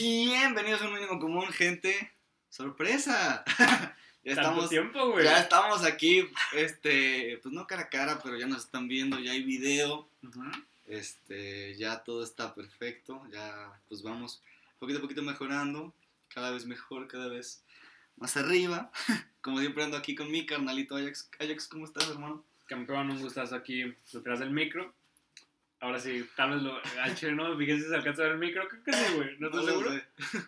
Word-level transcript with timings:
Bienvenidos 0.00 0.80
a 0.80 0.86
un 0.86 0.94
mínimo 0.94 1.18
común, 1.18 1.48
gente. 1.48 2.12
Sorpresa. 2.50 3.42
ya 4.24 4.32
estamos, 4.32 4.68
tiempo, 4.68 5.10
güey. 5.10 5.24
Ya 5.24 5.40
estamos 5.40 5.84
aquí, 5.84 6.24
este, 6.52 7.40
pues 7.42 7.52
no 7.52 7.66
cara 7.66 7.82
a 7.82 7.88
cara, 7.88 8.20
pero 8.22 8.38
ya 8.38 8.46
nos 8.46 8.66
están 8.66 8.86
viendo, 8.86 9.18
ya 9.18 9.32
hay 9.32 9.42
video. 9.42 10.08
Este, 10.86 11.74
ya 11.74 12.04
todo 12.04 12.22
está 12.22 12.54
perfecto, 12.54 13.26
ya 13.32 13.72
pues 13.88 14.02
vamos 14.02 14.40
poquito 14.78 15.00
a 15.00 15.02
poquito 15.02 15.22
mejorando, 15.22 15.92
cada 16.32 16.52
vez 16.52 16.64
mejor, 16.64 17.08
cada 17.08 17.26
vez 17.26 17.64
más 18.18 18.36
arriba. 18.36 18.92
Como 19.40 19.58
siempre 19.58 19.82
ando 19.82 19.96
aquí 19.96 20.14
con 20.14 20.30
mi 20.30 20.46
carnalito 20.46 20.94
Ajax. 20.94 21.28
Ajax, 21.40 21.66
¿cómo 21.66 21.86
estás, 21.86 22.08
hermano? 22.08 22.44
Campeón, 22.66 23.10
un 23.10 23.20
gustazo 23.20 23.56
aquí 23.56 23.96
detrás 24.12 24.38
del 24.38 24.50
micro. 24.50 24.94
Ahora 25.80 26.00
sí, 26.00 26.26
tal 26.34 26.50
vez 26.50 26.62
lo, 26.62 26.80
al 27.00 27.14
chile 27.14 27.32
no 27.32 27.56
fíjense 27.56 27.84
si 27.84 27.88
se 27.88 27.94
alcanza 27.94 28.22
a 28.22 28.24
ver 28.26 28.34
el 28.34 28.40
micro, 28.40 28.66
creo 28.68 28.82
que 28.82 28.92
sí, 28.92 29.14
güey, 29.14 29.38
no 29.38 29.46
estoy 29.46 29.64
seguro. 29.64 29.90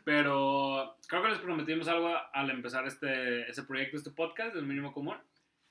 Pero 0.04 0.96
creo 1.06 1.22
que 1.22 1.28
les 1.28 1.38
prometimos 1.38 1.86
algo 1.86 2.12
al 2.32 2.50
empezar 2.50 2.86
este, 2.86 3.48
este 3.48 3.62
proyecto, 3.62 3.96
este 3.96 4.10
podcast 4.10 4.54
del 4.54 4.66
mínimo 4.66 4.92
común, 4.92 5.16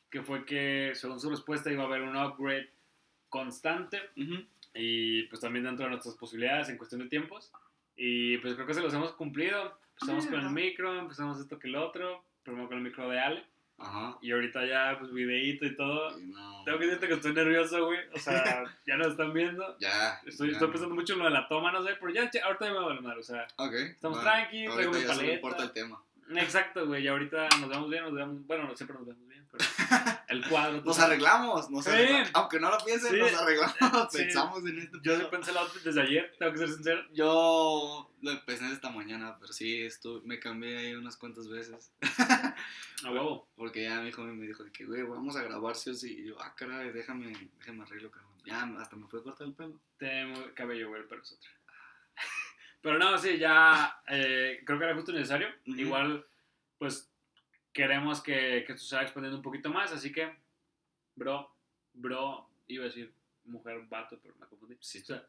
que 0.10 0.22
fue 0.24 0.46
que 0.46 0.92
según 0.96 1.20
su 1.20 1.30
respuesta 1.30 1.72
iba 1.72 1.84
a 1.84 1.88
haber 1.88 2.04
un 2.04 2.16
upgrade 2.16 2.70
constante 3.28 4.00
y 4.74 5.24
pues 5.24 5.42
también 5.42 5.66
dentro 5.66 5.86
de 5.86 5.92
nuestras 5.92 6.16
posibilidades 6.16 6.70
en 6.70 6.78
cuestión 6.78 7.02
de 7.02 7.10
tiempos. 7.10 7.52
Y 7.96 8.38
pues 8.38 8.56
creo 8.56 8.66
que 8.66 8.74
se 8.74 8.82
los 8.82 8.94
hemos 8.94 9.12
cumplido. 9.14 9.78
Empezamos 10.02 10.26
con 10.28 10.40
el 10.40 10.52
micro, 10.52 10.98
empezamos 10.98 11.38
esto 11.38 11.60
que 11.60 11.68
el 11.68 11.76
otro, 11.76 12.24
primero 12.44 12.70
con 12.70 12.78
el 12.78 12.84
micro 12.84 13.10
de 13.10 13.20
Ale. 13.20 13.46
Ajá. 13.80 14.18
Y 14.22 14.32
ahorita 14.32 14.66
ya, 14.66 14.98
pues, 15.00 15.12
videíto 15.12 15.66
y 15.66 15.76
todo. 15.76 16.16
Tengo 16.66 16.80
que 16.80 16.86
decirte 16.86 17.08
que 17.08 17.14
estoy 17.14 17.34
nervioso, 17.34 17.86
güey. 17.86 18.00
O 18.14 18.20
sea, 18.20 18.64
ya 18.88 18.98
nos 18.98 19.08
están 19.08 19.34
viendo. 19.34 19.78
Ya. 19.80 20.20
Estoy, 20.26 20.52
estoy 20.52 20.68
pensando 20.70 20.96
mucho 20.96 21.14
en 21.14 21.20
lo 21.20 21.26
de 21.26 21.32
la 21.32 21.48
toma, 21.48 21.72
no 21.72 21.84
sé, 21.84 21.96
pero 22.00 22.12
ya, 22.12 22.30
ahorita 22.44 22.66
ya 22.66 22.72
me 22.72 22.78
va 22.78 22.84
a 22.84 22.96
valer 22.96 23.18
O 23.18 23.24
sea, 23.24 23.48
estamos 23.72 24.22
tranquilos, 24.22 24.76
traigo 24.76 24.94
mi 24.94 25.02
paleta. 25.02 25.24
No 25.24 25.34
importa 25.34 25.64
el 25.64 25.72
tema. 25.72 26.04
Exacto, 26.38 26.86
güey. 26.86 27.04
Y 27.04 27.08
ahorita 27.08 27.50
nos 27.60 27.70
vemos 27.70 27.90
bien, 27.90 28.04
nos 28.04 28.14
vemos. 28.14 28.46
Bueno, 28.46 28.76
siempre 28.76 28.98
nos 28.98 29.08
vemos 29.08 29.28
bien, 29.28 29.48
pero. 29.52 29.66
El 30.30 30.48
cuadro. 30.48 30.82
nos 30.84 31.00
arreglamos, 31.00 31.72
nos 31.72 31.88
arreglamos. 31.88 32.30
Aunque 32.34 32.60
no 32.60 32.70
lo 32.70 32.78
piensen, 32.86 33.18
nos 33.18 33.34
arreglamos. 33.34 34.14
Pensamos 34.14 34.64
en 34.66 34.80
esto. 34.80 35.00
Yo 35.02 35.30
pensé 35.32 35.52
el 35.52 35.58
outfit 35.58 35.82
desde 35.82 36.02
ayer, 36.02 36.36
tengo 36.38 36.52
que 36.52 36.60
ser 36.60 36.70
sincero. 36.70 37.02
Yo 37.14 38.12
lo 38.22 38.32
empecé 38.32 38.72
esta 38.72 38.92
mañana, 38.92 39.36
pero 39.40 39.52
sí, 39.52 39.82
estuve, 39.82 40.22
me 40.26 40.40
cambié 40.40 40.78
ahí 40.78 40.94
unas 40.94 41.18
cuantas 41.18 41.48
veces. 41.50 41.92
A 43.04 43.12
huevo. 43.12 43.48
Porque 43.56 43.84
ya 43.84 44.02
mi 44.02 44.10
hijo 44.10 44.22
me 44.24 44.46
dijo 44.46 44.64
que, 44.72 44.86
güey, 44.86 45.02
vamos 45.04 45.36
a 45.36 45.44
grabar 45.44 45.76
sí 45.76 45.90
o 45.90 45.94
sí. 45.96 46.20
Y 46.20 46.28
yo, 46.28 46.36
ah, 46.42 46.54
caray, 46.56 46.92
déjame, 46.92 47.34
déjame 47.58 47.84
arreglo, 47.84 48.12
cabrón. 48.12 48.30
Ya, 48.46 48.64
hasta 48.80 48.96
me 48.96 49.08
fue 49.08 49.20
a 49.20 49.24
cortar 49.24 49.48
el 49.48 49.54
pelo. 49.54 49.80
Tengo 49.98 50.54
cabello, 50.54 50.90
güey, 50.90 51.04
pero 51.08 51.22
es 51.22 51.32
otra. 51.32 51.50
Pero 52.82 52.98
no, 52.98 53.18
sí, 53.18 53.38
ya 53.38 54.02
eh, 54.08 54.62
creo 54.66 54.80
que 54.80 54.86
era 54.86 54.96
justo 54.96 55.12
necesario. 55.12 55.48
Igual, 55.66 56.26
pues 56.78 57.12
queremos 57.74 58.22
que, 58.22 58.64
que 58.66 58.74
esto 58.74 58.86
se 58.86 58.96
vaya 58.96 59.08
expandiendo 59.08 59.38
un 59.38 59.44
poquito 59.44 59.70
más, 59.70 59.92
así 59.92 60.12
que, 60.12 60.34
bro, 61.16 61.54
bro, 61.94 62.50
iba 62.68 62.84
a 62.84 62.88
decir 62.88 63.14
mujer, 63.46 63.82
vato, 63.90 64.20
pero 64.22 64.36
me 64.40 64.48
confundí. 64.48 64.78
Sí. 64.80 65.02
O 65.02 65.06
sea, 65.06 65.26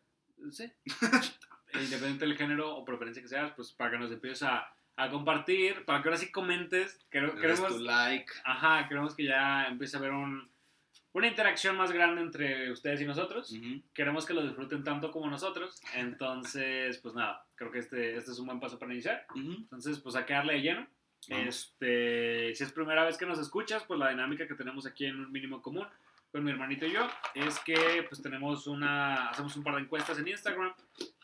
sí. 0.51 0.73
Independiente 1.75 2.27
del 2.27 2.37
género 2.37 2.77
o 2.77 2.85
preferencia 2.85 3.23
que 3.23 3.29
seas, 3.29 3.53
pues 3.53 3.73
para 3.73 3.93
que 3.93 3.99
nos 3.99 4.11
empieces 4.11 4.43
a, 4.43 4.73
a 4.97 5.11
compartir, 5.11 5.85
para 5.85 6.03
que 6.03 6.09
ahora 6.09 6.19
sí 6.19 6.31
comentes. 6.31 6.99
queremos, 7.11 7.69
tu 7.69 7.79
like. 7.79 8.33
Ajá, 8.45 8.89
queremos 8.89 9.15
que 9.15 9.25
ya 9.25 9.67
empiece 9.67 9.97
a 9.97 10.01
haber 10.01 10.13
un, 10.13 10.50
una 11.13 11.27
interacción 11.27 11.77
más 11.77 11.93
grande 11.93 12.23
entre 12.23 12.71
ustedes 12.71 13.01
y 13.01 13.05
nosotros. 13.05 13.55
Queremos 13.93 14.27
que 14.27 14.35
lo 14.35 14.43
disfruten 14.43 14.85
tanto 14.85 15.11
como 15.11 15.29
nosotros. 15.29 15.81
Entonces, 15.95 16.99
pues 16.99 17.15
nada, 17.15 17.45
creo 17.57 17.71
que 17.71 17.81
este, 17.81 18.17
este 18.17 18.31
es 18.31 18.39
un 18.39 18.47
buen 18.47 18.61
paso 18.61 18.79
para 18.79 18.93
iniciar. 18.93 19.27
Entonces, 19.35 19.99
pues 19.99 20.17
a 20.17 20.27
quedarle 20.27 20.55
de 20.55 20.63
lleno. 20.63 20.87
Este, 21.29 22.55
si 22.55 22.65
es 22.65 22.73
primera 22.73 23.05
vez 23.05 23.19
que 23.19 23.27
nos 23.27 23.39
escuchas, 23.39 23.85
pues 23.85 23.99
la 23.99 24.09
dinámica 24.09 24.47
que 24.47 24.55
tenemos 24.55 24.87
aquí 24.87 25.07
en 25.07 25.21
un 25.21 25.31
mínimo 25.31 25.61
común 25.61 25.87
con 26.33 26.45
mi 26.45 26.51
hermanito 26.51 26.87
y 26.87 26.93
yo 26.93 27.09
es 27.35 27.59
que 27.61 28.05
pues 28.09 28.23
tenemos 28.23 28.67
una 28.67 29.31
hacemos 29.31 29.57
un 29.57 29.65
par 29.65 29.75
de 29.75 29.81
encuestas 29.81 30.19
en 30.19 30.29
Instagram 30.29 30.73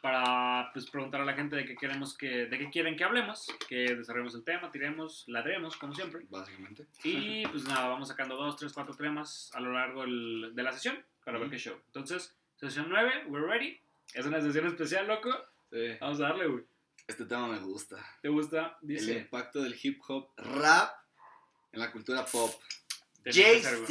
para 0.07 0.71
pues 0.73 0.89
preguntar 0.89 1.21
a 1.21 1.25
la 1.25 1.35
gente 1.35 1.57
de 1.57 1.65
qué 1.65 1.75
queremos 1.75 2.17
que 2.17 2.47
de 2.47 2.59
qué 2.59 2.71
quieren 2.71 2.97
que 2.97 3.03
hablemos, 3.03 3.49
que 3.69 3.93
desarrollemos 3.93 4.37
el 4.37 4.45
tema, 4.45 4.71
tiremos, 4.71 5.25
ladremos 5.27 5.77
como 5.77 5.93
siempre. 5.93 6.25
Básicamente. 6.31 6.87
Y 7.03 7.45
pues 7.49 7.65
nada, 7.65 7.89
vamos 7.89 8.07
sacando 8.07 8.37
dos, 8.37 8.57
tres, 8.57 8.73
cuatro 8.73 8.95
temas 8.95 9.51
a 9.53 9.59
lo 9.59 9.73
largo 9.73 10.05
de 10.05 10.63
la 10.63 10.71
sesión 10.71 11.05
para 11.25 11.41
ver 11.41 11.51
qué 11.51 11.59
show. 11.59 11.77
Entonces, 11.87 12.37
sesión 12.55 12.87
9, 12.89 13.25
we're 13.27 13.45
ready. 13.45 13.81
Es 14.15 14.25
una 14.25 14.41
sesión 14.41 14.69
especial, 14.69 15.09
loco. 15.09 15.31
Sí. 15.73 15.97
Vamos 16.01 16.21
a 16.21 16.29
darle, 16.29 16.47
güey. 16.47 16.65
Este 17.09 17.25
tema 17.25 17.49
me 17.49 17.59
gusta. 17.59 17.97
¿Te 18.23 18.29
gusta? 18.29 18.79
Dice. 18.83 19.11
El 19.11 19.23
impacto 19.23 19.61
del 19.61 19.75
hip 19.83 20.01
hop 20.07 20.31
rap 20.37 20.95
en 21.73 21.81
la 21.81 21.91
cultura 21.91 22.25
pop. 22.25 22.53
Jay-Z. 23.25 23.87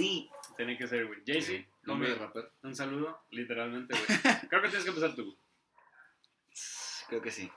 Tiene 0.56 0.78
que 0.78 0.88
ser, 0.88 1.08
güey. 1.08 1.20
Jay-Z. 1.28 1.68
nombre 1.84 2.08
de 2.08 2.16
rapper. 2.16 2.53
Un 2.64 2.74
saludo, 2.74 3.26
literalmente, 3.32 3.94
güey. 3.94 4.06
Creo 4.50 4.62
que 4.62 4.70
tienes 4.70 4.86
que 4.86 4.92
empezar 4.92 5.14
tú. 5.14 5.38
Creo 7.07 7.21
que 7.21 7.31
sí. 7.31 7.51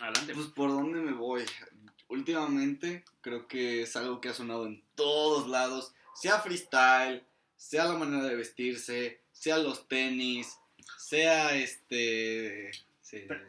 Adelante. 0.00 0.34
Pues 0.34 0.46
por 0.48 0.70
dónde 0.70 1.00
me 1.00 1.12
voy. 1.12 1.44
Últimamente 2.08 3.04
creo 3.20 3.48
que 3.48 3.82
es 3.82 3.96
algo 3.96 4.20
que 4.20 4.28
ha 4.28 4.34
sonado 4.34 4.66
en 4.66 4.82
todos 4.94 5.48
lados. 5.48 5.94
Sea 6.14 6.40
freestyle, 6.40 7.24
sea 7.56 7.86
la 7.86 7.94
manera 7.94 8.24
de 8.24 8.36
vestirse, 8.36 9.20
sea 9.32 9.58
los 9.58 9.88
tenis, 9.88 10.58
sea 10.96 11.54
este 11.56 12.70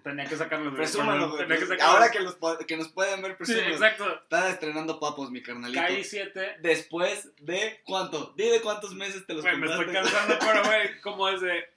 Tenía 0.03 0.25
que 0.25 0.35
sacarlo. 0.35 0.75
Presúmalo, 0.75 1.37
Ahora 1.81 2.11
que, 2.11 2.19
los, 2.19 2.37
que 2.67 2.77
nos 2.77 2.89
pueden 2.89 3.21
ver, 3.21 3.37
presúmalo. 3.37 3.65
Sí, 3.65 3.71
exacto. 3.71 4.21
Está 4.23 4.49
estrenando 4.49 4.99
papos, 4.99 5.31
mi 5.31 5.41
carnalito. 5.41 5.81
Caí 5.81 6.03
7. 6.03 6.57
Después 6.59 7.29
de 7.37 7.81
cuánto? 7.85 8.33
Dile 8.37 8.61
cuántos 8.61 8.93
meses 8.93 9.25
te 9.25 9.33
los 9.33 9.43
güey, 9.43 9.57
me 9.57 9.67
estoy 9.67 9.91
cansando, 9.91 10.37
pero 10.39 10.63
güey, 10.65 11.01
¿cómo 11.01 11.29
es 11.29 11.41
de 11.41 11.67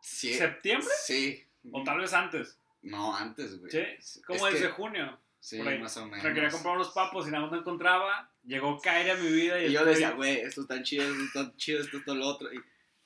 septiembre? 0.00 0.88
Sí. 1.04 1.46
O 1.70 1.82
tal 1.84 1.98
vez 1.98 2.12
antes. 2.12 2.58
No, 2.82 3.14
antes, 3.14 3.60
güey. 3.60 3.70
Sí, 3.70 4.20
¿cómo 4.26 4.48
es, 4.48 4.60
de 4.60 4.68
junio. 4.68 5.18
Sí, 5.38 5.60
más 5.60 5.96
o 5.96 6.06
menos. 6.06 6.24
Me 6.24 6.34
quería 6.34 6.50
comprar 6.50 6.76
unos 6.76 6.90
papos 6.90 7.26
y 7.26 7.30
nada 7.30 7.42
más 7.42 7.52
no 7.52 7.58
encontraba. 7.58 8.30
Llegó 8.44 8.80
Kairi 8.80 9.10
a 9.10 9.16
mi 9.16 9.28
vida 9.28 9.62
y, 9.62 9.66
y 9.66 9.72
yo 9.72 9.84
decía, 9.84 10.12
güey, 10.12 10.40
esto 10.40 10.62
está 10.62 10.82
chido, 10.82 11.04
esto 11.04 11.24
está 11.24 11.56
chido, 11.56 11.80
esto 11.80 11.98
es 11.98 12.04
todo 12.04 12.16
lo 12.16 12.26
otro. 12.26 12.52
Y 12.52 12.60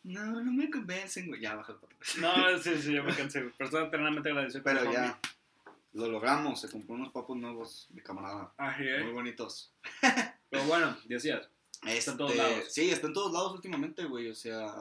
no, 0.06 0.40
no 0.40 0.52
me 0.52 0.70
convencen, 0.70 1.26
güey. 1.26 1.40
Ya 1.40 1.56
baja 1.56 1.72
el 1.72 1.78
papel. 1.78 1.98
No, 2.20 2.58
sí, 2.58 2.80
sí, 2.80 2.92
yo 2.92 3.02
me 3.02 3.14
cansé, 3.14 3.40
güey. 3.40 3.52
Pero 3.58 3.68
estoy 3.68 3.84
eternamente 3.84 4.28
agradecido. 4.28 4.62
Pero 4.62 4.92
ya, 4.92 5.18
lo 5.94 6.08
logramos. 6.08 6.60
Se 6.60 6.70
compró 6.70 6.94
unos 6.94 7.12
papos 7.12 7.36
nuevos, 7.36 7.88
mi 7.90 8.00
camarada. 8.00 8.52
Ajá. 8.56 8.82
Muy 9.02 9.12
bonitos. 9.12 9.72
Pero 10.50 10.64
bueno, 10.64 10.96
decías. 11.06 11.48
Está 11.84 12.12
en 12.12 12.16
todos 12.18 12.30
este, 12.30 12.42
lados. 12.42 12.72
Sí, 12.72 12.90
está 12.90 13.06
en 13.08 13.12
todos 13.12 13.32
lados 13.32 13.52
últimamente, 13.52 14.04
güey. 14.04 14.30
O 14.30 14.34
sea, 14.34 14.72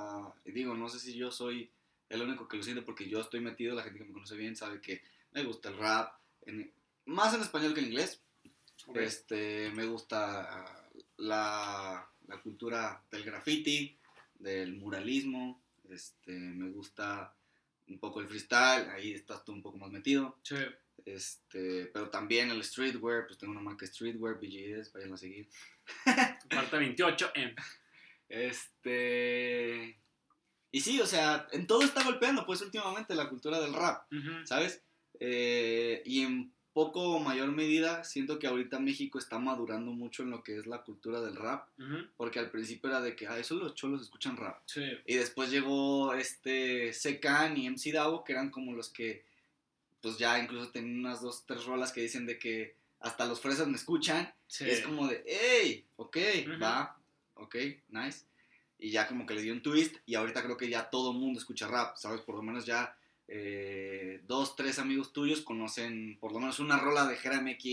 digo, 0.45 0.75
no 0.75 0.89
sé 0.89 0.99
si 0.99 1.15
yo 1.15 1.31
soy 1.31 1.71
el 2.09 2.21
único 2.21 2.47
que 2.47 2.57
lo 2.57 2.63
siente 2.63 2.81
porque 2.81 3.07
yo 3.09 3.21
estoy 3.21 3.39
metido. 3.39 3.75
La 3.75 3.83
gente 3.83 3.99
que 3.99 4.05
me 4.05 4.13
conoce 4.13 4.35
bien 4.35 4.55
sabe 4.55 4.81
que 4.81 5.01
me 5.31 5.43
gusta 5.43 5.69
el 5.69 5.77
rap. 5.77 6.13
más 7.05 7.33
en 7.33 7.41
español 7.41 7.73
que 7.73 7.81
en 7.81 7.87
inglés. 7.87 8.21
Este, 8.93 9.71
me 9.71 9.85
gusta 9.85 10.89
la, 11.17 12.07
la 12.27 12.41
cultura 12.41 13.01
del 13.09 13.23
graffiti 13.23 13.97
del 14.39 14.75
muralismo, 14.75 15.61
este, 15.89 16.31
me 16.31 16.69
gusta 16.69 17.33
un 17.87 17.99
poco 17.99 18.19
el 18.19 18.27
freestyle, 18.27 18.89
ahí 18.89 19.13
estás 19.13 19.43
tú 19.43 19.53
un 19.53 19.61
poco 19.61 19.77
más 19.77 19.91
metido. 19.91 20.39
Sí. 20.43 20.55
Este, 21.05 21.87
pero 21.87 22.09
también 22.09 22.49
el 22.49 22.63
streetwear, 22.63 23.27
pues 23.27 23.37
tengo 23.37 23.51
una 23.51 23.61
marca 23.61 23.85
streetwear, 23.85 24.39
BGS, 24.39 24.91
vayan 24.93 25.13
a 25.13 25.17
seguir. 25.17 25.49
Parte 26.49 26.77
28M. 26.77 27.55
Este. 28.27 29.99
Y 30.75 30.81
sí, 30.81 30.99
o 30.99 31.05
sea, 31.05 31.47
en 31.53 31.67
todo 31.67 31.83
está 31.83 32.03
golpeando, 32.03 32.45
pues 32.45 32.61
últimamente 32.61 33.15
la 33.15 33.29
cultura 33.29 33.61
del 33.61 33.73
rap, 33.73 34.11
¿sabes? 34.43 34.81
Eh, 35.21 36.03
y 36.05 36.23
en 36.23 36.51
poco 36.73 37.13
o 37.13 37.19
mayor 37.21 37.49
medida, 37.53 38.03
siento 38.03 38.39
que 38.39 38.47
ahorita 38.47 38.79
México 38.79 39.17
está 39.17 39.39
madurando 39.39 39.93
mucho 39.93 40.23
en 40.23 40.31
lo 40.31 40.43
que 40.43 40.57
es 40.57 40.67
la 40.67 40.83
cultura 40.83 41.21
del 41.21 41.37
rap, 41.37 41.69
porque 42.17 42.39
al 42.39 42.51
principio 42.51 42.89
era 42.89 42.99
de 42.99 43.15
que, 43.15 43.25
ah, 43.25 43.39
eso 43.39 43.55
los 43.55 43.73
cholos 43.75 44.01
escuchan 44.01 44.35
rap. 44.35 44.61
Y 45.05 45.15
después 45.15 45.49
llegó 45.49 46.13
este 46.13 46.91
Secan 46.91 47.55
y 47.55 47.69
MC 47.69 47.93
Davo, 47.93 48.25
que 48.25 48.33
eran 48.33 48.49
como 48.49 48.73
los 48.73 48.89
que, 48.89 49.23
pues 50.01 50.17
ya 50.17 50.37
incluso 50.39 50.71
tenían 50.71 50.99
unas 50.99 51.21
dos, 51.21 51.45
tres 51.45 51.63
rolas 51.63 51.93
que 51.93 52.01
dicen 52.01 52.25
de 52.25 52.37
que 52.37 52.75
hasta 52.99 53.25
los 53.25 53.39
fresas 53.39 53.69
me 53.69 53.77
escuchan. 53.77 54.29
es 54.59 54.81
como 54.81 55.07
de, 55.07 55.23
hey, 55.25 55.85
ok, 55.95 56.17
va, 56.61 56.97
ok, 57.35 57.55
nice. 57.87 58.25
Y 58.77 58.91
ya 58.91 59.07
como 59.07 59.25
que 59.25 59.33
le 59.33 59.41
dio 59.41 59.53
un 59.53 59.61
twist 59.61 59.95
y 60.05 60.15
ahorita 60.15 60.43
creo 60.43 60.57
que 60.57 60.69
ya 60.69 60.89
todo 60.89 61.11
el 61.11 61.17
mundo 61.17 61.39
escucha 61.39 61.67
rap, 61.67 61.95
¿sabes? 61.95 62.21
Por 62.21 62.35
lo 62.35 62.41
menos 62.41 62.65
ya 62.65 62.95
eh, 63.27 64.21
dos, 64.27 64.55
tres 64.55 64.79
amigos 64.79 65.13
tuyos 65.13 65.41
conocen 65.41 66.17
por 66.19 66.31
lo 66.31 66.39
menos 66.39 66.59
una 66.59 66.77
rola 66.77 67.05
de 67.07 67.15
Jera 67.15 67.41
MX, 67.41 67.63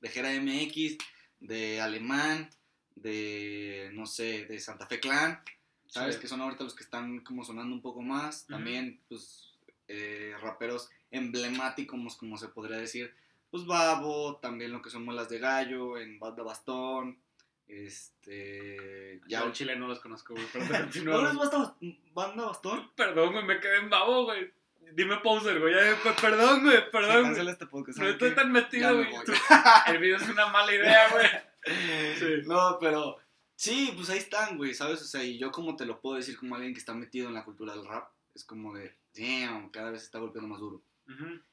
de, 0.00 0.08
Jera 0.08 0.30
MX, 0.40 0.98
de 1.40 1.80
Alemán, 1.80 2.50
de, 2.96 3.90
no 3.94 4.06
sé, 4.06 4.46
de 4.46 4.58
Santa 4.58 4.86
Fe 4.86 5.00
Clan, 5.00 5.40
¿sabes? 5.86 6.16
Que 6.16 6.28
son 6.28 6.40
ahorita 6.40 6.64
los 6.64 6.74
que 6.74 6.84
están 6.84 7.20
como 7.20 7.44
sonando 7.44 7.74
un 7.74 7.82
poco 7.82 8.02
más. 8.02 8.46
También, 8.46 9.00
pues, 9.08 9.54
eh, 9.86 10.34
raperos 10.40 10.90
emblemáticos, 11.10 12.16
como 12.16 12.36
se 12.36 12.48
podría 12.48 12.76
decir, 12.76 13.14
pues 13.50 13.64
Babo, 13.64 14.36
también 14.36 14.72
lo 14.72 14.82
que 14.82 14.90
son 14.90 15.04
Muelas 15.04 15.28
de 15.28 15.38
Gallo, 15.38 15.98
en 15.98 16.18
Banda 16.18 16.42
Bastón, 16.42 17.18
este... 17.68 19.20
Ya 19.28 19.42
el 19.42 19.52
chile 19.52 19.76
no 19.76 19.88
los 19.88 20.00
conozco, 20.00 20.34
güey, 20.34 20.46
¿No 21.04 21.38
basta, 21.38 21.76
Banda 22.14 22.46
Bastón? 22.46 22.90
Perdón, 22.96 23.32
güey, 23.32 23.44
me 23.44 23.60
quedé 23.60 23.78
en 23.78 23.90
Babo, 23.90 24.24
güey. 24.24 24.50
Dime 24.92 25.18
Poser, 25.18 25.60
güey. 25.60 25.74
Perdón, 26.20 26.64
güey, 26.64 26.90
perdón. 26.90 27.48
Este 27.48 27.66
podcast, 27.66 27.98
no 27.98 28.08
estoy 28.08 28.34
tan 28.34 28.50
metido, 28.50 28.94
güey. 28.94 29.08
El 29.86 29.98
video 29.98 30.16
es 30.16 30.28
una 30.28 30.46
mala 30.48 30.74
idea, 30.74 31.08
güey. 31.10 31.26
Sí. 32.18 32.42
No, 32.46 32.78
pero... 32.80 33.18
Sí, 33.54 33.92
pues 33.94 34.08
ahí 34.08 34.18
están, 34.18 34.56
güey, 34.56 34.72
¿sabes? 34.72 35.02
O 35.02 35.04
sea, 35.04 35.22
y 35.22 35.36
yo 35.36 35.50
como 35.50 35.76
te 35.76 35.84
lo 35.84 36.00
puedo 36.00 36.16
decir 36.16 36.38
como 36.38 36.54
alguien 36.54 36.72
que 36.72 36.78
está 36.78 36.94
metido 36.94 37.28
en 37.28 37.34
la 37.34 37.44
cultura 37.44 37.74
del 37.74 37.84
rap, 37.84 38.08
es 38.34 38.44
como 38.44 38.72
de, 38.72 38.94
damn, 39.14 39.68
cada 39.70 39.90
vez 39.90 40.04
está 40.04 40.20
golpeando 40.20 40.48
más 40.48 40.60
duro. 40.60 40.80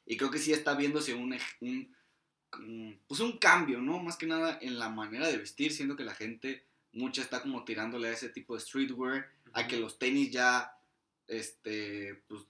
Y 0.05 0.17
creo 0.17 0.29
que 0.29 0.37
sí 0.37 0.53
está 0.53 0.75
viéndose 0.75 1.13
un, 1.13 1.35
un, 1.61 1.95
pues 3.07 3.19
un 3.19 3.37
cambio, 3.37 3.81
¿no? 3.81 4.01
Más 4.01 4.17
que 4.17 4.25
nada 4.25 4.57
en 4.61 4.79
la 4.79 4.89
manera 4.89 5.27
de 5.27 5.37
vestir, 5.37 5.71
siendo 5.71 5.95
que 5.95 6.03
la 6.03 6.15
gente, 6.15 6.65
mucha 6.93 7.21
está 7.21 7.41
como 7.41 7.63
tirándole 7.65 8.09
a 8.09 8.13
ese 8.13 8.29
tipo 8.29 8.55
de 8.55 8.61
streetwear, 8.61 9.29
a 9.53 9.67
que 9.67 9.79
los 9.79 9.99
tenis 9.99 10.31
ya, 10.31 10.71
este, 11.27 12.23
pues, 12.27 12.43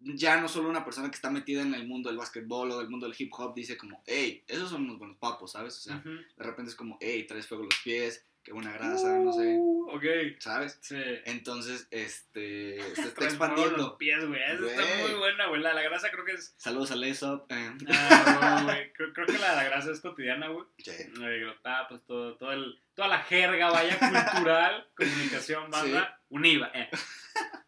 ya 0.00 0.40
no 0.40 0.48
solo 0.48 0.68
una 0.68 0.84
persona 0.84 1.10
que 1.10 1.16
está 1.16 1.30
metida 1.30 1.62
en 1.62 1.74
el 1.74 1.86
mundo 1.86 2.08
del 2.08 2.18
básquetbol 2.18 2.70
o 2.70 2.78
del 2.78 2.88
mundo 2.88 3.06
del 3.06 3.16
hip 3.18 3.32
hop 3.36 3.54
dice 3.54 3.76
como, 3.76 4.02
hey, 4.06 4.44
esos 4.46 4.70
son 4.70 4.82
unos 4.82 4.98
buenos 4.98 5.16
papos, 5.18 5.52
¿sabes? 5.52 5.76
O 5.78 5.80
sea, 5.80 6.02
de 6.04 6.44
repente 6.44 6.70
es 6.70 6.76
como, 6.76 6.98
hey, 7.00 7.26
traes 7.26 7.46
fuego 7.46 7.64
los 7.64 7.80
pies, 7.82 8.24
qué 8.46 8.52
buena 8.52 8.72
grasa, 8.72 9.18
no 9.18 9.32
sé. 9.32 9.56
Uh, 9.58 9.90
ok. 9.90 10.04
¿Sabes? 10.38 10.78
Sí. 10.80 11.02
Entonces, 11.24 11.88
este, 11.90 12.80
se 12.94 13.08
está 13.08 13.24
expandiendo. 13.24 13.76
los 13.76 13.94
pies, 13.94 14.24
güey. 14.24 14.40
Eso 14.40 14.68
está 14.68 14.82
muy 15.02 15.18
buena, 15.18 15.48
güey. 15.48 15.60
La, 15.60 15.74
la, 15.74 15.82
grasa 15.82 16.12
creo 16.12 16.24
que 16.24 16.34
es... 16.34 16.54
Saludos 16.56 16.92
a 16.92 16.96
Lesop. 16.96 17.50
Eh. 17.50 17.72
Ah, 17.88 18.60
güey. 18.64 18.92
Creo, 18.92 19.12
creo, 19.12 19.26
que 19.26 19.38
la, 19.38 19.56
la, 19.56 19.64
grasa 19.64 19.90
es 19.90 20.00
cotidiana, 20.00 20.46
güey. 20.48 20.64
Sí. 20.78 20.92
Los 21.16 21.60
tapas, 21.60 22.04
todo, 22.06 22.36
todo 22.36 22.52
el, 22.52 22.80
toda 22.94 23.08
la 23.08 23.18
jerga, 23.18 23.70
vaya, 23.70 23.98
cultural, 24.32 24.88
comunicación, 24.94 25.68
banda, 25.68 26.16
sí. 26.16 26.24
univa. 26.28 26.70
Eh. 26.72 26.88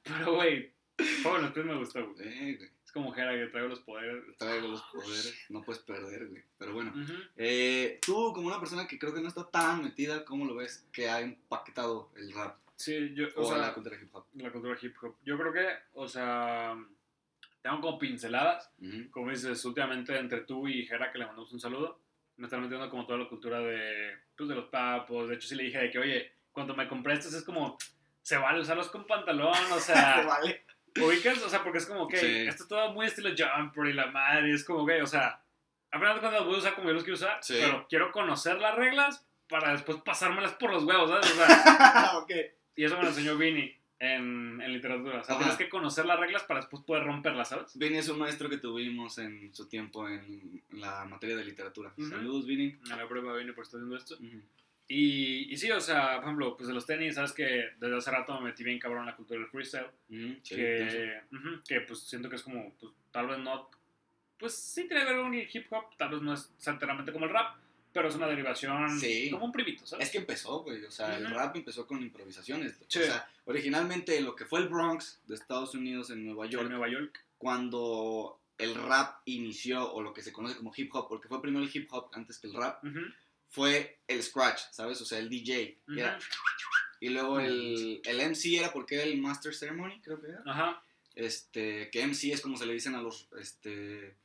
Pero, 0.05 0.37
güey, 0.37 0.73
los 0.97 1.53
pies 1.53 1.67
me 1.67 1.77
gustó, 1.77 2.07
güey. 2.07 2.33
Sí, 2.33 2.57
güey. 2.57 2.78
Como 2.99 3.13
Jera 3.13 3.33
que 3.33 3.47
traigo 3.47 3.69
los 3.69 3.79
poderes. 3.79 4.25
Traigo 4.39 4.67
los 4.67 4.83
poderes, 4.83 5.47
no 5.51 5.63
puedes 5.63 5.81
perder, 5.83 6.27
güey. 6.27 6.43
Pero 6.59 6.73
bueno, 6.73 6.93
eh, 7.37 8.01
tú 8.05 8.33
como 8.35 8.49
una 8.49 8.59
persona 8.59 8.89
que 8.89 8.99
creo 8.99 9.15
que 9.15 9.21
no 9.21 9.29
está 9.29 9.49
tan 9.49 9.85
metida, 9.85 10.25
¿cómo 10.25 10.45
lo 10.45 10.57
ves 10.57 10.85
que 10.91 11.09
ha 11.09 11.23
impactado 11.23 12.11
el 12.17 12.33
rap? 12.33 12.57
Sí, 12.75 13.15
yo, 13.15 13.29
o, 13.37 13.45
sea, 13.45 13.59
la 13.59 13.73
cultura 13.73 13.97
hip 14.03 14.09
hop. 14.13 14.27
La 14.35 14.51
cultura 14.51 14.77
hip 14.83 14.97
hop. 15.01 15.15
Yo 15.25 15.39
creo 15.39 15.53
que, 15.53 15.69
o 15.95 16.09
sea, 16.09 16.77
tengo 17.63 17.81
como 17.81 18.01
pinceladas, 18.01 18.69
como 19.13 19.31
dices, 19.31 19.65
últimamente 19.65 20.19
entre 20.19 20.41
tú 20.41 20.67
y 20.67 20.85
Jera, 20.85 21.13
que 21.13 21.19
le 21.19 21.27
mandamos 21.27 21.53
un 21.53 21.61
saludo, 21.61 22.01
me 22.37 22.47
están 22.47 22.63
metiendo 22.63 22.91
como 22.91 23.07
toda 23.07 23.21
la 23.21 23.29
cultura 23.29 23.61
de, 23.61 24.13
pues, 24.37 24.49
de 24.49 24.57
los 24.57 24.71
papos. 24.71 25.29
De 25.29 25.37
hecho, 25.37 25.47
sí 25.47 25.55
le 25.55 25.65
dije 25.65 25.79
de 25.79 25.91
que, 25.93 26.01
oye, 26.01 26.33
cuando 26.51 26.75
me 26.75 26.89
compré 26.89 27.15
estos 27.15 27.33
es 27.35 27.45
como, 27.45 27.79
se 28.23 28.39
vale 28.39 28.61
usarlos 28.61 28.89
con 28.89 29.07
pantalón, 29.07 29.55
o 29.73 29.79
sea... 29.79 30.17
se 30.21 30.27
vale 30.27 30.65
ubicas, 31.03 31.43
o 31.43 31.49
sea, 31.49 31.63
porque 31.63 31.79
es 31.79 31.87
como 31.87 32.09
que 32.09 32.47
esto 32.47 32.63
es 32.63 32.69
todo 32.69 32.93
muy 32.93 33.07
estilo 33.07 33.31
jumper 33.31 33.87
y 33.87 33.93
la 33.93 34.07
madre, 34.07 34.53
es 34.53 34.65
como 34.65 34.87
que, 34.87 35.03
o 35.03 35.07
sea, 35.07 35.41
a 35.91 35.99
final 35.99 36.15
de 36.15 36.21
cuentas 36.21 36.41
los 36.41 36.47
voy 36.47 36.57
a 36.57 36.59
usar 36.59 36.75
como 36.75 36.89
yo 36.89 36.95
los 36.95 37.05
quiero 37.05 37.17
usar, 37.17 37.41
pero 37.49 37.87
quiero 37.89 38.13
conocer 38.13 38.59
las 38.59 38.75
reglas 38.77 39.27
para 39.49 39.73
después 39.73 39.99
pasármelas 40.05 40.53
por 40.53 40.71
los 40.73 40.85
huevos, 40.85 41.11
¿sabes? 41.11 41.31
O 41.31 41.35
sea, 41.35 42.13
okay. 42.23 42.51
Y 42.77 42.85
eso 42.85 42.97
me 42.97 43.03
lo 43.03 43.09
enseñó 43.09 43.37
Vini 43.37 43.75
en, 43.99 44.61
en 44.61 44.73
literatura. 44.73 45.21
O 45.21 45.25
sea, 45.25 45.39
tienes 45.39 45.57
que 45.57 45.69
conocer 45.69 46.05
las 46.05 46.21
reglas 46.21 46.45
para 46.45 46.61
después 46.61 46.83
poder 46.85 47.05
romperlas, 47.05 47.49
¿sabes? 47.49 47.77
Vini 47.77 47.99
es 47.99 48.09
un 48.09 48.19
maestro 48.19 48.49
que 48.49 48.59
tuvimos 48.59 49.19
en 49.19 49.53
su 49.55 49.69
tiempo 49.69 50.09
en, 50.09 50.63
la 50.71 51.05
materia 51.07 51.37
de 51.37 51.45
literatura. 51.45 51.93
Saludos, 51.97 52.47
Vini. 52.47 52.77
A 52.91 52.97
la 52.97 53.09
prueba, 53.09 53.37
Vini, 53.37 53.53
por 53.53 53.65
estar 53.65 53.79
haciendo 53.79 53.97
esto. 53.97 54.17
Y, 54.91 55.53
y, 55.53 55.57
sí, 55.59 55.71
o 55.71 55.81
sea, 55.81 56.17
por 56.17 56.25
ejemplo, 56.25 56.57
pues 56.57 56.67
de 56.67 56.75
los 56.75 56.87
tenis, 56.87 57.15
sabes 57.15 57.33
que 57.33 57.71
desde 57.79 57.97
hace 57.97 58.11
rato 58.11 58.41
me 58.41 58.49
metí 58.49 58.65
bien 58.65 58.79
cabrón 58.79 59.01
en 59.01 59.07
la 59.07 59.17
cultura 59.17 59.39
del 59.39 59.49
freestyle. 59.49 59.91
que, 60.43 61.21
que 61.67 61.81
pues 61.83 62.01
siento 62.01 62.31
que 62.31 62.37
es 62.37 62.43
como, 62.43 62.73
pues 62.81 62.93
tal 63.11 63.27
vez 63.29 63.39
no, 63.39 63.69
pues 64.39 64.55
sí 64.55 64.89
tiene 64.89 65.05
que 65.05 65.13
ver 65.13 65.23
con 65.23 65.35
el 65.35 65.49
hip 65.53 65.67
hop, 65.71 65.97
tal 65.99 66.11
vez 66.11 66.23
no 66.23 66.33
es 66.33 66.51
enteramente 66.67 67.13
como 67.13 67.27
el 67.27 67.33
rap, 67.33 67.57
pero 67.93 68.09
es 68.09 68.15
una 68.15 68.29
derivación 68.29 68.99
como 69.31 69.47
un 69.47 69.53
primito, 69.53 69.87
¿sabes? 69.87 70.07
Es 70.07 70.13
que 70.13 70.19
empezó, 70.19 70.63
güey, 70.63 70.85
o 70.85 70.91
sea, 70.91 71.17
el 71.17 71.29
rap 71.31 71.57
empezó 71.57 71.87
con 71.87 72.01
improvisaciones. 72.01 72.75
O 72.81 72.85
sea, 72.89 73.29
originalmente 73.45 74.21
lo 74.21 74.37
que 74.37 74.45
fue 74.45 74.61
el 74.61 74.69
Bronx 74.69 75.21
de 75.27 75.35
Estados 75.35 75.75
Unidos 75.75 76.11
en 76.11 76.25
Nueva 76.25 76.47
York. 76.47 76.65
En 76.65 76.71
Nueva 76.71 76.89
York. 76.89 77.25
Cuando 77.37 78.41
el 78.57 78.75
rap 78.75 79.21
inició, 79.25 79.93
o 79.93 80.03
lo 80.03 80.13
que 80.13 80.23
se 80.23 80.33
conoce 80.33 80.57
como 80.57 80.73
hip 80.77 80.95
hop, 80.95 81.09
porque 81.09 81.29
fue 81.29 81.43
primero 81.43 81.65
el 81.65 81.71
hip 81.73 81.89
hop 81.93 82.11
antes 82.13 82.39
que 82.39 82.49
el 82.49 82.55
rap 82.55 82.83
fue 83.49 84.01
el 84.07 84.23
scratch, 84.23 84.61
¿sabes? 84.73 85.01
O 85.01 85.05
sea, 85.05 85.19
el 85.19 85.29
DJ. 85.29 85.81
y 87.01 87.09
luego 87.09 87.41
el, 87.41 88.01
el, 88.05 88.31
MC 88.31 88.59
era 88.59 88.73
porque 88.73 88.97
era 88.97 89.05
el 89.05 89.21
Master 89.21 89.55
Ceremony, 89.55 90.01
creo 90.03 90.21
que 90.21 90.29
era. 90.29 90.43
Ajá. 90.47 90.83
Este, 91.15 91.91
que 91.91 92.07
MC 92.07 92.33
es 92.33 92.41
como 92.41 92.57
se 92.57 92.67
le 92.67 92.75
dicen 92.75 92.95
a 92.95 93.03
los 93.03 93.29
este, 93.39 94.17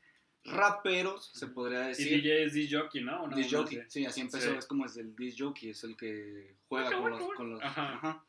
raperos, 0.43 1.31
se 1.33 1.47
podría 1.47 1.81
decir. 1.81 2.07
Y 2.07 2.15
DJ 2.17 2.45
es 2.45 2.53
disc 2.53 2.73
jockey, 2.73 3.03
¿no? 3.03 3.27
disc 3.29 3.51
jockey, 3.51 3.83
sí, 3.87 4.05
así 4.05 4.21
empezó. 4.21 4.57
Es 4.57 4.65
como 4.67 4.85
es 4.85 4.97
el 4.97 5.15
disc 5.15 5.39
jockey, 5.39 5.69
es 5.69 5.83
el 5.83 5.95
que 5.95 6.55
juega 6.67 6.91
con 6.91 7.09
los, 7.09 7.33
con 7.35 7.49
los 7.51 7.61
ajá. 7.63 8.25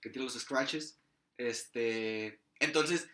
que 0.00 0.10
tiene 0.10 0.24
los 0.24 0.38
scratches. 0.38 1.00
Este, 1.36 2.40
entonces, 2.60 3.10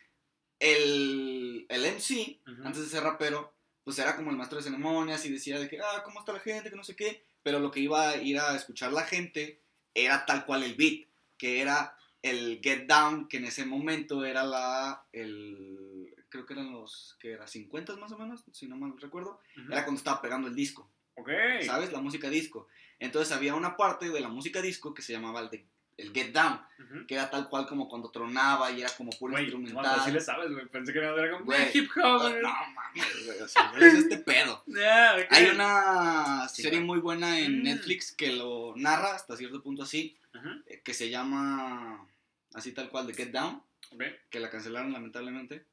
el, 0.61 1.67
el 1.69 1.83
MC, 1.83 2.41
antes 2.65 2.83
de 2.83 2.89
ser 2.89 3.03
rapero, 3.03 3.57
pues 3.85 3.99
era 3.99 4.17
como 4.17 4.31
el 4.31 4.37
maestro 4.37 4.59
de 4.59 4.65
ceremonias 4.65 5.25
y 5.25 5.33
decía 5.33 5.59
de 5.59 5.69
que, 5.69 5.81
ah, 5.81 6.03
¿cómo 6.05 6.21
está 6.21 6.33
la 6.33 6.41
gente? 6.41 6.71
Que 6.71 6.77
no 6.77 6.85
sé 6.85 6.97
qué. 6.97 7.25
Pero 7.43 7.59
lo 7.59 7.71
que 7.71 7.81
iba 7.81 8.11
a 8.11 8.17
ir 8.17 8.39
a 8.39 8.55
escuchar 8.55 8.93
la 8.93 9.05
gente 9.05 9.61
era 9.95 10.25
tal 10.25 10.45
cual 10.47 10.63
el 10.63 10.75
beat, 10.75 11.09
que 11.37 11.61
era 11.61 11.97
el 12.23 12.61
Get 12.63 12.87
Down, 12.87 13.29
que 13.29 13.39
en 13.39 13.47
ese 13.47 13.67
momento 13.67 14.25
era 14.25 14.45
la, 14.45 15.05
el, 15.13 16.15
creo 16.29 16.47
que 16.47 16.55
eran 16.55 16.73
los, 16.73 17.17
que 17.21 17.33
era 17.33 17.47
50 17.47 17.97
más 17.97 18.13
o 18.13 18.19
menos, 18.19 18.45
si 18.53 18.69
no 18.69 18.77
mal 18.77 18.95
recuerdo, 18.99 19.41
era 19.71 19.85
cuando 19.85 19.99
estaba 19.99 20.23
pegando 20.23 20.49
el 20.49 20.55
disco. 20.55 20.91
Ok. 21.15 21.31
¿Sabes? 21.63 21.93
La 21.93 22.01
música 22.01 22.31
disco. 22.31 22.69
Entonces 22.99 23.35
había 23.37 23.55
una 23.55 23.77
parte 23.77 24.09
de 24.09 24.21
la 24.21 24.29
música 24.29 24.63
disco 24.63 24.95
que 24.95 25.03
se 25.03 25.13
llamaba 25.13 25.41
el 25.41 25.51
de 25.51 25.67
el 25.97 26.13
Get 26.13 26.33
Down, 26.33 26.61
que 27.07 27.15
era 27.15 27.31
tal 27.31 27.49
cual 27.49 27.67
como 27.67 27.89
cuando 27.89 28.11
tronaba 28.11 28.71
y 28.71 28.81
era 28.81 28.91
como 28.97 29.11
puro 29.11 29.39
instrumental. 29.39 30.01
Así 30.01 30.11
le 30.11 30.21
sabes, 30.21 30.51
güey. 30.51 30.67
Pensé 30.67 30.93
que 30.93 30.99
era 30.99 31.31
como 31.31 31.53
hip 31.53 31.91
hop, 31.97 32.21
güey. 32.23 32.43
No, 32.43 32.51
mames, 32.75 33.27
güey. 33.27 33.41
O 33.41 33.49
sea, 33.49 33.73
es 33.79 33.95
este 33.95 34.19
pedo. 34.19 34.65
Hay 35.31 35.47
una 35.47 36.49
serie 36.49 36.81
muy 36.81 36.99
buena 36.99 37.39
en 37.39 37.61
mm. 37.61 37.63
Netflix 37.63 38.13
que 38.13 38.33
lo 38.33 38.75
narra 38.77 39.15
hasta 39.15 39.37
cierto 39.37 39.63
punto 39.63 39.83
así, 39.83 40.17
eh, 40.67 40.81
que 40.83 40.95
se 40.95 41.11
llama 41.11 42.07
así 42.55 42.73
tal 42.73 42.89
cual, 42.91 43.07
The 43.07 43.15
Get 43.15 43.31
Down, 43.31 43.63
que 44.31 44.41
la 44.41 44.51
cancelaron 44.51 44.93
lamentablemente. 44.93 45.67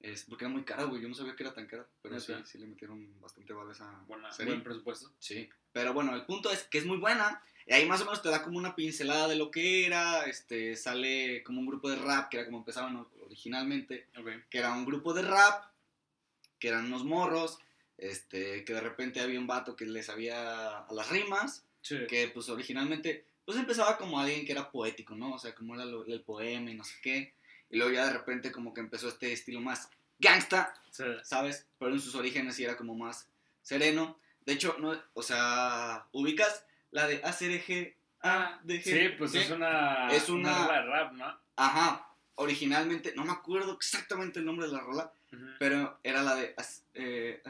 Es 0.00 0.24
porque 0.24 0.44
era 0.44 0.52
muy 0.52 0.64
cara, 0.64 0.82
güey. 0.84 1.00
Yo 1.00 1.08
no 1.08 1.14
sabía 1.14 1.36
que 1.36 1.44
era 1.44 1.54
tan 1.54 1.68
cara. 1.68 1.86
Pero 2.02 2.18
sí, 2.18 2.34
sí 2.44 2.58
le 2.58 2.66
metieron 2.66 3.20
bastante 3.20 3.52
vale 3.52 3.70
esa 3.70 3.88
Buena, 4.08 4.32
serie. 4.32 4.54
Buen 4.54 4.64
presupuesto. 4.64 5.12
Sí. 5.20 5.48
Pero 5.72 5.94
bueno, 5.94 6.14
el 6.16 6.24
punto 6.24 6.50
es 6.50 6.64
que 6.64 6.78
es 6.78 6.86
muy 6.86 6.98
buena. 6.98 7.40
Y 7.66 7.72
ahí 7.72 7.86
más 7.86 8.00
o 8.00 8.04
menos 8.04 8.22
te 8.22 8.28
da 8.28 8.42
como 8.42 8.58
una 8.58 8.74
pincelada 8.74 9.28
de 9.28 9.36
lo 9.36 9.50
que 9.50 9.86
era. 9.86 10.24
Este, 10.24 10.76
sale 10.76 11.42
como 11.42 11.60
un 11.60 11.66
grupo 11.66 11.90
de 11.90 11.96
rap, 11.96 12.28
que 12.28 12.38
era 12.38 12.46
como 12.46 12.58
empezaban 12.58 13.06
originalmente. 13.24 14.08
Que 14.50 14.58
era 14.58 14.72
un 14.72 14.84
grupo 14.84 15.14
de 15.14 15.22
rap, 15.22 15.64
que 16.58 16.68
eran 16.68 16.86
unos 16.86 17.04
morros. 17.04 17.58
Este, 17.98 18.64
que 18.64 18.74
de 18.74 18.80
repente 18.80 19.20
había 19.20 19.38
un 19.38 19.46
vato 19.46 19.76
que 19.76 19.86
les 19.86 20.06
sabía 20.06 20.78
a 20.78 20.92
las 20.92 21.08
rimas. 21.10 21.64
Que 22.08 22.30
pues 22.32 22.48
originalmente, 22.48 23.26
pues 23.44 23.58
empezaba 23.58 23.98
como 23.98 24.18
alguien 24.18 24.46
que 24.46 24.52
era 24.52 24.70
poético, 24.70 25.14
¿no? 25.14 25.34
O 25.34 25.38
sea, 25.38 25.54
como 25.54 25.74
era 25.74 25.84
el 25.84 26.20
poema 26.22 26.70
y 26.70 26.74
no 26.74 26.84
sé 26.84 26.94
qué. 27.02 27.34
Y 27.70 27.76
luego 27.76 27.92
ya 27.92 28.06
de 28.06 28.12
repente 28.12 28.52
como 28.52 28.72
que 28.72 28.80
empezó 28.80 29.08
este 29.08 29.32
estilo 29.32 29.60
más 29.60 29.88
gangsta, 30.18 30.74
¿sabes? 31.24 31.66
Pero 31.78 31.92
en 31.92 32.00
sus 32.00 32.14
orígenes 32.14 32.54
sí 32.54 32.64
era 32.64 32.76
como 32.76 32.94
más 32.94 33.28
sereno. 33.62 34.18
De 34.46 34.52
hecho, 34.52 34.76
no, 34.78 35.00
o 35.14 35.22
sea, 35.22 36.06
ubicas 36.12 36.64
la 36.92 37.08
de 37.08 37.20
ACRG, 37.24 37.96
ADG. 38.20 38.82
Sí, 38.82 39.08
pues 39.18 39.34
es 39.34 39.50
una 39.50 40.08
es 40.12 40.28
una, 40.28 40.66
rola 40.66 40.80
de 40.80 40.86
rap, 40.86 41.12
¿no? 41.12 41.38
Ajá. 41.56 42.08
Originalmente, 42.36 43.12
no 43.14 43.24
me 43.24 43.32
acuerdo 43.32 43.74
exactamente 43.74 44.38
el 44.38 44.46
nombre 44.46 44.66
de 44.66 44.72
la 44.72 44.80
rola, 44.80 45.12
pero 45.58 45.98
era 46.02 46.22
la 46.22 46.34
de 46.34 46.54
eh, 46.94 47.42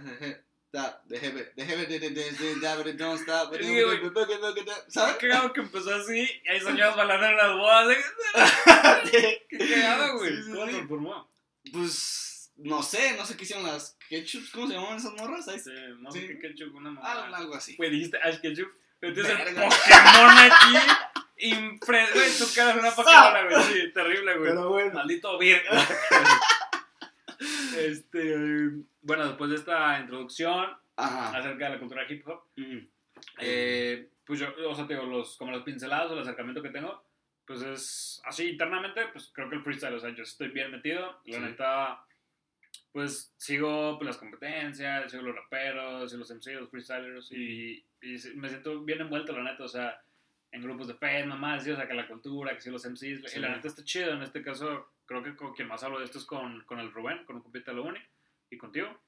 ¿Sabes? 4.89 5.17
Qué 5.17 5.29
cagado 5.29 5.53
que 5.53 5.61
empezó 5.61 5.95
así 5.95 6.27
y 6.45 6.49
hay 6.49 6.61
señoras 6.61 6.97
bailando 6.97 7.27
en 7.27 7.37
las 7.37 7.57
bodas. 7.57 7.97
Qué 9.11 9.59
cagado, 9.59 10.19
güey. 10.19 10.43
¿Cómo 10.43 10.67
se 10.67 10.87
formó? 10.87 11.29
Pues 11.73 12.53
no 12.57 12.83
sé, 12.83 13.17
no 13.17 13.25
sé 13.25 13.37
qué 13.37 13.45
hicieron 13.45 13.67
las 13.67 13.97
ketchup, 14.09 14.51
¿cómo 14.53 14.67
se 14.67 14.75
llamaban 14.75 14.99
esas 14.99 15.13
morras? 15.15 15.45
Sí, 15.45 15.71
no 16.01 16.11
sé 16.11 16.27
qué 16.27 16.39
ketchup, 16.39 16.75
una 16.75 16.91
morra. 16.91 17.37
Algo 17.37 17.55
así. 17.55 17.77
Dijiste 17.79 18.19
Ash 18.19 18.41
Ketchup. 18.41 18.71
Entonces 19.03 19.39
el 19.41 19.55
Pokémon 19.55 20.39
aquí. 20.39 20.77
Impre 21.45 22.07
güey, 22.15 22.31
tu 22.39 22.45
cara 22.55 22.71
es 22.71 22.77
una 22.77 22.91
Pokémon, 22.95 23.49
güey. 23.51 23.63
Sí, 23.65 23.93
terrible, 23.93 24.39
güey. 24.39 24.51
Pero 24.51 24.69
bueno. 24.69 24.95
Maldito 24.95 25.39
virgen. 25.39 25.79
este, 27.77 28.71
bueno, 29.03 29.27
después 29.27 29.51
de 29.51 29.57
esta 29.57 29.99
introducción 29.99 30.71
acerca 30.97 31.65
de 31.65 31.71
la 31.71 31.79
cultura 31.81 32.07
hip 32.09 32.27
hop, 32.29 32.45
eh, 33.39 34.09
pues 34.25 34.39
yo, 34.39 34.49
o 34.69 34.75
sea, 34.75 34.87
te 34.87 34.95
digo, 34.95 35.07
los, 35.07 35.37
como 35.37 35.51
los 35.51 35.65
pincelados 35.65 36.13
o 36.13 36.15
el 36.15 36.21
acercamiento 36.21 36.63
que 36.63 36.69
tengo, 36.69 37.05
pues 37.45 37.63
es 37.63 38.23
así 38.25 38.51
internamente, 38.51 39.07
pues 39.13 39.33
creo 39.35 39.49
que 39.49 39.57
el 39.57 39.63
freestyle, 39.63 39.95
o 39.95 40.01
sea, 40.01 40.11
yo 40.11 40.23
estoy 40.23 40.49
bien 40.49 40.71
metido, 40.71 41.21
la 41.25 41.41
neta, 41.41 42.05
pues 42.93 43.35
sigo 43.37 43.99
pues, 43.99 44.07
las 44.07 44.19
competencias, 44.19 45.11
sigo 45.11 45.23
los 45.23 45.37
raperos, 45.37 46.11
sigo 46.11 46.21
los 46.21 46.31
MCs, 46.31 46.61
los 46.61 46.71
freestylers, 46.71 47.33
y, 47.33 47.85
y, 48.03 48.17
me 48.37 48.49
siento 48.49 48.83
bien 48.85 49.01
envuelto, 49.01 49.33
la 49.33 49.51
neta, 49.51 49.65
o 49.65 49.69
sea, 49.69 50.01
en 50.51 50.63
grupos 50.63 50.89
de 50.89 50.95
fe, 50.95 51.25
nomás, 51.25 51.67
o 51.67 51.77
sea, 51.77 51.89
que 51.89 51.95
la 51.95 52.07
cultura, 52.07 52.55
que 52.55 52.61
sigo 52.61 52.75
los 52.75 52.85
MCs, 52.85 53.35
y 53.35 53.41
la 53.41 53.49
neta 53.49 53.69
está 53.69 53.83
chido, 53.83 54.13
en 54.13 54.23
este 54.23 54.43
caso, 54.43 54.93
creo 55.07 55.23
que 55.23 55.35
con 55.35 55.55
quien 55.55 55.69
más 55.69 55.83
hablo 55.83 55.99
de 55.99 56.05
esto 56.05 56.19
es 56.19 56.25
con, 56.27 56.65
con 56.65 56.79
el 56.79 56.93
Rubén, 56.93 57.25
con 57.25 57.37
un 57.37 57.43
compita 57.43 57.71
de 57.71 57.79
la 57.79 57.83
uni, 57.85 58.01
y 58.51 58.59
contigo. 58.59 59.01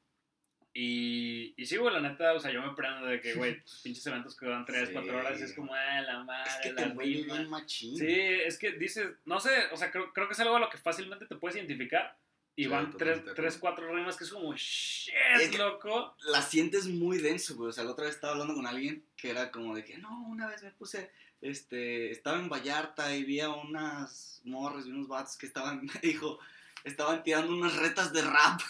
Y, 0.76 1.54
y 1.56 1.66
sí, 1.66 1.76
güey, 1.76 1.94
la 1.94 2.00
neta, 2.00 2.32
o 2.32 2.40
sea, 2.40 2.50
yo 2.50 2.60
me 2.60 2.74
prendo 2.74 3.06
de 3.06 3.20
que, 3.20 3.34
güey, 3.34 3.62
pinches 3.84 4.04
eventos 4.08 4.36
que 4.36 4.46
duran 4.46 4.64
3, 4.64 4.90
4 4.92 5.16
horas 5.16 5.40
y 5.40 5.44
es 5.44 5.54
como, 5.54 5.72
ah, 5.72 6.00
la 6.00 6.24
madre, 6.24 6.50
es 6.50 6.56
que 6.62 6.72
la 6.72 7.42
machín. 7.44 7.96
Sí, 7.96 8.06
es 8.08 8.58
que 8.58 8.72
dices, 8.72 9.08
no 9.24 9.38
sé, 9.38 9.50
o 9.70 9.76
sea, 9.76 9.92
creo, 9.92 10.12
creo 10.12 10.26
que 10.26 10.32
es 10.32 10.40
algo 10.40 10.56
a 10.56 10.60
lo 10.60 10.68
que 10.68 10.78
fácilmente 10.78 11.26
te 11.26 11.36
puedes 11.36 11.56
identificar. 11.56 12.18
Y 12.56 12.66
van 12.68 12.96
3, 12.96 13.58
4 13.58 13.94
rimas 13.94 14.16
que 14.16 14.24
es 14.24 14.30
como, 14.30 14.54
shit, 14.54 15.12
es 15.40 15.58
loco. 15.58 16.14
La 16.26 16.40
sientes 16.40 16.86
muy 16.86 17.18
denso, 17.18 17.56
güey. 17.56 17.70
O 17.70 17.72
sea, 17.72 17.82
la 17.82 17.90
otra 17.90 18.04
vez 18.04 18.14
estaba 18.14 18.34
hablando 18.34 18.54
con 18.54 18.66
alguien 18.66 19.04
que 19.16 19.30
era 19.30 19.50
como 19.50 19.74
de 19.74 19.84
que, 19.84 19.98
no, 19.98 20.22
una 20.28 20.46
vez 20.46 20.62
me 20.62 20.70
puse, 20.70 21.10
este, 21.40 22.12
estaba 22.12 22.38
en 22.38 22.48
Vallarta 22.48 23.14
y 23.14 23.24
vi 23.24 23.40
a 23.40 23.50
unas 23.50 24.40
morras 24.44 24.86
y 24.86 24.90
unos 24.90 25.08
vatos 25.08 25.36
que 25.36 25.46
estaban, 25.46 25.86
dijo, 26.02 26.38
estaban 26.84 27.24
tirando 27.24 27.52
unas 27.52 27.74
retas 27.76 28.12
de 28.12 28.22
rap. 28.22 28.60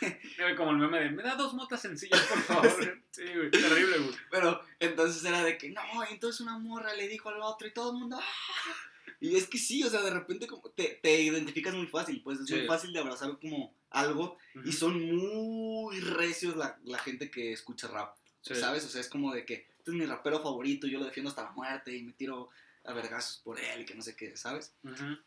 Como 0.56 0.70
el 0.70 0.78
meme 0.78 1.00
de, 1.00 1.10
me 1.10 1.22
da 1.22 1.34
dos 1.34 1.54
motas 1.54 1.82
sencillas, 1.82 2.20
por 2.22 2.38
favor. 2.42 3.00
sí, 3.10 3.24
güey, 3.34 3.50
terrible, 3.50 3.98
güey. 3.98 4.16
Pero 4.30 4.60
entonces 4.78 5.22
era 5.24 5.42
de 5.42 5.58
que, 5.58 5.70
no, 5.70 5.82
entonces 6.10 6.40
una 6.40 6.58
morra 6.58 6.94
le 6.94 7.08
dijo 7.08 7.28
al 7.28 7.42
otro 7.42 7.68
y 7.68 7.72
todo 7.72 7.92
el 7.92 7.98
mundo, 7.98 8.18
¡ah! 8.18 8.97
Y 9.20 9.36
es 9.36 9.48
que 9.48 9.58
sí, 9.58 9.82
o 9.82 9.90
sea, 9.90 10.02
de 10.02 10.10
repente 10.10 10.46
como 10.46 10.70
te, 10.70 11.00
te 11.02 11.22
identificas 11.22 11.74
muy 11.74 11.86
fácil, 11.86 12.22
pues 12.22 12.40
es 12.40 12.50
muy 12.50 12.66
fácil 12.66 12.92
de 12.92 13.00
abrazar 13.00 13.38
como 13.40 13.74
algo 13.90 14.36
y 14.64 14.72
son 14.72 15.00
muy 15.14 16.00
recios 16.00 16.56
la, 16.56 16.78
la 16.84 16.98
gente 16.98 17.30
que 17.30 17.52
escucha 17.52 17.88
rap, 17.88 18.16
¿sabes? 18.42 18.84
O 18.84 18.88
sea, 18.88 19.00
es 19.00 19.08
como 19.08 19.32
de 19.32 19.44
que, 19.44 19.66
este 19.78 19.90
es 19.90 19.96
mi 19.96 20.06
rapero 20.06 20.40
favorito, 20.40 20.86
yo 20.86 20.98
lo 20.98 21.06
defiendo 21.06 21.30
hasta 21.30 21.44
la 21.44 21.50
muerte 21.50 21.96
y 21.96 22.02
me 22.02 22.12
tiro 22.12 22.50
a 22.84 22.92
vergazos 22.92 23.38
por 23.38 23.58
él 23.58 23.80
y 23.80 23.84
que 23.84 23.94
no 23.94 24.02
sé 24.02 24.14
qué, 24.14 24.36
¿sabes? 24.36 24.74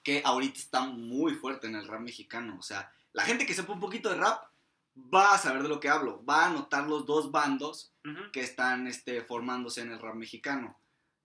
Que 0.04 0.22
ahorita 0.24 0.58
está 0.58 0.82
muy 0.82 1.34
fuerte 1.36 1.68
en 1.68 1.76
el 1.76 1.88
rap 1.88 2.02
mexicano, 2.02 2.58
o 2.58 2.64
sea, 2.64 2.94
la 3.14 3.24
gente 3.24 3.46
que 3.46 3.54
sepa 3.54 3.74
un 3.74 3.80
poquito 3.80 4.10
de 4.10 4.16
rap 4.16 4.52
va 4.96 5.34
a 5.34 5.38
saber 5.38 5.64
de 5.64 5.70
lo 5.70 5.80
que 5.80 5.90
hablo, 5.90 6.24
va 6.26 6.48
a 6.48 6.50
notar 6.50 6.88
los 6.88 7.06
dos 7.06 7.32
bandos 7.32 7.94
que 8.32 8.42
están 8.42 8.88
este, 8.88 9.22
formándose 9.22 9.82
en 9.82 9.92
el 9.92 10.00
rap 10.00 10.16
mexicano. 10.16 10.78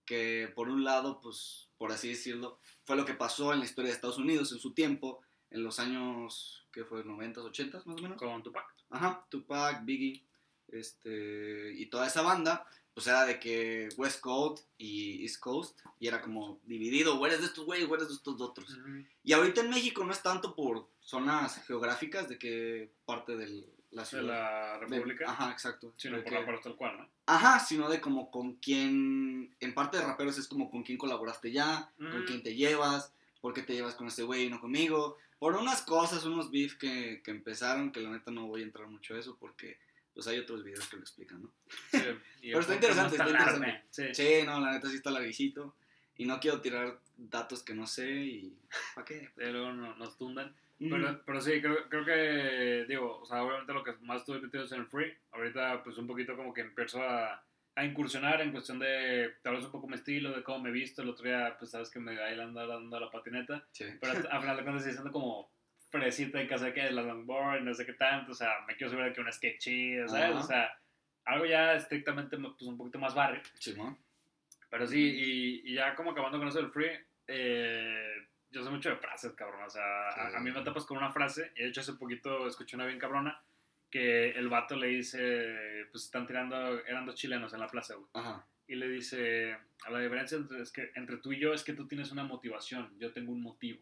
Que 0.05 0.53
por 0.55 0.69
un 0.69 0.85
lado, 0.85 1.21
pues, 1.21 1.66
por 1.79 1.93
así 1.93 2.09
decirlo, 2.09 2.59
fue 2.85 2.97
lo 2.97 3.05
que 3.05 3.15
pasó 3.15 3.53
en 3.53 3.61
la 3.61 3.65
historia 3.65 3.91
de 3.91 3.95
Estados 3.95 4.19
Unidos 4.19 4.53
en 4.53 4.59
su 4.59 4.73
tiempo, 4.73 5.21
en 5.51 5.63
los 5.63 5.79
años, 5.79 6.67
¿qué 6.73 6.85
fue? 6.85 7.05
¿90s, 7.05 7.37
80s 7.37 7.87
más 7.87 7.99
o 7.99 8.03
menos? 8.03 8.19
Con 8.19 8.43
Tupac. 8.43 8.67
Ajá, 8.91 9.27
Tupac, 9.31 9.85
Biggie, 9.85 10.25
este, 10.69 11.73
y 11.75 11.87
toda 11.87 12.07
esa 12.07 12.23
banda, 12.23 12.67
pues 12.95 13.07
era 13.07 13.25
de 13.25 13.39
que 13.39 13.89
West 13.97 14.21
Coast 14.21 14.67
y 14.79 15.23
East 15.23 15.39
Coast, 15.39 15.79
y 15.99 16.09
era 16.09 16.21
como 16.23 16.61
dividido, 16.65 17.19
o 17.19 17.27
eres 17.27 17.41
de 17.41 17.47
estos 17.47 17.65
güeyes, 17.65 17.89
o 17.89 17.95
eres 17.95 18.09
de 18.09 18.15
estos 18.15 18.41
otros. 18.41 18.77
Y 19.23 19.33
ahorita 19.33 19.61
en 19.61 19.71
México 19.71 20.05
no 20.05 20.13
es 20.13 20.23
tanto 20.23 20.55
por 20.55 20.89
zonas 21.01 21.63
geográficas 21.67 22.29
de 22.29 22.39
que 22.39 22.91
parte 23.05 23.37
de 23.37 23.69
la 23.91 24.05
ciudad. 24.05 24.23
De 24.23 24.29
la 24.29 24.79
República. 24.79 25.31
ajá, 25.31 25.53
exacto. 25.53 25.95
Sino 25.97 26.23
por 26.23 26.33
la 26.33 26.61
tal 26.61 26.77
cual, 26.77 26.99
¿no? 26.99 27.09
Ajá, 27.27 27.59
sino 27.61 27.89
de 27.89 28.01
como 28.01 28.31
con 28.31 28.55
quién, 28.57 29.57
en 29.61 29.75
parte 29.75 29.99
de 29.99 30.05
raperos 30.05 30.39
es 30.39 30.49
como 30.49 30.71
con 30.71 30.83
quién 30.83 30.99
colaboraste 30.99 31.53
ya, 31.53 31.93
con 31.99 32.25
quién 32.25 32.43
te 32.43 32.55
llevas, 32.55 33.13
por 33.41 33.55
qué 33.55 33.63
te 33.63 33.75
llevas 33.75 33.95
con 33.95 34.09
ese 34.09 34.23
güey 34.23 34.45
y 34.45 34.51
no 34.51 34.61
conmigo. 34.61 35.17
Por 35.39 35.55
unas 35.57 35.83
cosas, 35.83 36.25
unos 36.25 36.51
beef 36.51 36.77
que, 36.79 37.21
que 37.23 37.31
empezaron, 37.31 37.93
que 37.93 38.01
la 38.01 38.11
neta 38.11 38.31
no 38.31 38.47
voy 38.47 38.63
a 38.63 38.65
entrar 38.65 38.89
mucho 38.89 39.15
a 39.15 39.19
eso 39.19 39.37
porque 39.39 39.79
pues 40.15 40.27
hay 40.29 40.39
otros 40.39 40.65
videos 40.65 40.89
que 40.89 40.97
lo 40.97 41.03
explican, 41.03 41.43
¿no? 41.43 41.53
Sí, 41.91 41.99
Pero 42.41 42.61
está 42.61 42.75
interesante, 42.75 43.17
está 43.17 43.29
interesante. 43.29 43.85
Sí. 43.91 44.15
sí. 44.15 44.43
no, 44.47 44.61
la 44.61 44.73
neta 44.73 44.89
sí 44.89 44.97
está 44.97 45.11
larguito. 45.11 45.75
Y 46.17 46.25
no 46.25 46.41
quiero 46.41 46.63
tirar 46.63 46.99
datos 47.19 47.63
que 47.63 47.75
no 47.75 47.87
sé 47.87 48.11
y... 48.11 48.59
¿Para 48.95 49.05
qué? 49.05 49.31
Pero 49.37 49.75
no, 49.75 49.95
nos 49.97 50.17
tundan. 50.17 50.57
Pero, 50.79 51.23
pero 51.25 51.41
sí, 51.41 51.61
creo, 51.61 51.89
creo 51.89 52.05
que, 52.05 52.85
digo, 52.87 53.21
o 53.21 53.25
sea, 53.25 53.43
obviamente 53.43 53.73
lo 53.73 53.83
que 53.83 53.95
más 54.03 54.21
estuve 54.21 54.41
metido 54.41 54.65
es 54.65 54.73
en 54.73 54.81
el 54.81 54.87
free. 54.87 55.15
Ahorita, 55.33 55.83
pues 55.83 55.97
un 55.97 56.07
poquito 56.07 56.37
como 56.37 56.53
que 56.53 56.61
empiezo 56.61 57.03
a, 57.03 57.43
a 57.75 57.85
incursionar 57.85 58.43
en 58.43 58.53
cuestión 58.53 58.79
de, 58.79 59.37
tal 59.43 59.57
vez 59.57 59.65
un 59.65 59.71
poco 59.71 59.89
mi 59.89 59.95
estilo, 59.95 60.33
de 60.33 60.43
cómo 60.43 60.61
me 60.61 60.69
he 60.69 60.73
visto. 60.73 61.01
El 61.01 61.09
otro 61.09 61.25
día, 61.25 61.57
pues 61.59 61.71
sabes 61.71 61.91
que 61.91 61.99
me 61.99 62.21
ahí 62.21 62.39
ando 62.39 62.67
dando 62.67 63.01
la 63.01 63.11
patineta. 63.11 63.65
Sí. 63.73 63.87
Pero 63.99 64.13
a 64.13 64.41
final 64.41 64.57
de 64.57 64.63
cuentas, 64.63 64.83
estoy 64.83 64.93
siendo 64.93 65.13
como 65.13 65.51
fresita 65.89 66.41
en 66.41 66.49
casa 66.49 66.75
que 66.75 66.87
es 66.87 66.93
la 66.93 67.03
longboard, 67.03 67.63
no 67.63 67.73
sé 67.73 67.87
qué 67.87 67.95
tanto. 67.95 68.33
O 68.33 68.35
sea, 68.35 68.51
me 68.69 68.77
quiero 68.77 68.93
subir 68.93 69.07
aquí 69.07 69.21
una 69.21 69.33
skate 69.33 69.59
chida, 69.59 70.09
¿sabes? 70.09 70.37
O 70.37 70.43
sea, 70.43 70.79
algo 71.25 71.47
ya 71.47 71.75
estrictamente, 71.75 72.37
pues 72.37 72.63
un 72.63 72.77
poquito 72.77 72.99
más 72.99 73.15
barrio. 73.15 73.41
Sí, 73.59 73.73
¿no? 73.75 73.97
Pero 74.69 74.87
sí, 74.87 75.01
y, 75.01 75.71
y, 75.71 75.75
ya 75.75 75.95
como 75.95 76.11
acabando 76.11 76.39
con 76.39 76.49
eso 76.49 76.59
del 76.59 76.71
free, 76.71 76.91
eh 77.29 78.27
yo 78.51 78.65
sé 78.65 78.71
mucho 78.71 78.91
de 78.91 78.97
frases, 78.97 79.33
cabrón. 79.33 79.63
O 79.65 79.71
sea, 79.71 80.37
a, 80.37 80.41
mí 80.41 80.51
me 80.51 80.63
tapas 80.63 80.85
con 80.85 80.99
una 80.99 81.13
frase. 81.13 81.53
Y 81.57 81.63
de 81.63 81.69
hecho, 81.69 81.81
hace 81.81 81.95
poquito 81.95 82.47
escuché 82.47 82.77
una 82.77 82.87
bien 82.87 82.99
cabrona. 82.99 83.41
Que 83.91 84.31
el 84.31 84.49
vato 84.49 84.77
le 84.77 84.89
dice: 84.89 85.87
Pues 85.91 86.05
están 86.05 86.27
tirando, 86.27 86.85
eran 86.87 87.07
dos 87.07 87.15
chilenos 87.15 87.53
en 87.55 87.61
la 87.61 87.69
plaza, 87.69 87.95
güey. 87.95 88.09
Ajá. 88.15 88.47
Y 88.67 88.75
le 88.75 88.89
dice: 88.89 89.57
A 89.85 89.91
la 89.91 90.01
diferencia 90.01 90.39
entre, 90.39 90.61
es 90.63 90.73
que, 90.73 90.91
entre 90.95 91.19
tú 91.19 91.33
y 91.33 91.41
yo 91.41 91.53
es 91.53 91.63
que 91.63 91.73
tú 91.73 91.87
tienes 91.87 92.11
una 92.13 92.25
motivación. 92.25 92.93
Yo 92.99 93.13
tengo 93.13 93.33
un 93.33 93.43
motivo. 93.43 93.81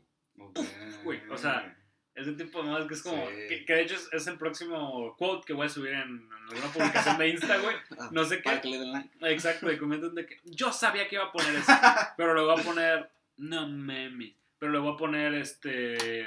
Güey, 1.05 1.21
o 1.31 1.39
sea. 1.39 1.77
Ese 2.15 2.33
tipo 2.35 2.63
de 2.63 2.71
más 2.71 2.87
que 2.87 2.95
es 2.95 3.03
como. 3.03 3.27
Que, 3.27 3.65
de 3.67 3.83
hecho 3.83 3.97
es, 4.13 4.27
el 4.29 4.39
próximo 4.39 5.17
quote 5.17 5.45
que 5.47 5.53
voy 5.53 5.67
a 5.67 5.69
subir 5.69 5.95
en, 5.95 6.29
alguna 6.49 6.73
publicación 6.73 7.19
de 7.19 7.29
Insta, 7.29 7.59
güey. 7.59 7.77
Ah, 7.99 8.09
no 8.13 8.25
sé 8.25 8.41
qué. 8.41 8.51
Exacto, 9.23 9.73
y 9.73 9.79
comentan 9.79 10.15
de 10.15 10.25
que 10.25 10.41
yo 10.45 10.73
sabía 10.73 11.09
que 11.09 11.17
iba 11.17 11.25
a 11.25 11.33
poner 11.33 11.57
eso. 11.57 11.73
pero 12.17 12.35
lo 12.35 12.47
voy 12.47 12.61
a 12.61 12.65
poner. 12.65 13.11
No 13.37 13.67
memes. 13.67 14.33
Pero 14.65 14.73
le 14.73 14.79
voy 14.79 14.95
a 14.95 14.97
poner, 14.97 15.35
este, 15.35 16.27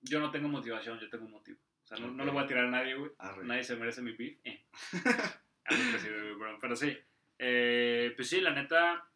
yo 0.00 0.20
no 0.20 0.30
tengo 0.30 0.46
motivación, 0.46 0.96
yo 1.00 1.10
tengo 1.10 1.24
un 1.24 1.32
motivo. 1.32 1.58
O 1.82 1.86
sea, 1.88 1.98
no, 1.98 2.12
no 2.12 2.24
le 2.24 2.30
voy 2.30 2.44
a 2.44 2.46
tirar 2.46 2.66
a 2.66 2.70
nadie, 2.70 2.94
güey. 2.94 3.10
Nadie 3.42 3.64
se 3.64 3.74
merece 3.74 4.00
mi 4.00 4.12
beef. 4.12 4.38
Eh. 4.44 4.64
pero 6.60 6.76
sí. 6.76 6.96
Eh, 7.36 8.12
pues 8.14 8.28
sí, 8.28 8.40
la 8.40 8.52
neta, 8.52 9.10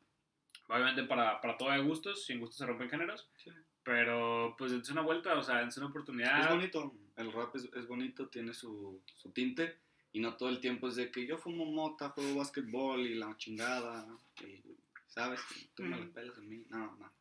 obviamente 0.66 1.04
para, 1.04 1.40
para 1.40 1.56
todo 1.56 1.70
hay 1.70 1.82
gustos, 1.82 2.26
sin 2.26 2.40
gustos 2.40 2.58
se 2.58 2.66
rompen 2.66 2.90
géneros. 2.90 3.30
Sí. 3.36 3.52
Pero 3.84 4.56
pues 4.58 4.72
es 4.72 4.90
una 4.90 5.02
vuelta, 5.02 5.38
o 5.38 5.42
sea, 5.44 5.62
es 5.62 5.76
una 5.76 5.86
oportunidad. 5.86 6.40
Es 6.40 6.48
bonito, 6.48 6.92
el 7.14 7.32
rap 7.32 7.54
es, 7.54 7.70
es 7.76 7.86
bonito, 7.86 8.26
tiene 8.26 8.52
su, 8.54 9.00
su, 9.14 9.30
tinte. 9.30 9.78
Y 10.10 10.18
no 10.18 10.34
todo 10.36 10.48
el 10.48 10.58
tiempo 10.58 10.88
es 10.88 10.96
de 10.96 11.12
que 11.12 11.28
yo 11.28 11.38
fumo 11.38 11.64
mota, 11.64 12.08
juego 12.08 12.40
básquetbol 12.40 13.02
y 13.02 13.14
la 13.14 13.36
chingada. 13.36 14.04
Y, 14.40 14.64
¿Sabes? 15.06 15.40
Tú 15.76 15.84
me 15.84 15.96
la 15.96 16.12
pelas 16.12 16.36
en 16.38 16.48
mí. 16.48 16.66
No, 16.70 16.96
no. 16.96 17.17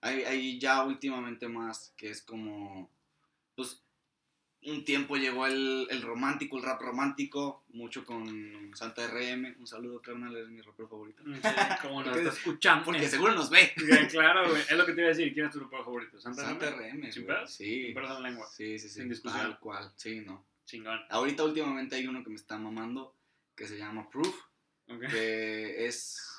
Hay, 0.00 0.58
ya 0.60 0.84
últimamente 0.84 1.48
más 1.48 1.92
que 1.96 2.10
es 2.10 2.22
como, 2.22 2.90
pues, 3.56 3.82
un 4.62 4.84
tiempo 4.84 5.16
llegó 5.16 5.46
el, 5.46 5.86
el, 5.90 6.02
romántico, 6.02 6.56
el 6.56 6.64
rap 6.64 6.80
romántico, 6.80 7.64
mucho 7.68 8.04
con 8.04 8.70
Santa 8.74 9.06
RM. 9.06 9.56
Un 9.58 9.66
saludo, 9.66 10.02
carnal, 10.02 10.36
es 10.36 10.48
mi 10.48 10.60
rapero 10.60 10.88
favorito. 10.88 11.22
Sí, 11.24 11.40
como 11.82 12.02
nos 12.02 12.16
está 12.16 12.30
escuchando. 12.30 12.84
Porque 12.84 13.08
seguro 13.08 13.34
nos 13.34 13.50
ve. 13.50 13.72
claro, 14.10 14.48
güey. 14.48 14.62
Es 14.62 14.76
lo 14.76 14.84
que 14.84 14.92
te 14.92 15.00
iba 15.00 15.10
a 15.10 15.14
decir. 15.14 15.32
¿Quién 15.32 15.46
es 15.46 15.52
tu 15.52 15.60
rapero 15.60 15.84
favorito? 15.84 16.20
Santa, 16.20 16.42
Santa 16.42 16.70
RM. 16.70 17.12
¿Sin 17.12 17.26
Sí. 17.46 17.94
Sin 17.94 18.22
lengua. 18.22 18.46
Sí, 18.48 18.78
sí, 18.78 18.88
sí. 18.88 19.00
Sin 19.00 19.08
discusión. 19.08 19.42
Tal 19.42 19.58
cual. 19.60 19.92
Sí, 19.96 20.20
no. 20.20 20.44
Chingón. 20.64 21.00
Ahorita, 21.08 21.44
últimamente, 21.44 21.96
hay 21.96 22.06
uno 22.06 22.22
que 22.22 22.30
me 22.30 22.36
está 22.36 22.58
mamando 22.58 23.16
que 23.54 23.66
se 23.66 23.78
llama 23.78 24.10
Proof. 24.10 24.34
Que 25.10 25.86
es 25.86 26.37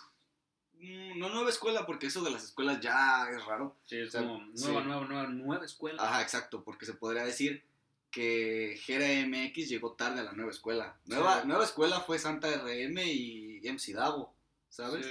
no 0.79 1.29
nueva 1.29 1.49
escuela, 1.49 1.85
porque 1.85 2.07
eso 2.07 2.23
de 2.23 2.31
las 2.31 2.43
escuelas 2.43 2.79
ya 2.79 3.27
es 3.29 3.43
raro. 3.45 3.75
Sí, 3.85 3.97
es 3.97 4.13
como 4.13 4.39
nueva, 4.39 4.83
nueva, 4.83 5.05
nueva, 5.05 5.27
nueva 5.27 5.65
escuela. 5.65 6.01
Ajá, 6.01 6.21
exacto, 6.21 6.63
porque 6.63 6.85
se 6.85 6.93
podría 6.93 7.25
decir 7.25 7.63
que 8.11 8.79
Gera 8.81 9.07
MX 9.27 9.69
llegó 9.69 9.93
tarde 9.93 10.21
a 10.21 10.23
la 10.23 10.33
nueva 10.33 10.51
escuela. 10.51 10.97
Nueva, 11.05 11.43
nueva 11.43 11.63
escuela 11.63 11.99
fue 12.01 12.17
Santa 12.17 12.49
RM 12.49 12.97
y 13.03 13.61
MC 13.63 13.93
Davo, 13.93 14.33
¿sabes? 14.69 15.05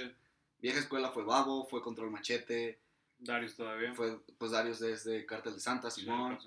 Vieja 0.59 0.79
escuela 0.79 1.11
fue 1.11 1.23
Babo, 1.23 1.67
fue 1.67 1.81
Control 1.81 2.11
Machete. 2.11 2.79
Darius 3.19 3.55
todavía. 3.55 3.93
Fue 3.93 4.19
pues 4.37 4.51
Darius 4.51 4.79
desde 4.79 5.25
Cártel 5.25 5.53
de 5.53 5.59
Santa, 5.59 5.91
Simón. 5.91 6.37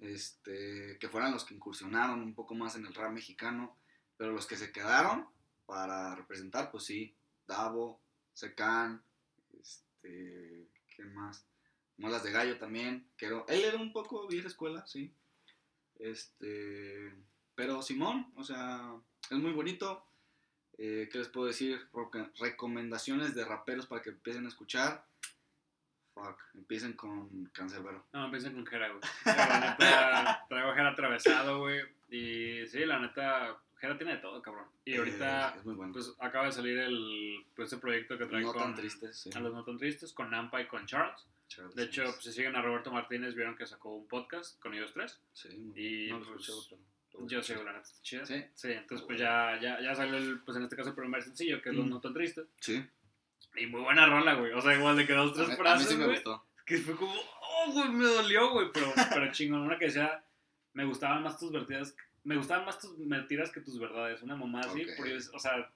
este, 0.00 0.98
que 0.98 1.08
fueran 1.08 1.32
los 1.32 1.44
que 1.44 1.54
incursionaron 1.54 2.20
un 2.20 2.34
poco 2.34 2.54
más 2.54 2.76
en 2.76 2.86
el 2.86 2.94
rap 2.94 3.12
mexicano. 3.12 3.76
Pero 4.16 4.32
los 4.32 4.46
que 4.46 4.56
se 4.56 4.72
quedaron 4.72 5.26
para 5.66 6.14
representar, 6.14 6.70
pues 6.70 6.84
sí, 6.84 7.14
Davo, 7.46 8.00
Secan, 8.34 9.02
este, 9.60 10.68
¿quién 10.94 11.14
más? 11.14 11.44
Molas 11.98 12.22
de 12.24 12.32
Gallo 12.32 12.58
también, 12.58 13.06
que 13.16 13.26
él 13.26 13.42
era 13.48 13.76
un 13.76 13.92
poco 13.92 14.26
vieja 14.26 14.48
escuela, 14.48 14.86
sí. 14.86 15.14
Este, 15.98 17.12
pero 17.54 17.82
Simón, 17.82 18.32
o 18.36 18.44
sea, 18.44 18.94
es 19.30 19.38
muy 19.38 19.52
bonito. 19.52 20.04
Eh, 20.78 21.08
¿Qué 21.12 21.18
les 21.18 21.28
puedo 21.28 21.46
decir? 21.46 21.80
Recomendaciones 22.40 23.34
de 23.34 23.44
raperos 23.44 23.86
para 23.86 24.02
que 24.02 24.10
empiecen 24.10 24.46
a 24.46 24.48
escuchar. 24.48 25.06
Fuck, 26.14 26.38
empiecen 26.54 26.94
con 26.94 27.46
Cancerbero. 27.52 28.06
No, 28.12 28.26
empiecen 28.26 28.54
con 28.54 28.66
Jera, 28.66 28.88
güey. 28.88 29.00
La 29.24 29.76
neta, 29.78 30.46
traigo 30.48 30.74
Jera 30.74 30.90
atravesado, 30.90 31.60
güey. 31.60 31.80
Y 32.10 32.66
sí, 32.66 32.84
la 32.84 32.98
neta, 32.98 33.58
Jera 33.82 33.98
tiene 33.98 34.12
de 34.14 34.18
todo, 34.20 34.40
cabrón. 34.40 34.66
Y 34.84 34.94
ahorita, 34.94 35.58
muy 35.64 35.74
bueno. 35.74 35.92
pues 35.92 36.14
acaba 36.20 36.46
de 36.46 36.52
salir 36.52 36.78
el, 36.78 37.44
pues, 37.56 37.66
ese 37.66 37.78
proyecto 37.80 38.16
que 38.16 38.26
trae 38.26 38.42
no 38.42 38.52
con... 38.52 38.62
tan 38.62 38.74
tristes, 38.76 39.18
sí. 39.18 39.30
A 39.34 39.40
los 39.40 39.52
no 39.52 39.64
tan 39.64 39.76
tristes, 39.76 40.12
con 40.12 40.30
Nampa 40.30 40.60
y 40.62 40.68
con 40.68 40.86
Charles. 40.86 41.26
Charles, 41.48 41.74
De 41.74 41.82
hecho, 41.82 42.04
pues, 42.04 42.22
si 42.22 42.32
siguen 42.32 42.54
a 42.54 42.62
Roberto 42.62 42.92
Martínez, 42.92 43.34
vieron 43.34 43.56
que 43.56 43.66
sacó 43.66 43.92
un 43.96 44.06
podcast 44.06 44.60
con 44.60 44.72
ellos 44.72 44.92
tres. 44.94 45.18
Sí, 45.32 45.48
y, 45.74 46.12
no 46.12 46.20
pues, 46.20 46.48
pero 47.10 47.26
Yo 47.26 47.42
sé, 47.42 47.56
la 47.56 47.72
neta 47.72 47.80
está 47.80 48.02
chida. 48.02 48.24
Sí. 48.24 48.44
Sí, 48.54 48.70
entonces 48.70 49.02
Ah, 49.02 49.06
pues 49.08 49.18
ya, 49.18 49.58
ya, 49.60 49.80
ya 49.82 49.94
salió, 49.96 50.16
el, 50.16 50.38
pues 50.42 50.56
en 50.56 50.62
este 50.62 50.76
caso 50.76 50.90
el 50.90 50.94
primer 50.94 51.20
sencillo, 51.20 51.60
que 51.60 51.70
es 51.70 51.74
Los 51.74 51.86
Mm. 51.86 51.90
No 51.90 52.00
Tan 52.00 52.14
Tristes. 52.14 52.46
Sí. 52.60 52.86
Y 53.56 53.66
muy 53.66 53.80
buena 53.80 54.06
rola, 54.06 54.34
güey. 54.34 54.52
O 54.52 54.60
sea, 54.60 54.76
igual 54.76 54.96
de 54.96 55.08
que 55.08 55.12
dos, 55.12 55.32
A 55.32 55.34
tres 55.34 55.48
mí, 55.48 55.54
a 55.54 55.56
mí 55.56 55.60
frases, 55.60 55.88
sí 55.88 55.96
me 55.96 56.04
güey, 56.04 56.16
gustó. 56.18 56.44
Que 56.64 56.78
fue 56.78 56.94
como, 56.94 57.12
oh, 57.12 57.72
güey, 57.72 57.88
me 57.88 58.04
dolió, 58.04 58.52
güey. 58.52 58.68
Pero, 58.72 58.92
pero 59.12 59.32
chingón, 59.32 59.62
una 59.62 59.76
que 59.76 59.86
decía, 59.86 60.22
me 60.72 60.84
gustaban 60.84 61.24
más 61.24 61.36
tus 61.36 61.50
vertidas, 61.50 61.96
me 62.24 62.36
gustaban 62.36 62.64
más 62.64 62.78
tus 62.78 62.96
mentiras 62.98 63.50
que 63.50 63.60
tus 63.60 63.78
verdades. 63.78 64.22
Una 64.22 64.36
mamá 64.36 64.60
así, 64.60 64.82
Ok. 64.82 64.90
porque, 64.96 65.16
o 65.32 65.38
sea, 65.38 65.70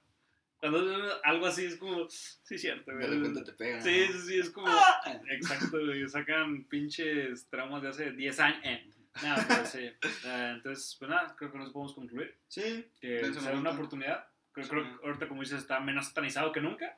cuando 0.59 0.79
algo 1.23 1.45
así 1.45 1.65
es 1.65 1.75
como, 1.77 2.07
sí, 2.09 2.57
cierto, 2.57 2.91
güey. 2.93 3.07
De 3.09 3.15
repente 3.17 3.43
te 3.43 3.51
pegan. 3.53 3.81
Sí, 3.81 4.07
sí, 4.11 4.19
sí, 4.27 4.39
es 4.39 4.49
como, 4.49 4.67
Ah. 4.69 5.19
exacto, 5.29 5.77
güey. 5.85 6.07
Sacan 6.09 6.63
pinches 6.65 7.47
traumas 7.49 7.81
de 7.83 7.89
hace 7.89 8.11
10 8.11 8.39
años. 8.39 8.61
Eh. 8.63 8.89
Nada, 9.21 9.45
pero 9.47 9.65
sí. 9.65 9.79
Eh, 9.79 10.51
entonces, 10.55 10.95
pues 10.99 11.09
nada, 11.09 11.35
creo 11.35 11.51
que 11.51 11.57
nos 11.57 11.71
podemos 11.71 11.93
concluir. 11.93 12.35
Sí. 12.47 12.85
Que 13.01 13.33
sea 13.33 13.53
una 13.53 13.71
oportunidad. 13.71 14.27
Creo, 14.51 14.63
Sí. 14.65 14.69
creo 14.71 14.83
que 14.99 15.05
ahorita, 15.07 15.27
como 15.27 15.41
dices, 15.41 15.59
está 15.59 15.79
menos 15.79 16.07
satanizado 16.07 16.51
que 16.51 16.61
nunca. 16.61 16.97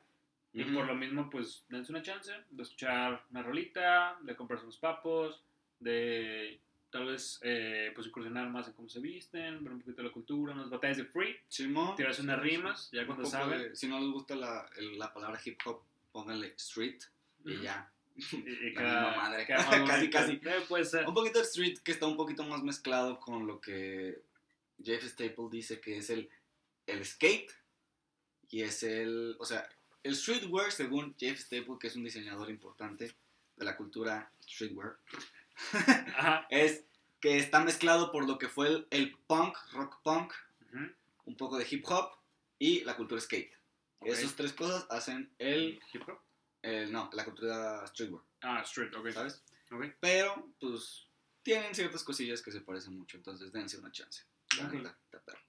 Y 0.52 0.64
Ujú. 0.64 0.74
por 0.74 0.86
lo 0.86 0.94
mismo, 0.96 1.30
pues, 1.30 1.64
dense 1.68 1.92
una 1.92 2.02
chance 2.02 2.32
de 2.50 2.62
escuchar 2.62 3.24
una 3.30 3.42
rolita, 3.42 4.18
de 4.22 4.34
comprarse 4.36 4.64
unos 4.64 4.78
papos, 4.78 5.44
de 5.78 6.60
tal 6.90 7.06
vez, 7.06 7.38
eh, 7.42 7.92
pues, 7.94 8.06
incursionar 8.08 8.48
más 8.50 8.66
en 8.68 8.72
cómo 8.74 8.88
se 8.88 9.00
visten, 9.00 9.62
ver 9.62 9.72
un 9.72 9.80
poquito 9.80 10.02
de 10.02 10.08
la 10.08 10.12
cultura, 10.12 10.52
unas 10.54 10.70
batallas 10.70 10.96
de 10.98 11.04
free, 11.04 11.36
tirarse 11.96 12.22
unas 12.22 12.40
rimas, 12.40 12.90
ya 12.92 13.00
Un 13.02 13.06
cuando 13.06 13.24
saben. 13.26 13.58
de- 13.58 13.76
si 13.76 13.86
no 13.88 13.98
les 14.00 14.10
gusta 14.10 14.34
la, 14.34 14.68
el- 14.76 14.98
la 14.98 15.12
palabra 15.12 15.40
hip 15.44 15.58
hop, 15.64 15.82
pónganle 16.12 16.54
street 16.56 17.00
y 17.44 17.60
ya. 17.62 17.90
Y, 18.16 18.22
misma 18.76 19.16
madre. 19.16 19.46
Casi, 19.86 20.10
casi. 20.10 20.40
Eh, 20.44 20.84
ser. 20.84 21.06
Un 21.06 21.14
poquito 21.14 21.38
de 21.38 21.44
street 21.44 21.78
que 21.78 21.92
está 21.92 22.06
un 22.06 22.16
poquito 22.16 22.44
más 22.44 22.62
mezclado 22.62 23.18
con 23.20 23.46
lo 23.46 23.60
que 23.60 24.20
Jeff 24.82 25.04
Staple 25.04 25.48
dice 25.50 25.80
que 25.80 25.98
es 25.98 26.10
el, 26.10 26.28
el 26.86 27.04
skate 27.04 27.50
y 28.50 28.62
es 28.62 28.82
el, 28.82 29.36
o 29.38 29.44
sea, 29.44 29.68
el 30.02 30.16
streetwear 30.16 30.72
según 30.72 31.14
Jeff 31.18 31.38
Staple, 31.38 31.76
que 31.80 31.86
es 31.86 31.96
un 31.96 32.02
diseñador 32.04 32.50
importante 32.50 33.14
de 33.56 33.64
la 33.64 33.76
cultura 33.76 34.30
streetwear, 34.42 34.96
Ajá. 35.72 36.46
es 36.50 36.84
que 37.20 37.36
está 37.38 37.60
mezclado 37.60 38.12
por 38.12 38.26
lo 38.26 38.38
que 38.38 38.48
fue 38.48 38.68
el, 38.68 38.88
el 38.90 39.16
punk, 39.26 39.56
rock 39.72 40.00
punk, 40.02 40.32
un 41.26 41.36
poco 41.36 41.58
de 41.58 41.66
hip 41.70 41.84
hop 41.88 42.10
y 42.58 42.80
la 42.84 42.96
cultura 42.96 43.20
skate. 43.20 43.52
Ok. 44.00 44.08
Esas 44.08 44.34
tres 44.34 44.52
cosas 44.52 44.86
hacen 44.90 45.32
el, 45.38 45.80
¿Hip 45.92 46.08
hop? 46.08 46.18
el- 46.62 46.90
no, 46.90 47.10
la 47.12 47.24
cultura 47.24 47.86
streetwear, 47.86 48.22
Ah, 48.42 48.60
street, 48.62 48.94
ok. 48.94 49.10
¿sabes? 49.12 49.42
Ok. 49.70 49.84
Pero, 50.00 50.48
pues, 50.58 51.06
tienen 51.42 51.74
ciertas 51.74 52.02
cosillas 52.02 52.40
que 52.42 52.50
se 52.52 52.60
parecen 52.62 52.96
mucho, 52.98 53.16
entonces 53.18 53.52
dense 53.52 53.78
una 53.78 53.92
chance. 53.92 54.24
La 54.58 54.66
Ok. 54.66 54.72
neta, 54.74 54.98
está 55.04 55.20
perro. 55.22 55.40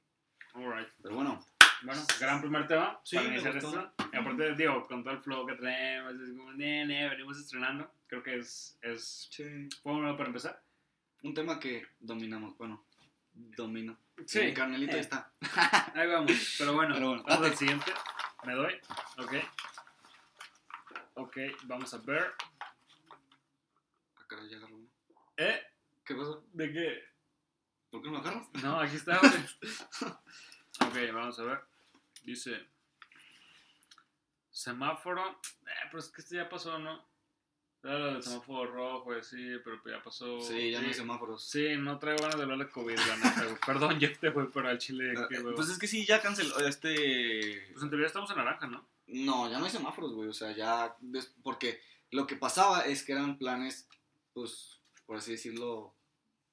Alright. 0.53 0.89
Pero 1.01 1.15
bueno, 1.15 1.45
Bueno, 1.83 2.01
gran 2.19 2.41
primer 2.41 2.67
tema 2.67 2.99
Sí, 3.03 3.15
para 3.15 3.27
iniciar 3.29 3.57
esto. 3.57 3.93
Y 4.13 4.15
aparte, 4.17 4.55
digo, 4.55 4.85
con 4.87 5.03
todo 5.03 5.13
el 5.15 5.21
flow 5.21 5.47
que 5.47 5.55
traemos, 5.55 6.13
es 6.13 6.29
como, 6.37 6.51
nene, 6.53 7.09
venimos 7.09 7.37
estrenando. 7.39 7.91
Creo 8.07 8.21
que 8.21 8.37
es, 8.39 8.77
es 8.81 9.29
fue 9.81 9.93
bueno 9.93 10.15
para 10.15 10.27
empezar. 10.27 10.61
un 11.23 11.33
tema 11.33 11.59
que 11.59 11.87
dominamos, 11.99 12.55
bueno, 12.57 12.85
domino. 13.33 13.97
Sí. 14.25 14.39
Mi 14.41 14.53
carnelito 14.53 14.91
Eh. 14.91 14.95
ahí 14.95 15.01
está. 15.01 15.31
Ahí 15.95 16.07
vamos. 16.07 16.55
Pero 16.59 16.73
bueno, 16.73 16.93
Pero 16.93 17.07
bueno. 17.07 17.23
vamos 17.27 17.47
al 17.47 17.55
siguiente. 17.57 17.91
Me 18.45 18.53
doy. 18.53 18.73
Ok. 19.17 19.33
Ok, 21.15 21.37
vamos 21.63 21.91
a 21.93 21.97
ver. 21.99 22.31
Ah, 24.17 24.25
caray, 24.27 24.49
ya 24.49 24.57
agarró 24.57 24.75
uno. 24.75 24.87
¿Eh? 25.37 25.61
¿Qué 26.05 26.15
pasó? 26.15 26.45
¿De 26.53 26.71
qué? 26.71 27.03
¿Por 27.89 28.01
qué 28.01 28.07
no 28.09 28.13
lo 28.13 28.19
agarras? 28.19 28.47
No, 28.63 28.79
aquí 28.79 28.95
está, 28.95 29.17
güey. 29.19 29.33
ok, 31.09 31.13
vamos 31.13 31.39
a 31.39 31.43
ver. 31.43 31.61
Dice. 32.23 32.67
Semáforo. 34.49 35.29
Eh, 35.29 35.87
pero 35.89 35.99
es 35.99 36.09
que 36.09 36.21
este 36.21 36.35
ya 36.35 36.49
pasó, 36.49 36.77
¿no? 36.79 37.09
Era 37.83 37.97
lo 37.97 38.13
del 38.13 38.23
semáforo 38.23 38.71
rojo, 38.71 39.23
sí, 39.23 39.57
pero 39.63 39.81
pues 39.81 39.95
ya 39.95 40.03
pasó. 40.03 40.39
Sí, 40.39 40.69
ya 40.69 40.81
no 40.81 40.87
hay 40.87 40.93
semáforos. 40.93 41.43
Sí, 41.43 41.75
no 41.77 41.97
traigo 41.97 42.21
ganas 42.21 42.37
de 42.37 42.43
hablar 42.43 42.59
de 42.59 42.69
COVID, 42.69 42.95
la 42.95 43.15
neta, 43.15 43.43
güey. 43.43 43.57
Perdón, 43.65 43.99
Jeff, 43.99 44.19
te 44.19 44.29
güey, 44.29 44.47
pero 44.53 44.69
al 44.69 44.77
chile, 44.77 45.13
Ah, 45.17 45.25
qué 45.27 45.37
eh. 45.37 45.43
Pues 45.55 45.69
es 45.69 45.79
que 45.79 45.87
sí, 45.87 46.05
ya 46.05 46.21
canceló 46.21 46.59
este... 46.59 47.69
Pues 47.71 47.83
en 47.83 47.89
teoría 47.89 48.05
estamos 48.05 48.29
en 48.29 48.37
naranja, 48.37 48.67
¿no? 48.67 48.87
No, 49.07 49.49
ya 49.49 49.57
no 49.57 49.65
hay 49.65 49.71
semáforos, 49.71 50.13
güey. 50.13 50.29
O 50.29 50.33
sea, 50.33 50.51
ya. 50.51 50.95
Porque 51.41 51.81
lo 52.11 52.27
que 52.27 52.35
pasaba 52.35 52.81
es 52.81 53.03
que 53.03 53.13
eran 53.13 53.39
planes, 53.39 53.87
pues, 54.33 54.79
por 55.07 55.17
así 55.17 55.31
decirlo, 55.31 55.95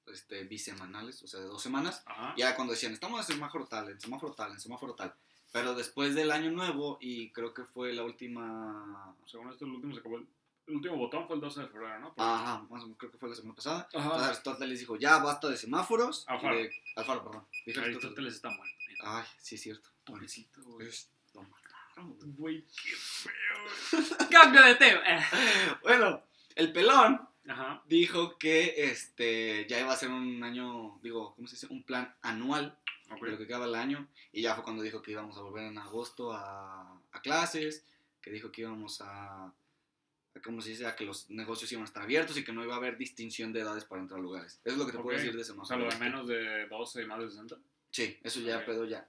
este, 0.06 0.44
bisemanales, 0.44 1.22
o 1.22 1.26
sea, 1.26 1.40
de 1.40 1.46
dos 1.46 1.62
semanas. 1.62 2.02
Ajá. 2.06 2.34
Ya 2.38 2.56
cuando 2.56 2.72
decían, 2.72 2.94
estamos 2.94 3.20
en 3.20 3.34
semáforo 3.34 3.66
tal, 3.66 3.90
en 3.90 4.00
semáforo 4.00 4.32
tal, 4.32 4.52
en 4.52 4.60
semáforo 4.60 4.94
tal. 4.94 5.14
Pero 5.58 5.74
después 5.74 6.14
del 6.14 6.30
año 6.30 6.50
nuevo, 6.50 6.98
y 7.00 7.30
creo 7.32 7.52
que 7.54 7.64
fue 7.64 7.92
la 7.92 8.02
última. 8.04 9.14
Según 9.26 9.50
esto, 9.50 9.64
el 9.64 9.72
último 9.72 9.92
se 9.94 10.00
acabó. 10.00 10.16
El, 10.18 10.26
el 10.66 10.76
último 10.76 10.96
botón 10.96 11.26
fue 11.26 11.36
el 11.36 11.40
12 11.40 11.60
de 11.62 11.66
febrero, 11.68 11.98
¿no? 12.00 12.14
Por- 12.14 12.24
Ajá, 12.24 12.58
más 12.70 12.82
o 12.82 12.84
menos, 12.86 12.98
creo 12.98 13.10
que 13.10 13.18
fue 13.18 13.28
la 13.30 13.34
semana 13.34 13.54
pasada. 13.54 13.88
Ajá. 13.94 14.04
Entonces 14.04 14.28
Aristóteles 14.28 14.68
les 14.70 14.78
dijo, 14.80 14.96
ya 14.96 15.18
basta 15.18 15.48
de 15.48 15.56
semáforos. 15.56 16.24
Alfaro. 16.28 16.56
de- 16.56 16.70
Alfaro, 16.96 17.24
perdón. 17.24 17.46
Dije 17.66 17.80
Aristóteles 17.80 18.34
está 18.34 18.50
muerto. 18.50 18.74
Ay, 19.02 19.24
sí, 19.40 19.54
es 19.54 19.62
cierto. 19.62 19.88
Pobrecito, 20.04 20.62
güey. 20.62 20.88
lo 21.34 21.42
mataron, 21.42 22.14
güey. 22.18 22.32
Güey, 22.36 22.66
qué 22.66 22.96
feo. 22.96 24.28
Cambio 24.30 24.62
de 24.64 24.74
tema. 24.76 25.00
Bueno, 25.82 26.22
el 26.54 26.72
pelón 26.72 27.28
Ajá. 27.48 27.82
dijo 27.86 28.36
que 28.38 28.74
este 28.90 29.66
ya 29.68 29.80
iba 29.80 29.92
a 29.92 29.96
ser 29.96 30.10
un 30.10 30.42
año, 30.42 30.98
digo, 31.02 31.34
¿cómo 31.34 31.46
se 31.48 31.56
dice? 31.56 31.66
Un 31.70 31.82
plan 31.84 32.14
anual 32.22 32.76
Ok. 33.10 33.22
de 33.24 33.30
lo 33.32 33.38
que 33.38 33.46
quedaba 33.46 33.64
el 33.66 33.74
año. 33.74 34.08
Y 34.32 34.42
ya 34.42 34.54
fue 34.54 34.64
cuando 34.64 34.82
dijo 34.82 35.02
que 35.02 35.12
íbamos 35.12 35.36
a 35.36 35.42
volver 35.42 35.64
en 35.64 35.78
agosto 35.78 36.32
a, 36.32 37.00
a 37.12 37.20
clases, 37.22 37.84
que 38.20 38.30
dijo 38.30 38.50
que 38.52 38.62
íbamos 38.62 39.00
a, 39.00 39.44
a, 39.46 39.52
¿cómo 40.44 40.60
se 40.60 40.70
dice? 40.70 40.86
A 40.86 40.94
que 40.96 41.04
los 41.04 41.30
negocios 41.30 41.70
iban 41.72 41.82
a 41.82 41.86
estar 41.86 42.02
abiertos 42.02 42.36
y 42.36 42.44
que 42.44 42.52
no 42.52 42.62
iba 42.64 42.74
a 42.74 42.78
haber 42.78 42.96
distinción 42.98 43.52
de 43.52 43.60
edades 43.60 43.84
para 43.84 44.02
entrar 44.02 44.20
a 44.20 44.22
lugares. 44.22 44.60
Eso 44.64 44.74
es 44.74 44.78
lo 44.78 44.86
que 44.86 44.92
te 44.92 44.98
puedo 44.98 45.16
Ok. 45.16 45.22
decir 45.22 45.34
de 45.36 45.42
ese 45.42 45.52
O 45.52 45.64
sea, 45.64 45.76
lo 45.76 45.88
de 45.88 45.96
menos 45.98 46.26
de 46.28 46.66
12 46.68 47.02
y 47.02 47.06
más 47.06 47.18
de 47.20 47.28
60. 47.30 47.56
Sí, 47.90 48.18
eso 48.22 48.40
ya 48.40 48.58
Ok. 48.58 48.64
pedo 48.66 48.84
ya. 48.84 49.08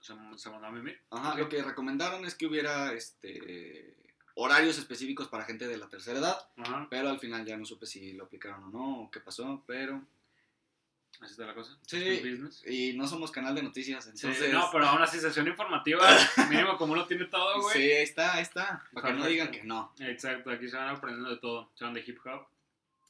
Se, 0.00 0.12
se 0.36 0.50
mandó 0.50 0.66
a 0.66 0.70
mimir. 0.70 1.00
Ajá, 1.10 1.36
lo 1.36 1.48
que 1.48 1.62
recomendaron 1.62 2.24
es 2.24 2.34
que 2.34 2.46
hubiera 2.46 2.92
este 2.92 3.96
horarios 4.38 4.76
específicos 4.78 5.28
para 5.28 5.44
gente 5.46 5.66
de 5.66 5.78
la 5.78 5.88
tercera 5.88 6.18
edad, 6.18 6.36
Ajá. 6.58 6.86
pero 6.90 7.08
al 7.08 7.18
final 7.18 7.44
ya 7.46 7.56
no 7.56 7.64
supe 7.64 7.86
si 7.86 8.12
lo 8.12 8.24
aplicaron 8.24 8.64
o 8.64 8.68
no, 8.68 9.00
o 9.04 9.10
qué 9.10 9.18
pasó, 9.20 9.64
pero... 9.66 10.04
Así 11.20 11.32
está 11.32 11.46
la 11.46 11.54
cosa. 11.54 11.76
Sí. 11.86 12.22
Y 12.66 12.92
no 12.96 13.06
somos 13.06 13.30
canal 13.30 13.54
de 13.54 13.62
noticias, 13.62 14.04
Sí, 14.04 14.10
entonces... 14.14 14.52
no, 14.52 14.68
pero 14.70 14.86
aún 14.86 15.02
así, 15.02 15.18
sesión 15.18 15.46
informativa, 15.48 16.06
mínimo 16.50 16.76
como 16.76 16.94
lo 16.94 17.06
tiene 17.06 17.24
todo, 17.26 17.62
güey. 17.62 17.74
Sí, 17.74 17.82
ahí 17.92 18.02
está, 18.02 18.34
ahí 18.34 18.42
está. 18.42 18.82
Para 18.92 19.08
que 19.08 19.14
no 19.14 19.26
digan 19.26 19.50
que 19.50 19.62
no. 19.64 19.94
Exacto, 20.00 20.50
aquí 20.50 20.68
se 20.68 20.76
van 20.76 20.88
aprendiendo 20.88 21.30
de 21.30 21.38
todo. 21.38 21.70
Se 21.74 21.84
van 21.84 21.94
de 21.94 22.04
hip 22.06 22.18
hop 22.24 22.46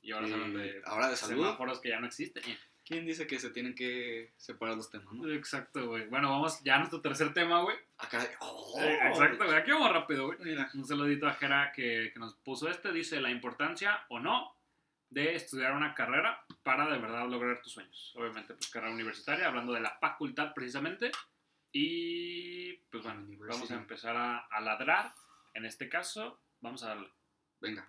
y 0.02 0.12
ahora 0.12 0.28
se 0.28 0.36
van 0.36 0.54
de 0.54 0.82
ahora 0.84 1.08
de 1.08 1.16
salud. 1.16 1.42
semáforos 1.42 1.80
que 1.80 1.88
ya 1.88 2.00
no 2.00 2.06
existen. 2.06 2.42
¿Quién 2.84 3.04
dice 3.04 3.26
que 3.26 3.40
se 3.40 3.50
tienen 3.50 3.74
que 3.74 4.32
separar 4.36 4.76
los 4.76 4.88
temas, 4.88 5.12
no? 5.12 5.28
Exacto, 5.28 5.88
güey. 5.88 6.06
Bueno, 6.06 6.30
vamos 6.30 6.62
ya 6.62 6.76
a 6.76 6.78
nuestro 6.78 7.00
tercer 7.00 7.34
tema, 7.34 7.60
güey. 7.62 7.76
Ah, 7.98 8.08
caray. 8.08 8.28
Oh, 8.38 8.80
Eh, 8.80 8.98
Exacto, 9.08 9.44
güey. 9.44 9.56
Aquí 9.56 9.72
vamos 9.72 9.90
rápido, 9.90 10.26
güey. 10.26 10.38
Mira. 10.42 10.70
Un 10.72 10.86
saludito 10.86 11.26
a 11.26 11.34
Jera 11.34 11.72
que, 11.74 12.10
que 12.12 12.18
nos 12.20 12.34
puso 12.36 12.70
este. 12.70 12.92
Dice 12.92 13.20
la 13.20 13.32
importancia 13.32 14.04
o 14.08 14.20
no 14.20 14.55
de 15.10 15.34
estudiar 15.34 15.72
una 15.72 15.94
carrera 15.94 16.44
para 16.62 16.90
de 16.90 16.98
verdad 16.98 17.28
lograr 17.28 17.60
tus 17.62 17.72
sueños. 17.72 18.12
Obviamente, 18.16 18.54
pues 18.54 18.68
carrera 18.68 18.92
universitaria, 18.92 19.46
hablando 19.46 19.72
de 19.72 19.80
la 19.80 19.96
facultad 20.00 20.52
precisamente. 20.54 21.10
Y 21.72 22.74
pues 22.90 23.04
bueno, 23.04 23.26
vamos 23.48 23.70
a 23.70 23.74
empezar 23.74 24.16
a, 24.16 24.38
a 24.38 24.60
ladrar. 24.60 25.12
En 25.54 25.64
este 25.64 25.88
caso, 25.88 26.40
vamos 26.60 26.82
a 26.82 26.88
darle. 26.88 27.10
Venga. 27.60 27.88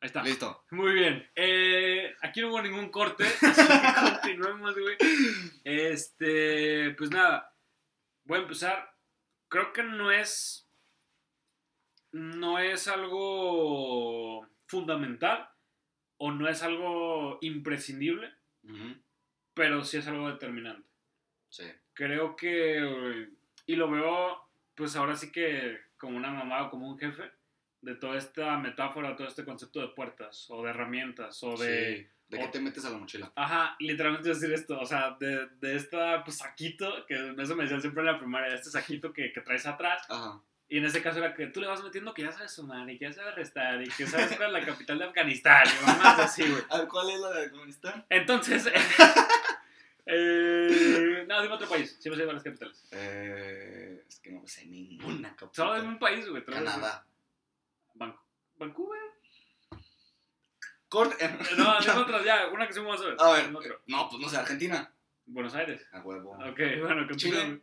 Ahí 0.00 0.06
está. 0.06 0.22
Listo. 0.24 0.64
Muy 0.70 0.94
bien. 0.94 1.30
Eh, 1.36 2.12
aquí 2.22 2.40
no 2.40 2.48
hubo 2.48 2.60
ningún 2.60 2.90
corte, 2.90 3.24
así 3.42 3.62
que 3.62 4.10
continuemos, 4.12 4.74
güey. 4.76 4.96
Este, 5.62 6.90
pues 6.98 7.10
nada, 7.10 7.54
voy 8.24 8.38
a 8.38 8.42
empezar. 8.42 8.96
Creo 9.48 9.72
que 9.72 9.84
no 9.84 10.10
es, 10.10 10.68
no 12.10 12.58
es 12.58 12.88
algo 12.88 14.48
fundamental 14.66 15.51
o 16.24 16.30
no 16.30 16.48
es 16.48 16.62
algo 16.62 17.38
imprescindible, 17.40 18.32
Ujú. 18.62 18.94
pero 19.54 19.82
sí 19.82 19.96
es 19.96 20.06
algo 20.06 20.30
determinante. 20.30 20.88
Sí. 21.48 21.64
Creo 21.94 22.36
que, 22.36 23.28
y 23.66 23.74
lo 23.74 23.90
veo, 23.90 24.40
pues 24.76 24.94
ahora 24.94 25.16
sí 25.16 25.32
que 25.32 25.80
como 25.98 26.16
una 26.16 26.30
mamá 26.30 26.62
o 26.62 26.70
como 26.70 26.88
un 26.88 26.96
jefe, 26.96 27.24
de 27.80 27.96
toda 27.96 28.18
esta 28.18 28.56
metáfora, 28.56 29.16
todo 29.16 29.26
este 29.26 29.44
concepto 29.44 29.80
de 29.80 29.88
puertas 29.88 30.46
o 30.48 30.62
de 30.62 30.70
herramientas 30.70 31.42
o 31.42 31.56
de... 31.56 31.96
Sí. 31.96 32.06
¿De 32.28 32.38
qué 32.38 32.48
te 32.48 32.60
metes 32.60 32.84
a 32.84 32.90
la 32.90 32.98
mochila? 32.98 33.32
Ajá, 33.34 33.74
literalmente 33.80 34.28
decir 34.28 34.52
esto, 34.52 34.78
o 34.78 34.86
sea, 34.86 35.16
de, 35.18 35.48
de 35.58 35.74
esta 35.74 36.22
pues, 36.22 36.38
saquito, 36.38 37.04
que 37.06 37.34
eso 37.36 37.56
me 37.56 37.64
decían 37.64 37.80
siempre 37.80 38.02
en 38.02 38.06
la 38.06 38.18
primaria, 38.18 38.54
este 38.54 38.70
saquito 38.70 39.12
que, 39.12 39.32
que 39.32 39.40
traes 39.40 39.66
atrás. 39.66 40.06
Ajá. 40.08 40.40
Y 40.72 40.78
en 40.78 40.86
ese 40.86 41.02
caso 41.02 41.18
era 41.18 41.34
que 41.34 41.48
tú 41.48 41.60
le 41.60 41.66
vas 41.66 41.82
metiendo 41.84 42.14
que 42.14 42.22
ya 42.22 42.32
sabes 42.32 42.50
sumar 42.52 42.88
y 42.88 42.98
que 42.98 43.04
ya 43.04 43.12
sabes 43.12 43.34
restar 43.34 43.82
y 43.82 43.88
que 43.90 44.06
sabes 44.06 44.34
cuál 44.38 44.56
es 44.56 44.60
la 44.62 44.66
capital 44.72 44.98
de 45.00 45.04
Afganistán 45.04 45.64
y 45.66 46.20
así, 46.22 46.48
güey. 46.48 46.62
A 46.70 46.78
ver, 46.78 46.88
¿cuál 46.88 47.10
es 47.10 47.20
la 47.20 47.30
de 47.30 47.44
Afganistán? 47.44 48.06
Entonces, 48.08 48.66
eh, 50.06 51.24
no, 51.28 51.42
dime 51.42 51.54
otro 51.54 51.68
país, 51.68 51.96
sí 52.00 52.08
me 52.08 52.16
sé 52.16 52.24
las 52.24 52.42
capitales. 52.42 52.82
Eh, 52.90 54.02
es 54.08 54.18
que 54.20 54.30
no 54.32 54.46
sé 54.46 54.64
ninguna 54.64 55.28
capital. 55.36 55.50
Solo 55.54 55.74
dime 55.74 55.88
un 55.88 55.98
país, 55.98 56.26
güey. 56.28 56.42
Canadá. 56.44 57.04
Ban- 57.94 58.16
Vancouver. 58.56 59.00
Corte. 60.88 61.28
No, 61.56 61.80
dime 61.80 61.92
otra 61.96 62.24
ya, 62.24 62.46
una 62.48 62.66
que 62.66 62.72
sí 62.72 62.80
me 62.80 62.86
vas 62.88 63.00
a 63.02 63.04
ver. 63.04 63.16
A 63.18 63.30
ver, 63.32 63.44
Dime 63.46 63.58
otro. 63.58 63.74
eh, 63.74 63.78
no, 63.88 64.08
pues 64.08 64.22
no 64.22 64.28
sé, 64.28 64.36
Argentina. 64.38 64.90
Buenos 65.26 65.54
Aires. 65.54 65.86
A 65.92 66.00
huevo. 66.00 66.32
Ok, 66.32 66.58
bueno, 66.80 67.06
continúa. 67.06 67.16
Chile. 67.16 67.60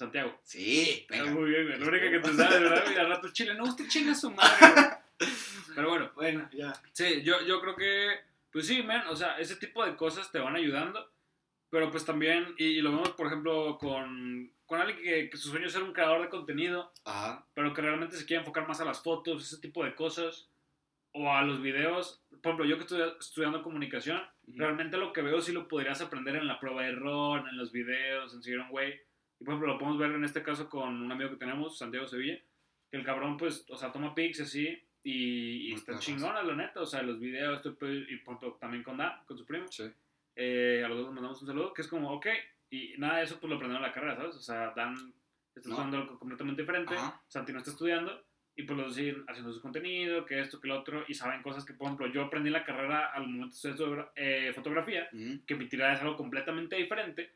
Santiago. 0.00 0.40
Sí, 0.42 1.06
venga. 1.10 1.30
muy 1.30 1.50
bien. 1.50 1.78
La 1.78 1.86
única 1.86 2.10
que 2.10 2.18
te 2.20 2.32
sabes, 2.32 2.58
¿verdad? 2.60 2.84
Y 2.90 2.98
al 2.98 3.08
rato 3.10 3.28
Chile. 3.32 3.52
No, 3.54 3.64
usted 3.64 3.86
chinga 3.86 4.14
su 4.14 4.30
madre, 4.30 4.56
güey. 4.74 5.28
Pero 5.74 5.88
bueno, 5.90 6.10
Bueno, 6.14 6.48
ya. 6.52 6.72
sí, 6.92 7.22
yo, 7.22 7.42
yo 7.46 7.60
creo 7.60 7.76
que, 7.76 8.08
pues 8.50 8.66
sí, 8.66 8.82
man, 8.82 9.06
o 9.08 9.14
sea, 9.14 9.38
ese 9.38 9.56
tipo 9.56 9.84
de 9.84 9.94
cosas 9.96 10.32
te 10.32 10.38
van 10.38 10.56
ayudando. 10.56 11.06
Pero 11.68 11.90
pues 11.90 12.04
también, 12.06 12.54
y, 12.56 12.64
y 12.64 12.80
lo 12.80 12.90
vemos, 12.92 13.10
por 13.10 13.26
ejemplo, 13.26 13.76
con, 13.78 14.50
con 14.64 14.80
alguien 14.80 14.98
que, 15.02 15.28
que 15.30 15.36
su 15.36 15.50
sueño 15.50 15.66
es 15.66 15.72
ser 15.72 15.82
un 15.82 15.92
creador 15.92 16.22
de 16.22 16.28
contenido, 16.30 16.90
Ajá. 17.04 17.46
pero 17.54 17.72
que 17.74 17.82
realmente 17.82 18.16
se 18.16 18.24
quiere 18.26 18.40
enfocar 18.40 18.66
más 18.66 18.80
a 18.80 18.84
las 18.86 19.02
fotos, 19.02 19.44
ese 19.44 19.60
tipo 19.60 19.84
de 19.84 19.94
cosas, 19.94 20.48
o 21.12 21.30
a 21.30 21.42
los 21.42 21.60
videos. 21.60 22.22
Por 22.42 22.52
ejemplo, 22.54 22.64
yo 22.64 22.76
que 22.76 22.82
estoy 22.84 23.02
estudiando 23.20 23.62
comunicación, 23.62 24.20
realmente 24.48 24.96
lo 24.96 25.12
que 25.12 25.20
veo 25.22 25.40
sí 25.42 25.52
lo 25.52 25.68
podrías 25.68 26.00
aprender 26.00 26.34
en 26.36 26.46
la 26.48 26.58
prueba 26.58 26.82
de 26.82 26.88
error, 26.88 27.46
en 27.48 27.56
los 27.58 27.70
videos, 27.70 28.32
en 28.34 28.42
seguir 28.42 28.58
un 28.60 28.70
güey. 28.70 28.98
Y 29.40 29.44
por 29.44 29.54
ejemplo, 29.54 29.72
lo 29.72 29.78
podemos 29.78 29.98
ver 29.98 30.12
en 30.12 30.24
este 30.24 30.42
caso 30.42 30.68
con 30.68 31.02
un 31.02 31.10
amigo 31.10 31.30
que 31.30 31.36
tenemos, 31.36 31.78
Santiago 31.78 32.06
Sevilla, 32.06 32.38
que 32.90 32.96
el 32.98 33.04
cabrón, 33.04 33.36
pues, 33.36 33.64
o 33.70 33.76
sea, 33.76 33.90
toma 33.90 34.14
pics 34.14 34.40
así, 34.40 34.78
y, 35.02 35.70
y 35.70 35.72
está 35.72 35.98
chingona, 35.98 36.42
la 36.42 36.54
neta, 36.54 36.80
o 36.82 36.86
sea, 36.86 37.02
los 37.02 37.18
videos, 37.18 37.64
esto, 37.64 37.74
y 37.90 38.14
ejemplo, 38.14 38.58
también 38.60 38.82
con 38.82 38.98
Dan, 38.98 39.24
con 39.24 39.38
su 39.38 39.46
primo. 39.46 39.66
Sí. 39.68 39.84
Eh, 40.36 40.82
a 40.84 40.88
los 40.88 40.98
dos 40.98 41.06
les 41.06 41.14
mandamos 41.14 41.40
un 41.40 41.48
saludo, 41.48 41.72
que 41.72 41.82
es 41.82 41.88
como, 41.88 42.12
ok, 42.12 42.26
y 42.70 42.94
nada 42.98 43.18
de 43.18 43.24
eso 43.24 43.40
pues 43.40 43.48
lo 43.48 43.56
aprendieron 43.56 43.82
en 43.82 43.88
la 43.88 43.94
carrera, 43.94 44.16
¿sabes? 44.16 44.36
O 44.36 44.40
sea, 44.40 44.72
Dan 44.76 44.94
está 45.54 45.68
No. 45.70 45.74
estudiando 45.74 45.96
algo 45.96 46.18
completamente 46.18 46.62
diferente, 46.62 46.94
Ajá. 46.94 47.22
Santi 47.26 47.52
no 47.52 47.58
está 47.58 47.70
estudiando, 47.70 48.22
y 48.54 48.64
pues 48.64 48.78
los 48.78 48.94
siguen 48.94 49.24
haciendo 49.26 49.52
su 49.54 49.62
contenido, 49.62 50.26
que 50.26 50.38
esto, 50.38 50.60
que 50.60 50.68
lo 50.68 50.78
otro, 50.78 51.04
y 51.08 51.14
saben 51.14 51.42
cosas 51.42 51.64
que, 51.64 51.72
por 51.72 51.86
ejemplo, 51.86 52.06
yo 52.08 52.22
aprendí 52.24 52.48
en 52.48 52.52
la 52.54 52.64
carrera 52.64 53.06
al 53.06 53.26
momento 53.26 53.56
de 53.62 53.70
estudiar 53.70 54.12
eh, 54.16 54.52
fotografía, 54.54 55.08
Ujú. 55.12 55.40
que 55.46 55.54
mi 55.54 55.66
tirada 55.66 55.94
es 55.94 56.00
algo 56.02 56.16
completamente 56.16 56.76
diferente, 56.76 57.30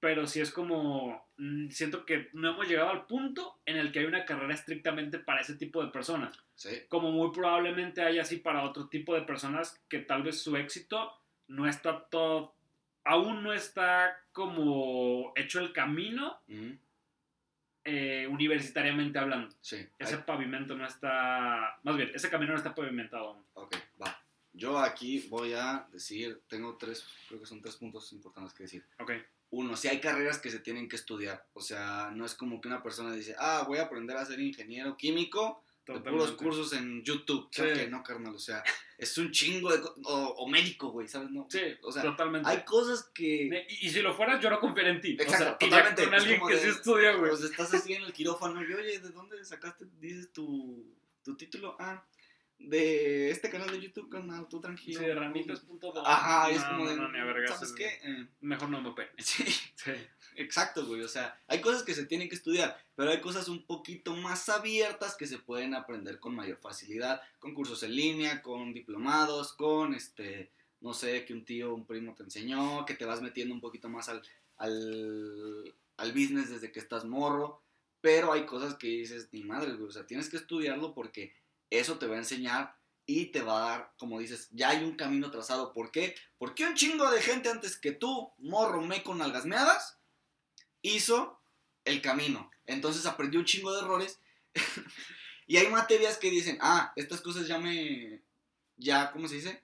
pero 0.00 0.26
sí 0.26 0.40
es 0.40 0.50
como, 0.50 1.26
mm, 1.38 1.68
siento 1.68 2.04
que 2.04 2.28
no 2.32 2.50
hemos 2.50 2.68
llegado 2.68 2.90
al 2.90 3.06
punto 3.06 3.60
en 3.66 3.76
el 3.76 3.92
que 3.92 4.00
hay 4.00 4.04
una 4.04 4.24
carrera 4.24 4.54
estrictamente 4.54 5.18
para 5.18 5.40
ese 5.40 5.54
tipo 5.56 5.82
de 5.84 5.90
personas 5.90 6.38
Sí. 6.54 6.70
como 6.88 7.10
muy 7.12 7.32
probablemente 7.32 8.00
hay 8.02 8.18
así 8.18 8.38
para 8.38 8.62
otro 8.64 8.88
tipo 8.88 9.14
de 9.14 9.22
personas 9.22 9.78
que 9.88 9.98
tal 9.98 10.22
vez 10.22 10.40
su 10.42 10.56
éxito 10.56 11.12
no 11.48 11.68
está 11.68 12.00
todo, 12.08 12.54
aún 13.04 13.42
no 13.42 13.52
está 13.52 14.16
como 14.32 15.32
hecho 15.36 15.60
el 15.60 15.72
camino 15.72 16.40
eh, 17.84 18.26
universitariamente 18.28 19.18
hablando. 19.18 19.54
Sí. 19.60 19.86
Ese 19.98 20.18
pavimento 20.18 20.74
no 20.74 20.84
está, 20.86 21.78
más 21.84 21.96
bien, 21.96 22.10
ese 22.14 22.28
camino 22.28 22.50
no 22.52 22.58
está 22.58 22.74
pavimentado 22.74 23.28
aún. 23.28 23.44
Ok, 23.54 23.76
va. 24.02 24.18
Yo 24.52 24.78
aquí 24.78 25.20
voy 25.28 25.52
a 25.52 25.86
decir, 25.92 26.40
tengo 26.48 26.76
tres, 26.78 27.06
creo 27.28 27.38
que 27.40 27.46
son 27.46 27.60
tres 27.60 27.76
puntos 27.76 28.10
importantes 28.12 28.54
que 28.54 28.64
decir. 28.64 28.84
Ok, 28.98 29.12
Uno, 29.50 29.76
si 29.76 29.88
hay 29.88 30.00
carreras 30.00 30.38
que 30.38 30.50
se 30.50 30.58
tienen 30.58 30.88
que 30.88 30.96
estudiar. 30.96 31.44
O 31.54 31.60
sea, 31.60 32.10
no 32.14 32.24
es 32.26 32.34
como 32.34 32.60
que 32.60 32.68
una 32.68 32.82
persona 32.82 33.12
dice, 33.14 33.34
ah, 33.38 33.64
voy 33.66 33.78
a 33.78 33.82
aprender 33.84 34.16
a 34.16 34.26
ser 34.26 34.40
ingeniero 34.40 34.96
químico 34.96 35.62
de 35.86 35.94
puros 36.00 36.02
totalmente. 36.02 36.36
cursos 36.44 36.72
en 36.72 37.04
YouTube. 37.04 37.48
Sí. 37.52 37.62
que 37.62 37.86
no, 37.86 38.02
carnal. 38.02 38.34
O 38.34 38.38
sea, 38.40 38.64
es 38.98 39.16
un 39.18 39.30
chingo 39.30 39.70
de... 39.70 39.78
O, 40.04 40.14
o 40.38 40.48
médico, 40.48 40.88
güey, 40.90 41.06
¿sabes? 41.06 41.30
No. 41.30 41.46
Sí, 41.48 41.60
O 41.82 41.92
sea, 41.92 42.02
totalmente. 42.02 42.48
Hay 42.50 42.64
cosas 42.64 43.04
que... 43.14 43.64
y, 43.68 43.86
y 43.86 43.90
si 43.90 44.02
lo 44.02 44.12
fueras, 44.14 44.42
yo 44.42 44.50
no 44.50 44.58
confiaría 44.58 44.92
en 44.94 45.00
ti. 45.00 45.12
Exacto, 45.12 45.36
o 45.36 45.38
sea, 45.38 45.58
totalmente. 45.58 46.04
con 46.04 46.14
Es 46.14 46.20
alguien 46.22 46.38
como 46.40 46.50
que 46.50 46.56
de- 46.56 46.62
sí 46.62 46.68
estudia, 46.68 47.12
güey. 47.14 47.30
Pues 47.30 47.44
estás 47.44 47.72
así 47.72 47.92
en 47.94 48.02
el 48.02 48.12
quirófano 48.12 48.60
y 48.68 48.72
oye, 48.74 48.98
¿de 48.98 49.10
dónde 49.10 49.44
sacaste, 49.44 49.84
dices 50.00 50.32
tu, 50.32 50.84
tu 51.22 51.36
título? 51.36 51.76
Ah, 51.78 52.04
de 52.58 53.30
este 53.30 53.50
canal 53.50 53.70
de 53.70 53.80
YouTube, 53.80 54.08
canal, 54.10 54.46
tú 54.48 54.60
tranquilo. 54.60 55.00
Sí, 55.00 55.06
de 55.06 55.14
ramitas.com. 55.14 55.92
Ajá, 56.04 56.50
es 56.50 56.60
No, 56.62 56.68
como 56.70 56.84
no, 56.84 56.90
de, 56.90 56.96
no, 56.96 57.12
ni 57.12 57.18
a 57.18 57.24
vergas, 57.24 57.50
¿sabes 57.54 57.70
es- 57.70 57.74
qué? 57.76 57.86
Eh, 58.02 58.26
Mejor 58.40 58.70
no 58.70 58.80
me 58.80 58.88
opere. 58.88 59.10
sí, 59.18 59.44
Sí. 59.74 59.92
exacto, 60.36 60.84
güey, 60.86 61.02
o 61.02 61.08
sea, 61.08 61.40
hay 61.46 61.60
cosas 61.60 61.82
que 61.82 61.94
se 61.94 62.06
tienen 62.06 62.28
que 62.28 62.34
estudiar, 62.34 62.76
pero 62.94 63.10
hay 63.10 63.20
cosas 63.20 63.48
un 63.48 63.64
poquito 63.66 64.16
más 64.16 64.48
abiertas 64.48 65.16
que 65.16 65.26
se 65.26 65.38
pueden 65.38 65.74
aprender 65.74 66.18
con 66.18 66.34
mayor 66.34 66.58
facilidad, 66.58 67.20
con 67.38 67.54
cursos 67.54 67.82
en 67.82 67.94
línea, 67.94 68.42
con 68.42 68.72
diplomados, 68.72 69.52
con, 69.52 69.94
este, 69.94 70.50
no 70.80 70.94
sé, 70.94 71.24
que 71.24 71.34
un 71.34 71.44
tío, 71.44 71.74
un 71.74 71.86
primo 71.86 72.14
te 72.14 72.22
enseñó, 72.24 72.84
que 72.86 72.94
te 72.94 73.04
vas 73.04 73.20
metiendo 73.22 73.54
un 73.54 73.60
poquito 73.60 73.88
más 73.88 74.08
al, 74.08 74.22
al, 74.56 75.74
al 75.98 76.12
business 76.12 76.50
desde 76.50 76.72
que 76.72 76.80
estás 76.80 77.04
morro, 77.04 77.62
pero 78.00 78.32
hay 78.32 78.44
cosas 78.46 78.74
que 78.74 78.88
dices, 78.88 79.28
ni 79.32 79.42
madre, 79.44 79.72
güey, 79.74 79.88
o 79.88 79.92
sea, 79.92 80.06
tienes 80.06 80.28
que 80.28 80.36
estudiarlo 80.36 80.94
porque 80.94 81.32
eso 81.70 81.98
te 81.98 82.06
va 82.06 82.14
a 82.14 82.18
enseñar 82.18 82.76
y 83.06 83.26
te 83.26 83.40
va 83.40 83.56
a 83.56 83.68
dar, 83.70 83.92
como 83.98 84.18
dices, 84.18 84.48
ya 84.50 84.70
hay 84.70 84.82
un 84.84 84.96
camino 84.96 85.30
trazado. 85.30 85.72
¿Por 85.72 85.90
qué? 85.92 86.14
Porque 86.38 86.66
un 86.66 86.74
chingo 86.74 87.08
de 87.10 87.22
gente 87.22 87.48
antes 87.48 87.76
que 87.78 87.92
tú, 87.92 88.32
morro 88.38 88.82
me 88.82 89.02
con 89.02 89.22
algasmeadas, 89.22 89.98
hizo 90.82 91.40
el 91.84 92.02
camino. 92.02 92.50
Entonces 92.66 93.06
aprendió 93.06 93.38
un 93.40 93.46
chingo 93.46 93.72
de 93.72 93.82
errores. 93.82 94.20
y 95.46 95.56
hay 95.56 95.68
materias 95.68 96.18
que 96.18 96.30
dicen, 96.30 96.58
ah, 96.60 96.92
estas 96.96 97.20
cosas 97.20 97.46
ya 97.46 97.58
me, 97.58 98.22
ya, 98.76 99.12
¿cómo 99.12 99.28
se 99.28 99.36
dice? 99.36 99.62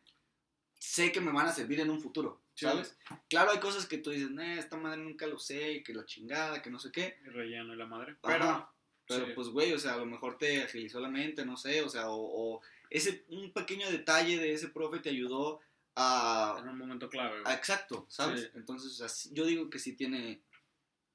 Sé 0.79 1.11
que 1.11 1.21
me 1.21 1.33
van 1.33 1.47
a 1.47 1.53
servir 1.53 1.81
en 1.81 1.91
un 1.91 2.01
futuro, 2.01 2.41
Sí. 2.55 2.67
¿sabes? 2.67 2.97
Claro, 3.29 3.51
hay 3.51 3.61
cosas 3.61 3.87
que 3.87 3.99
tú 3.99 4.11
dices, 4.11 4.31
"Nah, 4.31 4.59
esta 4.59 4.77
madre 4.77 4.99
nunca 4.99 5.27
lo 5.27 5.39
sé, 5.39 5.83
que 5.83 5.95
la 5.95 6.05
chingada, 6.05 6.61
que 6.61 6.71
no 6.71 6.79
sé 6.79 6.93
qué. 6.93 7.19
Y 7.25 7.29
relleno 7.31 7.73
y 7.75 7.77
la 7.77 7.87
madre. 7.87 8.17
Ajá. 8.23 8.73
Pero, 9.09 9.27
Sí. 9.27 9.33
pues, 9.35 9.49
güey, 9.49 9.73
o 9.73 9.79
sea, 9.79 9.95
a 9.95 9.99
lo 9.99 10.07
mejor 10.07 10.39
te 10.39 10.63
agilizó 10.63 11.01
la 11.01 11.09
mente, 11.09 11.45
no 11.45 11.57
sé, 11.57 11.83
o 11.83 11.89
sea, 11.89 12.11
o, 12.11 12.17
o 12.57 12.61
ese, 12.91 13.25
un 13.29 13.53
pequeño 13.53 13.91
detalle 13.91 14.39
de 14.39 14.53
ese 14.53 14.69
profe 14.69 15.01
te 15.01 15.11
ayudó 15.11 15.61
a... 15.97 16.57
en 16.61 16.69
un 16.69 16.79
momento 16.79 17.09
clave, 17.11 17.43
a- 17.45 17.55
exacto, 17.55 18.07
¿sabes? 18.09 18.43
Sí. 18.43 18.49
Entonces, 18.55 19.01
o 19.01 19.09
sea, 19.09 19.33
yo 19.33 19.45
digo 19.45 19.69
que 19.71 19.79
sí 19.79 19.95
tiene 19.95 20.43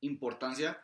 importancia. 0.02 0.82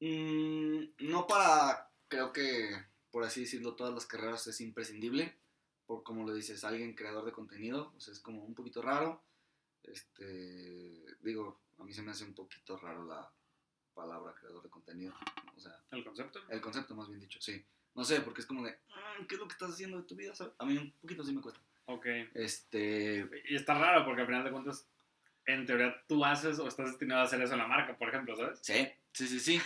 Mm, 0.00 0.84
no 1.00 1.26
para, 1.26 1.90
creo 2.08 2.32
que, 2.32 2.70
por 3.10 3.24
así 3.24 3.42
decirlo, 3.42 3.74
todas 3.74 3.94
las 3.94 4.06
carreras 4.06 4.46
es 4.46 4.60
imprescindible, 4.60 5.36
por 5.86 6.02
como 6.02 6.24
lo 6.26 6.34
dices, 6.34 6.64
alguien 6.64 6.94
creador 6.94 7.24
de 7.24 7.32
contenido, 7.32 7.92
o 7.96 8.00
sea, 8.00 8.12
es 8.12 8.20
como 8.20 8.44
un 8.44 8.54
poquito 8.54 8.82
raro. 8.82 9.22
Este, 9.84 11.04
digo, 11.20 11.60
a 11.78 11.84
mí 11.84 11.92
se 11.92 12.02
me 12.02 12.12
hace 12.12 12.24
un 12.24 12.34
poquito 12.34 12.76
raro 12.76 13.04
la 13.04 13.32
palabra 13.94 14.34
creador 14.38 14.62
de 14.62 14.70
contenido, 14.70 15.14
o 15.56 15.60
sea, 15.60 15.72
El 15.90 16.04
concepto. 16.04 16.40
el 16.48 16.60
concepto 16.60 16.94
más 16.94 17.08
bien 17.08 17.20
dicho, 17.20 17.40
sí. 17.40 17.64
No 17.94 18.04
sé, 18.04 18.20
porque 18.22 18.40
es 18.40 18.46
como 18.46 18.62
de, 18.64 18.70
"Mm, 18.72 19.26
¿qué 19.26 19.34
es 19.34 19.40
lo 19.40 19.46
que 19.46 19.52
estás 19.52 19.70
haciendo 19.72 19.98
de 19.98 20.04
tu 20.04 20.16
vida? 20.16 20.34
¿sabes? 20.34 20.54
A 20.58 20.64
mí 20.64 20.76
un 20.78 20.90
poquito 21.00 21.22
sí 21.24 21.32
me 21.32 21.40
cuesta. 21.42 21.60
Ok. 21.86 22.06
Este, 22.34 23.28
Y 23.48 23.56
está 23.56 23.74
raro 23.78 24.04
porque 24.04 24.22
al 24.22 24.26
final 24.26 24.44
de 24.44 24.50
cuentas, 24.50 24.88
en 25.46 25.66
teoría 25.66 25.94
tú 26.08 26.24
haces 26.24 26.58
o 26.58 26.68
estás 26.68 26.86
destinado 26.90 27.20
a 27.22 27.24
hacer 27.24 27.42
eso 27.42 27.52
en 27.52 27.58
la 27.58 27.66
marca, 27.66 27.96
por 27.98 28.08
ejemplo, 28.08 28.36
¿sabes? 28.36 28.60
sí, 28.62 28.88
sí, 29.12 29.26
sí, 29.26 29.40
sí. 29.40 29.60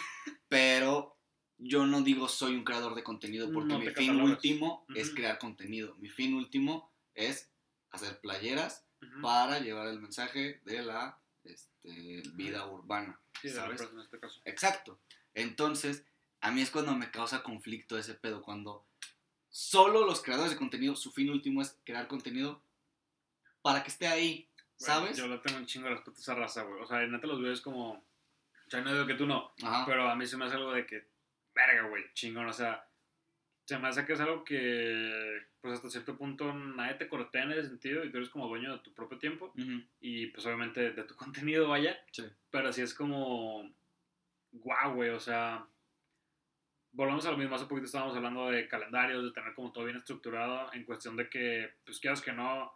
Pero 0.48 1.16
yo 1.58 1.86
no 1.86 2.02
digo 2.02 2.28
soy 2.28 2.54
un 2.54 2.64
creador 2.64 2.94
de 2.94 3.02
contenido 3.04 3.52
porque 3.52 3.72
No 3.74 3.78
mi 3.78 3.86
fin 3.90 4.08
catalogas. 4.08 4.30
último 4.30 4.86
es 4.94 5.10
crear 5.14 5.38
contenido. 5.38 5.94
Mi 5.96 6.08
fin 6.08 6.34
último 6.34 6.92
es 7.14 7.50
hacer 7.90 8.20
playeras 8.20 8.84
para 9.22 9.60
llevar 9.60 9.88
el 9.88 10.00
mensaje 10.00 10.60
de 10.64 10.82
la 10.82 11.18
este, 11.44 12.22
vida 12.34 12.66
urbana. 12.66 13.20
Sí, 13.48 13.54
de 13.54 13.60
la 13.60 13.76
¿sabes? 13.76 13.92
en 13.92 14.00
este 14.00 14.18
caso. 14.18 14.40
Exacto. 14.44 14.98
Entonces, 15.34 16.04
a 16.40 16.50
mí 16.50 16.62
es 16.62 16.70
cuando 16.70 16.94
me 16.94 17.10
causa 17.10 17.42
conflicto 17.42 17.98
ese 17.98 18.14
pedo, 18.14 18.42
cuando 18.42 18.86
solo 19.50 20.04
los 20.06 20.22
creadores 20.22 20.52
de 20.52 20.58
contenido, 20.58 20.96
su 20.96 21.12
fin 21.12 21.30
último 21.30 21.62
es 21.62 21.78
crear 21.84 22.08
contenido 22.08 22.62
para 23.62 23.82
que 23.82 23.88
esté 23.88 24.06
ahí, 24.06 24.48
¿sabes? 24.76 25.16
Yo 25.16 25.26
le 25.26 25.38
tengo 25.38 25.58
un 25.58 25.66
chingo 25.66 25.88
de 25.88 25.94
respeto 25.94 26.18
a 26.18 26.20
esa 26.20 26.34
raza, 26.34 26.62
güey. 26.62 26.82
O 26.82 26.86
sea, 26.86 27.06
neta 27.06 27.26
los 27.26 27.40
videos 27.40 27.60
como. 27.60 27.92
O 27.92 28.70
sea, 28.70 28.80
no 28.80 28.92
digo 28.92 29.06
que 29.06 29.14
tú 29.14 29.26
no, 29.26 29.52
Ajá. 29.62 29.84
pero 29.86 30.08
a 30.08 30.16
mí 30.16 30.26
se 30.26 30.36
me 30.36 30.44
hace 30.44 30.56
algo 30.56 30.72
de 30.72 30.86
que. 30.86 31.06
Verga, 31.54 31.88
güey, 31.88 32.04
chingón. 32.14 32.46
O 32.46 32.52
sea, 32.52 32.85
se 33.66 33.78
me 33.78 33.88
hace 33.88 34.06
que 34.06 34.12
es 34.12 34.20
algo 34.20 34.44
que, 34.44 35.42
pues 35.60 35.74
hasta 35.74 35.90
cierto 35.90 36.16
punto 36.16 36.52
nadie 36.54 36.94
te 36.94 37.08
cortea 37.08 37.42
en 37.42 37.52
ese 37.52 37.68
sentido 37.68 38.04
y 38.04 38.10
tú 38.10 38.18
eres 38.18 38.30
como 38.30 38.46
dueño 38.46 38.72
de 38.72 38.78
tu 38.78 38.94
propio 38.94 39.18
tiempo 39.18 39.52
y 40.00 40.28
pues 40.28 40.46
obviamente 40.46 40.92
de 40.92 41.02
tu 41.02 41.16
contenido, 41.16 41.68
vaya. 41.68 41.98
Sí. 42.12 42.24
Pero 42.50 42.68
así 42.68 42.82
es 42.82 42.94
como, 42.94 43.68
guau, 44.52 44.94
güey, 44.94 45.10
o 45.10 45.18
sea, 45.18 45.66
volvemos 46.92 47.26
a 47.26 47.32
lo 47.32 47.38
mismo, 47.38 47.56
hace 47.56 47.66
poquito 47.66 47.86
estábamos 47.86 48.16
hablando 48.16 48.48
de 48.48 48.68
calendarios, 48.68 49.24
de 49.24 49.32
tener 49.32 49.52
como 49.54 49.72
todo 49.72 49.84
bien 49.84 49.96
estructurado 49.96 50.72
en 50.72 50.84
cuestión 50.84 51.16
de 51.16 51.28
que, 51.28 51.74
pues 51.84 51.98
quieras 51.98 52.22
que 52.22 52.32
no, 52.32 52.72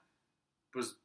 pues 0.73 1.01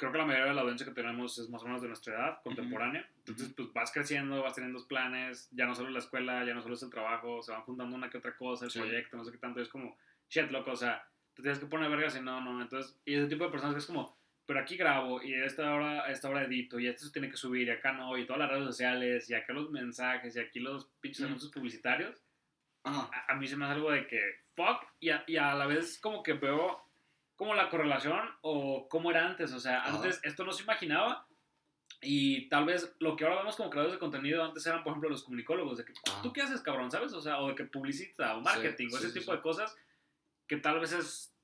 creo 0.00 0.12
que 0.12 0.18
la 0.18 0.24
mayoría 0.24 0.46
de 0.46 0.54
la 0.54 0.62
audiencia 0.62 0.86
que 0.86 0.94
tenemos 0.94 1.38
es 1.38 1.50
más 1.50 1.62
o 1.62 1.66
menos 1.66 1.82
de 1.82 1.88
nuestra 1.88 2.14
edad, 2.14 2.42
contemporánea. 2.42 3.06
Entonces, 3.18 3.52
pues 3.54 3.70
vas 3.74 3.92
creciendo, 3.92 4.42
vas 4.42 4.54
teniendo 4.54 4.84
planes, 4.88 5.50
ya 5.52 5.66
no 5.66 5.74
solo 5.74 5.90
la 5.90 5.98
escuela, 5.98 6.42
ya 6.44 6.54
no 6.54 6.62
solo 6.62 6.74
es 6.74 6.82
el 6.82 6.88
trabajo, 6.88 7.42
se 7.42 7.52
van 7.52 7.62
juntando 7.62 7.94
una 7.94 8.08
que 8.08 8.16
otra 8.16 8.34
cosa, 8.34 8.64
el 8.64 8.72
proyecto, 8.72 9.18
no 9.18 9.24
sé 9.24 9.30
qué 9.30 9.36
tanto. 9.36 9.60
Es 9.60 9.68
como, 9.68 9.98
shit, 10.30 10.50
loco, 10.50 10.70
o 10.70 10.76
sea, 10.76 11.06
te 11.34 11.42
tienes 11.42 11.58
que 11.58 11.66
poner 11.66 11.90
vergas 11.90 12.16
y 12.16 12.20
no, 12.22 12.40
no. 12.40 12.62
Entonces, 12.62 12.98
y 13.04 13.14
ese 13.14 13.26
tipo 13.26 13.44
de 13.44 13.50
personas 13.50 13.74
que 13.74 13.80
es 13.80 13.86
como, 13.86 14.16
pero 14.46 14.60
aquí 14.60 14.78
grabo 14.78 15.22
y 15.22 15.34
a 15.34 15.44
esta 15.44 15.74
hora, 15.74 16.04
a 16.04 16.10
esta 16.10 16.30
hora 16.30 16.44
edito 16.44 16.80
y 16.80 16.86
esto 16.86 17.04
se 17.04 17.12
tiene 17.12 17.28
que 17.28 17.36
subir 17.36 17.68
y 17.68 17.70
acá 17.70 17.92
no, 17.92 18.16
y 18.16 18.24
todas 18.24 18.40
las 18.40 18.50
redes 18.50 18.64
sociales 18.64 19.28
y 19.28 19.34
acá 19.34 19.52
los 19.52 19.70
mensajes 19.70 20.34
y 20.34 20.40
aquí 20.40 20.60
los 20.60 20.86
pinches 21.02 21.26
anuncios 21.26 21.52
publicitarios. 21.52 22.16
A, 22.84 23.34
mí 23.38 23.46
se 23.46 23.56
me 23.56 23.66
hace 23.66 23.74
algo 23.74 23.92
de 23.92 24.06
que, 24.06 24.18
fuck, 24.56 24.82
y 24.98 25.10
y 25.26 25.36
a 25.36 25.54
la 25.54 25.66
vez 25.66 26.00
como 26.00 26.22
que 26.22 26.32
veo 26.32 26.89
como 27.40 27.54
la 27.54 27.70
correlación 27.70 28.20
o 28.42 28.86
cómo 28.86 29.10
era 29.10 29.26
antes. 29.26 29.50
O 29.54 29.58
sea, 29.58 29.82
antes 29.84 30.20
esto 30.24 30.44
no 30.44 30.52
se 30.52 30.62
imaginaba 30.62 31.26
y 32.02 32.50
tal 32.50 32.66
vez 32.66 32.94
lo 32.98 33.16
que 33.16 33.24
ahora 33.24 33.38
vemos 33.38 33.56
como 33.56 33.70
creadores 33.70 33.94
de 33.94 33.98
contenido 33.98 34.44
antes 34.44 34.66
eran, 34.66 34.82
por 34.82 34.90
ejemplo, 34.90 35.08
los 35.08 35.22
comunicólogos. 35.22 35.78
De 35.78 35.86
que, 35.86 35.94
¿tú 36.22 36.34
qué 36.34 36.42
haces, 36.42 36.60
cabrón? 36.60 36.90
¿Sabes? 36.90 37.14
O 37.14 37.20
sea, 37.22 37.40
o 37.40 37.48
de 37.48 37.54
que 37.54 37.64
publicita 37.64 38.36
o 38.36 38.42
marketing 38.42 38.88
o 38.92 38.98
ese 38.98 39.18
tipo 39.18 39.32
de 39.32 39.40
cosas 39.40 39.74
que 40.46 40.58
tal 40.58 40.80
vez 40.80 40.92
es 40.92 41.34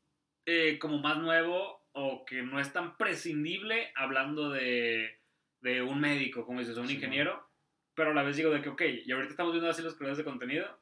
eh, 0.45 0.79
como 0.79 0.99
más 0.99 1.17
nuevo 1.17 1.87
o 1.93 2.27
que 2.27 2.43
no 2.43 2.61
es 2.61 2.71
tan 2.75 2.99
prescindible 2.99 3.91
hablando 3.97 4.51
de, 4.51 5.19
de 5.63 5.81
un 5.81 5.99
médico, 5.99 6.45
como 6.45 6.61
dices, 6.61 6.77
un 6.77 6.91
ingeniero. 6.91 7.49
Pero 7.95 8.11
a 8.11 8.15
la 8.15 8.23
vez 8.23 8.37
digo 8.37 8.51
de 8.51 8.61
que, 8.61 8.69
ok, 8.69 8.83
y 9.07 9.11
ahorita 9.11 9.31
estamos 9.31 9.55
viendo 9.55 9.71
así 9.71 9.81
los 9.81 9.95
creadores 9.95 10.19
de 10.19 10.25
contenido 10.25 10.79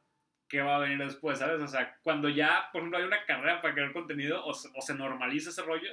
qué 0.55 0.63
va 0.63 0.77
a 0.77 0.79
venir 0.79 0.99
después, 0.99 1.41
¿sabes? 1.41 1.61
O 1.61 1.67
sea, 1.67 1.99
cuando 2.05 2.29
ya, 2.29 2.69
por 2.71 2.81
ejemplo, 2.81 2.99
hay 2.99 3.05
una 3.05 3.27
carrera 3.27 3.61
para 3.61 3.75
crear 3.75 3.93
contenido 3.93 4.47
o, 4.47 4.55
se 4.55 4.95
normaliza 4.95 5.51
ese 5.51 5.63
rollo, 5.63 5.91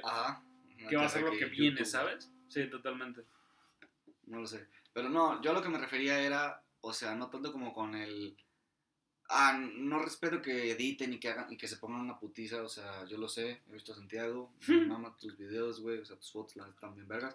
¿qué 0.88 0.96
va 0.96 1.04
a 1.04 1.08
ser 1.08 1.22
lo 1.22 1.32
que, 1.32 1.46
viene, 1.46 1.84
¿sabes? 1.84 2.30
Sí, 2.46 2.68
totalmente. 2.70 3.22
No 4.26 4.38
lo 4.38 4.46
sé. 4.46 4.68
Pero 4.92 5.08
no, 5.08 5.42
yo 5.42 5.50
a 5.50 5.54
lo 5.54 5.62
que 5.62 5.68
me 5.68 5.78
refería 5.78 6.20
era, 6.20 6.62
o 6.80 6.92
sea, 6.92 7.16
no 7.16 7.28
tanto 7.28 7.50
como 7.50 7.74
con 7.74 7.96
el... 7.96 8.36
Ah, 9.30 9.58
no 9.58 9.98
respeto 9.98 10.40
que 10.40 10.70
editen 10.70 11.12
y 11.12 11.18
que 11.18 11.30
hagan 11.30 11.52
y 11.52 11.56
que 11.56 11.66
se 11.66 11.78
pongan 11.78 12.02
una 12.02 12.20
putiza, 12.20 12.62
o 12.62 12.68
sea, 12.68 13.04
yo 13.06 13.18
lo 13.18 13.28
sé, 13.28 13.62
he 13.68 13.72
visto 13.72 13.90
a 13.90 13.96
Santiago, 13.96 14.52
me 14.68 14.86
mama 14.86 15.16
tus 15.18 15.36
videos, 15.36 15.80
güey, 15.80 15.98
o 15.98 16.04
sea, 16.04 16.14
tus 16.14 16.30
fotos 16.30 16.54
las 16.54 16.68
están 16.68 16.94
bien 16.94 17.08
vergas. 17.08 17.34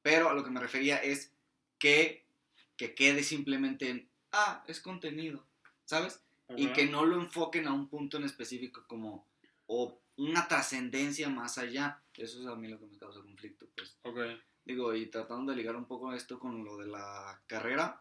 Pero 0.00 0.30
a 0.30 0.34
lo 0.34 0.44
que 0.44 0.50
me 0.50 0.60
refería 0.60 0.98
es 0.98 1.32
que, 1.80 2.24
que 2.76 2.94
quede 2.94 3.24
simplemente 3.24 3.90
en, 3.90 4.08
ah, 4.30 4.62
es 4.68 4.78
contenido, 4.78 5.44
¿sabes? 5.86 6.22
Y 6.56 6.68
que 6.68 6.86
no 6.86 7.04
lo 7.04 7.20
enfoquen 7.20 7.66
a 7.66 7.72
un 7.72 7.88
punto 7.88 8.16
en 8.16 8.24
específico 8.24 8.84
como 8.86 9.26
o 9.66 10.02
una 10.16 10.46
trascendencia 10.46 11.28
más 11.28 11.58
allá. 11.58 12.02
Eso 12.14 12.40
es 12.40 12.46
a 12.46 12.56
mí 12.56 12.68
lo 12.68 12.78
que 12.78 12.86
me 12.86 12.98
causa 12.98 13.20
conflicto, 13.20 13.66
pues. 13.74 13.98
Digo, 14.64 14.94
y 14.94 15.06
tratando 15.06 15.52
de 15.52 15.58
ligar 15.58 15.76
un 15.76 15.86
poco 15.86 16.12
esto 16.12 16.38
con 16.38 16.64
lo 16.64 16.76
de 16.76 16.86
la 16.86 17.42
carrera. 17.46 18.00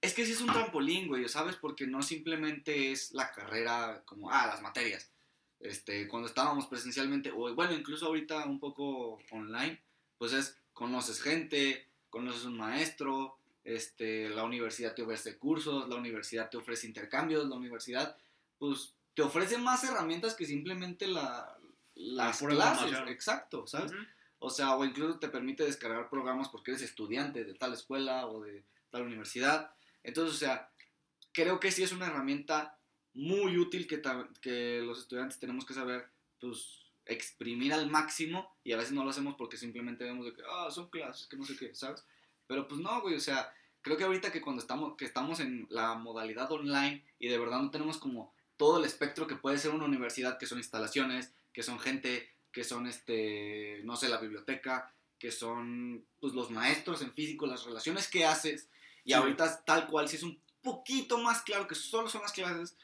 Es 0.00 0.14
que 0.14 0.24
sí 0.24 0.32
es 0.32 0.40
un 0.40 0.52
trampolín, 0.52 1.08
güey, 1.08 1.28
¿sabes? 1.28 1.56
Porque 1.56 1.86
no 1.86 2.02
simplemente 2.02 2.92
es 2.92 3.12
la 3.12 3.32
carrera 3.32 4.02
como, 4.04 4.30
ah, 4.30 4.46
las 4.46 4.62
materias. 4.62 5.10
Este, 5.58 6.06
cuando 6.06 6.28
estábamos 6.28 6.66
presencialmente, 6.66 7.32
o 7.32 7.52
bueno, 7.54 7.72
incluso 7.72 8.06
ahorita 8.06 8.44
un 8.44 8.60
poco 8.60 9.18
online, 9.30 9.82
pues 10.18 10.32
es, 10.32 10.60
conoces 10.72 11.20
gente, 11.20 11.88
conoces 12.10 12.44
un 12.44 12.58
maestro, 12.58 13.38
este, 13.66 14.28
la 14.28 14.44
universidad 14.44 14.94
te 14.94 15.02
ofrece 15.02 15.36
cursos, 15.38 15.88
la 15.88 15.96
universidad 15.96 16.48
te 16.48 16.56
ofrece 16.56 16.86
intercambios, 16.86 17.48
la 17.48 17.56
universidad, 17.56 18.16
pues, 18.58 18.94
te 19.12 19.22
ofrece 19.22 19.58
más 19.58 19.82
herramientas 19.82 20.34
que 20.36 20.46
simplemente 20.46 21.08
la, 21.08 21.58
las 21.96 22.38
clases. 22.38 22.96
Exacto, 23.08 23.66
¿sabes? 23.66 23.90
O 24.38 24.50
sea, 24.50 24.76
o 24.76 24.84
incluso 24.84 25.18
te 25.18 25.28
permite 25.28 25.64
descargar 25.64 26.08
programas 26.08 26.48
porque 26.48 26.70
eres 26.70 26.82
estudiante 26.82 27.44
de 27.44 27.54
tal 27.54 27.72
escuela 27.72 28.28
o 28.28 28.40
de 28.40 28.64
tal 28.90 29.02
universidad. 29.02 29.72
Entonces, 30.04 30.36
o 30.36 30.38
sea, 30.38 30.70
creo 31.32 31.58
que 31.58 31.72
sí 31.72 31.82
es 31.82 31.90
una 31.90 32.06
herramienta 32.06 32.78
muy 33.14 33.58
útil 33.58 33.88
que, 33.88 34.00
que 34.40 34.80
los 34.80 35.00
estudiantes 35.00 35.40
tenemos 35.40 35.66
que 35.66 35.74
saber, 35.74 36.06
pues, 36.40 36.84
exprimir 37.04 37.72
al 37.72 37.90
máximo 37.90 38.56
y 38.62 38.72
a 38.72 38.76
veces 38.76 38.92
no 38.92 39.02
lo 39.02 39.10
hacemos 39.10 39.34
porque 39.36 39.56
simplemente 39.56 40.04
vemos 40.04 40.24
de 40.24 40.34
que, 40.34 40.42
ah, 40.48 40.70
son 40.70 40.88
clases, 40.88 41.26
que 41.26 41.36
no 41.36 41.44
sé 41.44 41.56
qué, 41.56 41.74
¿sabes? 41.74 42.04
Pero 42.46 42.68
pues 42.68 42.80
no, 42.80 43.00
güey, 43.00 43.14
o 43.14 43.20
sea, 43.20 43.52
creo 43.82 43.96
que 43.96 44.04
ahorita 44.04 44.32
que 44.32 44.40
cuando 44.40 44.60
estamos, 44.60 44.96
que 44.96 45.04
estamos 45.04 45.40
en 45.40 45.66
la 45.70 45.94
modalidad 45.94 46.50
online 46.50 47.04
y 47.18 47.28
de 47.28 47.38
verdad 47.38 47.60
no 47.60 47.70
tenemos 47.70 47.98
como 47.98 48.34
todo 48.56 48.78
el 48.78 48.84
espectro 48.84 49.26
que 49.26 49.36
puede 49.36 49.58
ser 49.58 49.72
una 49.72 49.84
universidad, 49.84 50.38
que 50.38 50.46
son 50.46 50.58
instalaciones, 50.58 51.32
que 51.52 51.62
son 51.62 51.78
gente, 51.78 52.34
que 52.52 52.64
son, 52.64 52.86
este, 52.86 53.80
no 53.84 53.96
sé, 53.96 54.08
la 54.08 54.18
biblioteca, 54.18 54.92
que 55.18 55.30
son 55.30 56.04
pues, 56.20 56.34
los 56.34 56.50
maestros 56.50 57.02
en 57.02 57.12
físico, 57.12 57.46
las 57.46 57.64
relaciones 57.64 58.08
que 58.08 58.24
haces, 58.24 58.68
y 59.04 59.12
ahorita 59.12 59.64
tal 59.64 59.86
cual, 59.86 60.08
si 60.08 60.16
es 60.16 60.22
un 60.22 60.40
poquito 60.62 61.18
más 61.18 61.42
claro 61.42 61.68
que 61.68 61.74
solo 61.74 62.08
son 62.08 62.22
las 62.22 62.32
clases, 62.32 62.76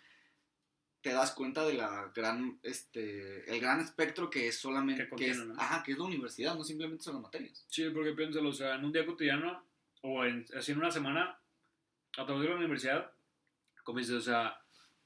te 1.02 1.12
das 1.12 1.32
cuenta 1.32 1.66
de 1.66 1.74
la 1.74 2.10
gran, 2.14 2.60
este, 2.62 3.50
el 3.52 3.60
gran 3.60 3.80
espectro 3.80 4.30
que 4.30 4.48
es 4.48 4.58
solamente, 4.58 5.08
que, 5.16 5.30
es, 5.30 5.38
ajá, 5.58 5.82
que 5.82 5.92
es 5.92 5.98
la 5.98 6.04
universidad, 6.04 6.54
no 6.54 6.62
simplemente 6.62 7.02
son 7.02 7.14
las 7.14 7.24
materias. 7.24 7.66
Sí, 7.68 7.90
porque 7.90 8.12
piénsalo, 8.12 8.50
o 8.50 8.52
sea, 8.52 8.76
en 8.76 8.84
un 8.84 8.92
día 8.92 9.04
cotidiano, 9.04 9.64
o 10.02 10.24
en, 10.24 10.46
así 10.56 10.72
en 10.72 10.78
una 10.78 10.90
semana, 10.90 11.38
a 12.16 12.24
través 12.24 12.42
de 12.42 12.48
la 12.48 12.56
universidad, 12.56 13.10
como 13.82 13.98
dices, 13.98 14.14
o 14.14 14.20
sea, 14.20 14.56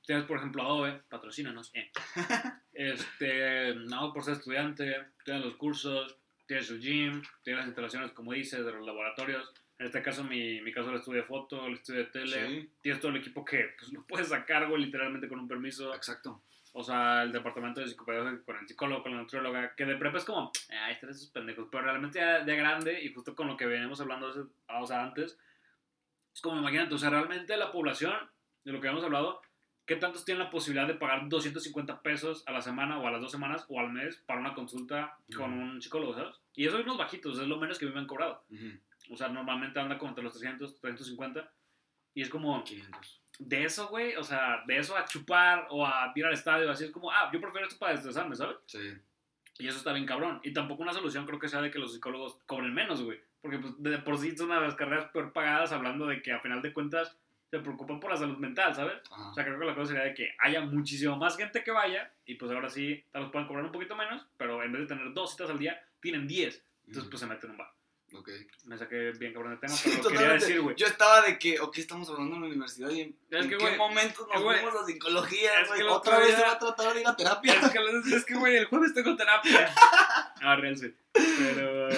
tienes 0.05 0.25
por 0.25 0.37
ejemplo 0.37 0.63
Adobe, 0.63 1.03
patrocínanos, 1.09 1.71
eh. 1.75 1.91
este, 2.73 3.75
no, 3.75 4.13
por 4.13 4.23
ser 4.23 4.35
estudiante, 4.35 5.07
tienes 5.25 5.45
los 5.45 5.57
cursos, 5.57 6.19
tienes 6.47 6.71
el 6.71 6.81
gym, 6.81 7.23
tienes 7.43 7.61
las 7.61 7.67
instalaciones, 7.69 8.13
como 8.13 8.33
dices, 8.33 8.65
de 8.65 8.73
los 8.73 8.85
laboratorios, 8.85 9.51
en 9.79 9.87
este 9.87 10.03
caso, 10.03 10.25
mi, 10.25 10.61
mi 10.63 10.73
caso, 10.73 10.91
el 10.91 10.97
estudio 10.97 11.21
de 11.21 11.27
foto, 11.27 11.67
el 11.67 11.75
estudio 11.75 12.01
de 12.01 12.11
tele. 12.11 12.69
Tienes 12.81 13.01
todo 13.01 13.11
el 13.11 13.19
equipo 13.19 13.45
que 13.45 13.75
pues, 13.79 13.93
lo 13.93 14.05
puedes 14.05 14.33
a 14.33 14.45
cargo 14.45 14.77
literalmente 14.77 15.29
con 15.29 15.39
un 15.39 15.49
permiso. 15.49 15.95
Exacto. 15.95 16.43
O 16.73 16.83
sea, 16.83 17.23
el 17.23 17.33
departamento 17.33 17.81
de 17.81 17.89
psicopedagogía 17.89 18.43
con 18.45 18.57
el 18.57 18.69
psicólogo, 18.69 19.03
con 19.03 19.13
la 19.13 19.23
nutrióloga, 19.23 19.75
que 19.75 19.85
de 19.85 19.97
prepa 19.97 20.19
es 20.19 20.25
como, 20.25 20.51
ay, 20.69 20.93
están 20.93 21.11
esos 21.11 21.31
pendejos. 21.31 21.69
Pero 21.71 21.85
realmente 21.85 22.19
ya 22.19 22.41
de 22.41 22.57
grande, 22.57 23.03
y 23.03 23.13
justo 23.13 23.35
con 23.35 23.49
lo 23.49 23.57
que 23.57 23.67
veníamos 23.67 24.01
hablando 24.01 24.29
o 24.69 24.87
sea, 24.87 25.03
antes, 25.03 25.39
es 26.35 26.41
como, 26.41 26.59
imagínate, 26.59 26.95
o 26.95 26.99
sea, 26.99 27.11
realmente 27.11 27.57
la 27.57 27.73
población, 27.73 28.15
de 28.65 28.73
lo 28.73 28.81
que 28.81 28.89
habíamos 28.89 29.05
hablado, 29.05 29.41
¿qué 29.87 29.97
tantos 29.97 30.25
tienen 30.25 30.45
la 30.45 30.51
posibilidad 30.51 30.87
de 30.87 30.95
pagar 30.95 31.29
250 31.29 32.03
pesos 32.03 32.43
a 32.47 32.53
la 32.53 32.61
semana 32.61 32.99
o 32.99 33.07
a 33.07 33.11
las 33.11 33.23
dos 33.23 33.31
semanas 33.31 33.65
o 33.69 33.81
al 33.81 33.91
mes 33.91 34.17
para 34.27 34.41
una 34.41 34.55
consulta 34.55 35.17
con 35.35 35.53
un 35.53 35.81
psicólogo, 35.81 36.15
¿sabes? 36.15 36.37
Y 36.55 36.67
eso 36.67 36.79
es 36.79 36.85
los 36.85 36.99
bajitos, 36.99 37.39
es 37.39 37.47
lo 37.47 37.57
menos 37.59 37.79
que 37.79 37.87
me 37.87 37.99
han 37.99 38.07
cobrado. 38.07 38.45
O 39.11 39.17
sea, 39.17 39.29
normalmente 39.29 39.79
anda 39.79 39.99
como 39.99 40.11
entre 40.11 40.25
los 40.25 40.33
300, 40.33 40.81
350. 40.81 41.53
Y 42.15 42.23
es 42.23 42.29
como... 42.29 42.63
500. 42.65 43.23
De 43.39 43.65
eso, 43.65 43.89
güey, 43.89 44.17
o 44.17 44.23
sea, 44.23 44.63
de 44.67 44.79
eso 44.79 44.97
a 44.97 45.05
chupar 45.05 45.67
o 45.69 45.87
a 45.87 46.11
ir 46.15 46.25
al 46.25 46.33
estadio, 46.33 46.71
así 46.71 46.85
es 46.85 46.91
como, 46.91 47.11
ah, 47.11 47.31
yo 47.31 47.41
prefiero 47.41 47.67
esto 47.67 47.79
para 47.79 47.93
estresarme, 47.93 48.35
¿sabes? 48.35 48.57
Sí. 48.67 48.97
Y 49.59 49.69
eso 49.69 49.79
está 49.79 49.93
bien 49.93 50.07
cabrón. 50.07 50.41
Y 50.43 50.53
tampoco 50.53 50.83
una 50.83 50.93
solución 50.93 51.27
creo 51.27 51.39
que 51.39 51.49
sea 51.49 51.61
de 51.61 51.71
que 51.71 51.79
los 51.79 51.93
psicólogos 51.93 52.39
cobren 52.47 52.75
menos, 52.75 53.03
güey. 53.03 53.21
Porque 53.41 53.59
pues, 53.59 53.75
de 53.79 53.99
por 53.99 54.19
sí 54.19 54.37
son 54.37 54.47
una 54.47 54.61
de 54.61 54.67
las 54.67 54.75
carreras 54.75 55.11
peor 55.13 55.33
pagadas 55.33 55.73
hablando 55.73 56.07
de 56.07 56.23
que 56.23 56.33
a 56.33 56.41
final 56.41 56.63
de 56.63 56.73
cuentas 56.73 57.17
se 57.51 57.61
preocupan 57.61 58.01
por 58.01 58.11
la 58.11 58.17
salud 58.17 58.39
mental, 58.39 58.75
¿sabes? 58.75 59.01
O 59.11 59.35
sea, 59.35 59.45
creo 59.45 59.59
que 59.59 59.65
la 59.65 59.75
cosa 59.75 59.93
sería 59.93 60.05
de 60.05 60.15
que 60.15 60.35
haya 60.39 60.63
muchísimo 60.63 61.17
más 61.17 61.37
gente 61.37 61.63
que 61.63 61.71
vaya 61.71 62.13
y 62.25 62.35
pues 62.35 62.51
ahora 62.51 62.69
sí, 62.69 63.05
tal 63.13 63.23
vez 63.23 63.31
puedan 63.31 63.47
cobrar 63.47 63.65
un 63.65 63.73
poquito 63.73 63.95
menos, 63.95 64.27
pero 64.37 64.63
en 64.63 64.73
vez 64.73 64.83
de 64.83 64.89
tener 64.89 65.13
dos 65.15 65.31
citas 65.31 65.51
al 65.51 65.59
día, 65.59 65.81
tienen 66.01 66.27
diez. 66.27 66.65
Entonces, 66.87 67.09
pues 67.09 67.21
se 67.21 67.27
meten 67.27 67.51
en 67.51 67.53
un 67.53 67.59
bar. 67.59 67.76
Ok. 68.13 68.31
Me 68.65 68.79
saqué 68.79 69.13
bien 69.19 69.33
cabrón 69.33 69.53
el 69.53 69.61
tema, 69.61 69.75
pero 69.83 70.03
lo 70.03 70.11
quería 70.11 70.33
decir, 70.35 70.61
güey. 70.61 70.77
Yo 70.77 70.87
estaba 70.87 71.23
de 71.23 71.39
que, 71.39 71.59
ok, 71.59 71.77
estamos 71.79 72.09
hablando 72.09 72.37
en 72.37 72.41
la 72.43 72.47
universidad 72.49 72.91
y 72.91 73.01
en, 73.01 73.17
¿en 73.31 73.49
qué 73.49 73.77
momento 73.77 74.29
nos 74.33 74.43
fuimos 74.43 74.75
a 74.75 74.87
psicología, 74.87 75.61
es 75.61 75.71
que 75.71 75.83
Otra 75.83 76.19
vez 76.19 76.35
se 76.35 76.43
va 76.43 76.53
a 76.53 76.59
tratar 76.59 76.95
de 76.95 77.01
ir 77.01 77.09
a 77.09 77.17
terapia. 77.17 77.55
Es 77.55 77.71
que, 78.25 78.33
es 78.33 78.61
el 78.61 78.65
jueves 78.67 78.95
tengo 78.95 79.17
terapia. 79.17 79.75
ah, 80.41 80.57
real, 80.57 80.77
sí. 80.77 80.95
Pero, 81.13 81.89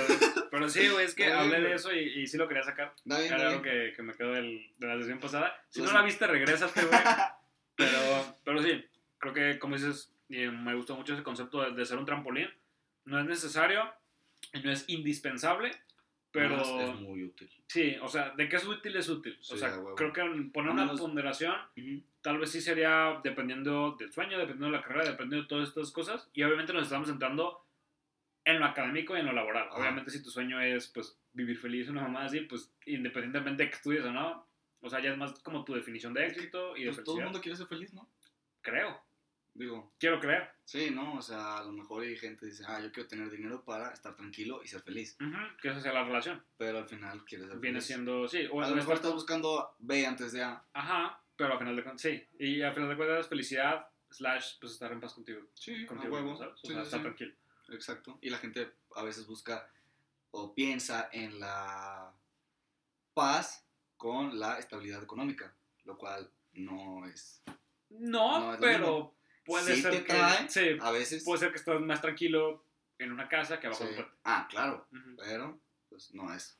pero 0.51 0.69
sí, 0.69 0.89
güey, 0.89 1.05
es 1.05 1.15
que 1.15 1.33
hablé 1.33 1.61
de 1.61 1.75
eso 1.75 1.93
y, 1.93 2.21
y, 2.21 2.27
sí 2.27 2.39
lo 2.39 2.49
quería 2.49 2.63
sacar. 2.63 2.95
Era 3.05 3.49
algo 3.49 3.63
que, 3.63 3.93
que, 3.95 4.03
me 4.03 4.15
quedó 4.15 4.33
del, 4.33 4.73
de 4.79 4.87
la 4.87 4.99
sesión 4.99 5.21
pasada. 5.21 5.63
Si 5.69 5.83
no 5.83 5.93
la 5.93 6.03
viste, 6.03 6.27
regrésate, 6.27 6.85
güey. 6.85 7.01
pero, 7.77 8.37
pero 8.45 8.63
sí, 8.63 8.85
creo 9.19 9.35
que, 9.35 9.59
como 9.59 9.77
dices, 9.77 10.11
y 10.29 10.47
me 10.47 10.75
gustó 10.75 10.97
mucho 10.97 11.15
ese 11.15 11.23
concepto 11.23 11.63
de, 11.63 11.73
de 11.73 11.85
ser 11.85 11.99
un 11.99 12.07
trampolín. 12.07 12.49
No 13.05 13.19
es 13.19 13.27
necesario, 13.27 13.93
no 14.63 14.71
es 14.71 14.85
indispensable, 14.89 15.73
Pero. 16.31 16.61
es 16.61 17.01
muy 17.01 17.25
útil. 17.25 17.51
Sí, 17.67 17.97
o 18.03 18.09
sea, 18.09 18.31
de 18.31 18.49
qué 18.49 18.57
es 18.57 18.67
útil 18.67 18.97
es 18.97 19.09
útil. 19.09 19.39
o 19.41 19.57
sea, 19.57 19.73
creo 19.97 20.13
que 20.13 20.23
poner 20.53 20.73
una 20.73 20.93
ponderación 20.95 21.55
tal 22.21 22.39
vez 22.39 22.51
sí 22.51 22.61
sería 22.61 23.21
dependiendo 23.23 23.97
del 23.99 24.13
sueño, 24.13 24.39
dependiendo 24.39 24.67
de 24.67 24.73
la 24.73 24.83
carrera, 24.83 25.11
dependiendo 25.11 25.43
de 25.43 25.49
todas 25.49 25.69
estas 25.69 25.91
cosas. 25.91 26.29
Y 26.33 26.43
obviamente 26.43 26.73
nos 26.73 26.85
estamos 26.85 27.09
entrando 27.09 27.65
en 28.45 28.61
lo 28.61 28.67
académico 28.67 29.17
y 29.17 29.21
en 29.21 29.27
lo 29.27 29.33
laboral. 29.33 29.69
Obviamente 29.73 30.11
si 30.11 30.23
tu 30.23 30.31
sueño 30.31 30.61
es 30.61 30.89
pues 30.89 31.19
vivir 31.33 31.59
feliz, 31.59 31.89
una 31.89 32.03
mamá 32.03 32.25
así, 32.25 32.41
pues 32.41 32.73
independientemente 32.87 33.63
de 33.63 33.71
que 33.71 33.77
estudies 33.77 34.05
o 34.05 34.13
no, 34.13 34.47
o 34.81 34.89
sea, 34.89 35.01
ya 35.01 35.11
es 35.11 35.19
más 35.19 35.39
como 35.41 35.65
tu 35.65 35.75
definición 35.75 36.15
de 36.15 36.27
éxito 36.27 36.77
y 36.77 36.85
de 36.85 36.93
pues 36.93 37.05
Todo 37.05 37.19
el 37.19 37.25
mundo 37.25 37.41
quiere 37.41 37.57
ser 37.57 37.67
feliz, 37.67 37.93
¿no? 37.93 38.09
Creo. 38.63 39.01
Digo. 39.59 39.93
Quiero 39.99 40.21
creer. 40.21 40.53
Sí, 40.65 40.91
¿no? 40.91 41.15
O 41.17 41.23
sea, 41.23 41.59
a 41.59 41.65
lo 41.65 41.73
mejor 41.73 42.05
hay 42.05 42.17
gente 42.17 42.41
que 42.41 42.47
dice, 42.47 42.63
ah, 42.69 42.81
yo 42.81 42.93
quiero 42.93 43.09
tener 43.09 43.29
dinero 43.29 43.65
para 43.65 43.91
estar 43.91 44.15
tranquilo 44.15 44.61
y 44.63 44.69
ser 44.69 44.81
feliz. 44.83 45.17
que 45.61 45.69
esa 45.69 45.81
sea 45.81 45.93
la 45.93 46.05
relación. 46.05 46.45
Pero 46.57 46.79
al 46.79 46.87
final 46.87 47.25
quieres 47.25 47.49
ser 47.49 47.59
Viene 47.59 47.81
siendo, 47.81 48.29
sí. 48.29 48.47
O 48.53 48.63
a 48.63 48.71
lo 48.71 48.77
mejor 48.77 48.95
estás 48.95 49.13
buscando 49.13 49.75
B 49.81 50.07
antes 50.07 50.31
de 50.31 50.45
A. 50.45 50.63
Ajá, 50.73 51.21
pero 51.37 51.55
al 51.55 51.59
final 51.59 51.75
de 51.75 51.83
cuentas, 51.83 52.03
sí. 52.03 52.25
Y 52.39 52.63
al 52.63 52.73
final 52.73 52.89
de 52.89 52.97
cuentas, 52.97 53.27
felicidad, 53.27 53.89
slash, 54.11 54.61
pues 54.61 54.75
estar 54.75 54.93
en 54.93 55.01
paz 55.01 55.15
contigo. 55.15 55.41
Sí, 55.55 55.85
contigo, 55.87 56.15
huevo. 56.15 56.37
¿sabes? 56.37 56.61
O 56.63 56.67
sea, 56.69 56.83
estar 56.83 57.03
tranquilo. 57.03 57.35
Exacto. 57.71 58.17
Y 58.23 58.31
la 58.31 58.39
gente 58.39 58.71
a 58.95 59.03
veces 59.03 59.27
busca 59.27 59.69
o 60.31 60.55
piensa 60.55 61.09
en 61.13 61.41
la 61.41 62.13
paz 63.13 63.67
con 63.97 64.39
la 64.39 64.61
estabilidad 64.61 65.03
económica, 65.03 65.53
lo 65.83 65.99
cual 65.99 66.31
no 66.53 67.05
es. 67.07 67.43
No, 67.91 68.57
pero 68.61 69.18
puede 69.49 69.77
ser 69.77 70.05
que. 70.05 70.49
sí, 70.49 70.79
a 70.81 70.91
veces. 70.93 71.25
Puede 71.25 71.41
ser 71.41 71.51
que 71.51 71.57
estés 71.57 71.81
más 71.81 72.01
tranquilo 72.01 72.65
en 72.99 73.13
una 73.13 73.27
casa 73.27 73.59
que 73.59 73.67
abajo 73.67 73.85
sí. 73.87 73.95
de 73.95 74.01
un 74.01 74.07
Ah, 74.25 74.47
claro. 74.49 74.87
Pero, 75.17 75.61
pues 75.89 76.15
no 76.15 76.33
es. 76.33 76.59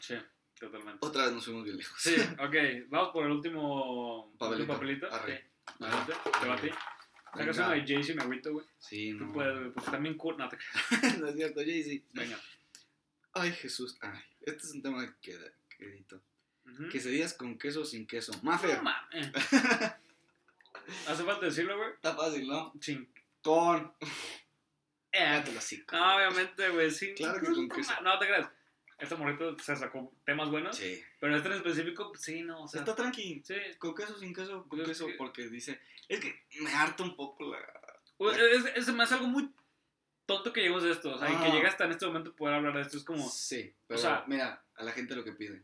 Sí, 0.00 0.16
totalmente. 0.58 0.98
Otra 1.06 1.24
vez 1.24 1.32
nos 1.34 1.44
fuimos 1.44 1.64
bien 1.64 1.76
lejos. 1.76 2.00
Sí, 2.00 2.14
ok. 2.40 2.88
Vamos 2.88 3.10
por 3.12 3.26
el 3.26 3.32
último 3.32 4.34
papelito. 4.38 4.72
papelito. 4.72 5.12
Arre. 5.12 5.50
Adelante, 5.78 6.12
te 6.40 6.48
va 6.48 6.54
a 6.54 6.60
ti. 6.60 6.70
Sacas 7.36 7.58
uno 7.58 7.70
de 7.70 7.86
Jay-Z, 7.86 8.14
me 8.14 8.22
agüito, 8.22 8.52
güey. 8.52 8.66
Sí, 8.78 9.12
no. 9.12 9.26
Tú 9.26 9.32
puedes, 9.32 9.58
güey, 9.58 9.70
porque 9.72 9.90
también 9.90 10.16
cool. 10.16 10.36
No 10.38 10.48
te 10.48 10.56
no 11.18 11.28
es 11.28 11.36
cierto, 11.36 11.60
Jay-Z. 11.60 12.04
Venga. 12.12 12.40
Ay, 13.32 13.52
Jesús. 13.52 13.96
Ay, 14.00 14.20
este 14.42 14.66
es 14.66 14.72
un 14.72 14.82
tema 14.82 15.16
que, 15.20 15.36
que 15.76 15.84
edito. 15.84 16.22
Quesadillas 16.90 17.34
con 17.34 17.58
queso 17.58 17.82
o 17.82 17.84
sin 17.84 18.06
queso. 18.06 18.32
Mafer. 18.42 18.82
No. 18.82 18.90
¿Hace 21.06 21.24
falta 21.24 21.46
decirlo, 21.46 21.76
güey? 21.76 21.90
Está 21.90 22.14
fácil, 22.14 22.46
¿no? 22.46 22.72
Con. 23.42 23.94
Eh. 25.12 25.44
No, 25.92 26.16
obviamente, 26.16 26.68
güey, 26.70 26.90
sí. 26.90 27.14
Claro 27.14 27.40
que 27.40 27.46
con 27.52 27.68
queso. 27.68 27.92
No 28.02 28.18
te 28.18 28.26
creas. 28.26 28.48
Este 28.98 29.16
morrito 29.16 29.58
se 29.58 29.76
sacó 29.76 30.12
temas 30.24 30.50
buenos. 30.50 30.76
Sí. 30.76 31.02
Pero 31.20 31.36
este 31.36 31.48
en 31.48 31.54
específico, 31.54 32.12
sí, 32.16 32.42
no. 32.42 32.64
O 32.64 32.68
sea, 32.68 32.80
Está 32.80 32.94
tranqui. 32.94 33.42
Sí. 33.44 33.54
Con 33.78 33.94
queso, 33.94 34.18
sin 34.18 34.34
queso, 34.34 34.66
con 34.68 34.84
queso. 34.84 35.06
Porque 35.18 35.48
dice. 35.48 35.80
Es 36.08 36.20
que 36.20 36.44
me 36.60 36.72
harta 36.72 37.02
un 37.02 37.16
poco 37.16 37.44
la. 37.44 37.58
Es, 38.32 38.64
es, 38.76 38.94
más 38.94 39.10
algo 39.12 39.26
muy 39.26 39.52
tonto 40.26 40.52
que 40.52 40.60
lleguemos 40.60 40.84
a 40.84 40.90
esto. 40.90 41.14
O 41.14 41.18
sea, 41.18 41.30
y 41.30 41.36
que 41.36 41.50
llega 41.50 41.68
hasta 41.68 41.84
en 41.84 41.92
este 41.92 42.06
momento 42.06 42.34
poder 42.34 42.56
hablar 42.56 42.74
de 42.74 42.82
esto. 42.82 42.96
Es 42.96 43.04
como. 43.04 43.28
Sí. 43.28 43.74
Pero, 43.86 43.98
o 43.98 44.02
sea, 44.02 44.24
mira, 44.26 44.64
a 44.76 44.84
la 44.84 44.92
gente 44.92 45.16
lo 45.16 45.24
que 45.24 45.32
pide. 45.32 45.62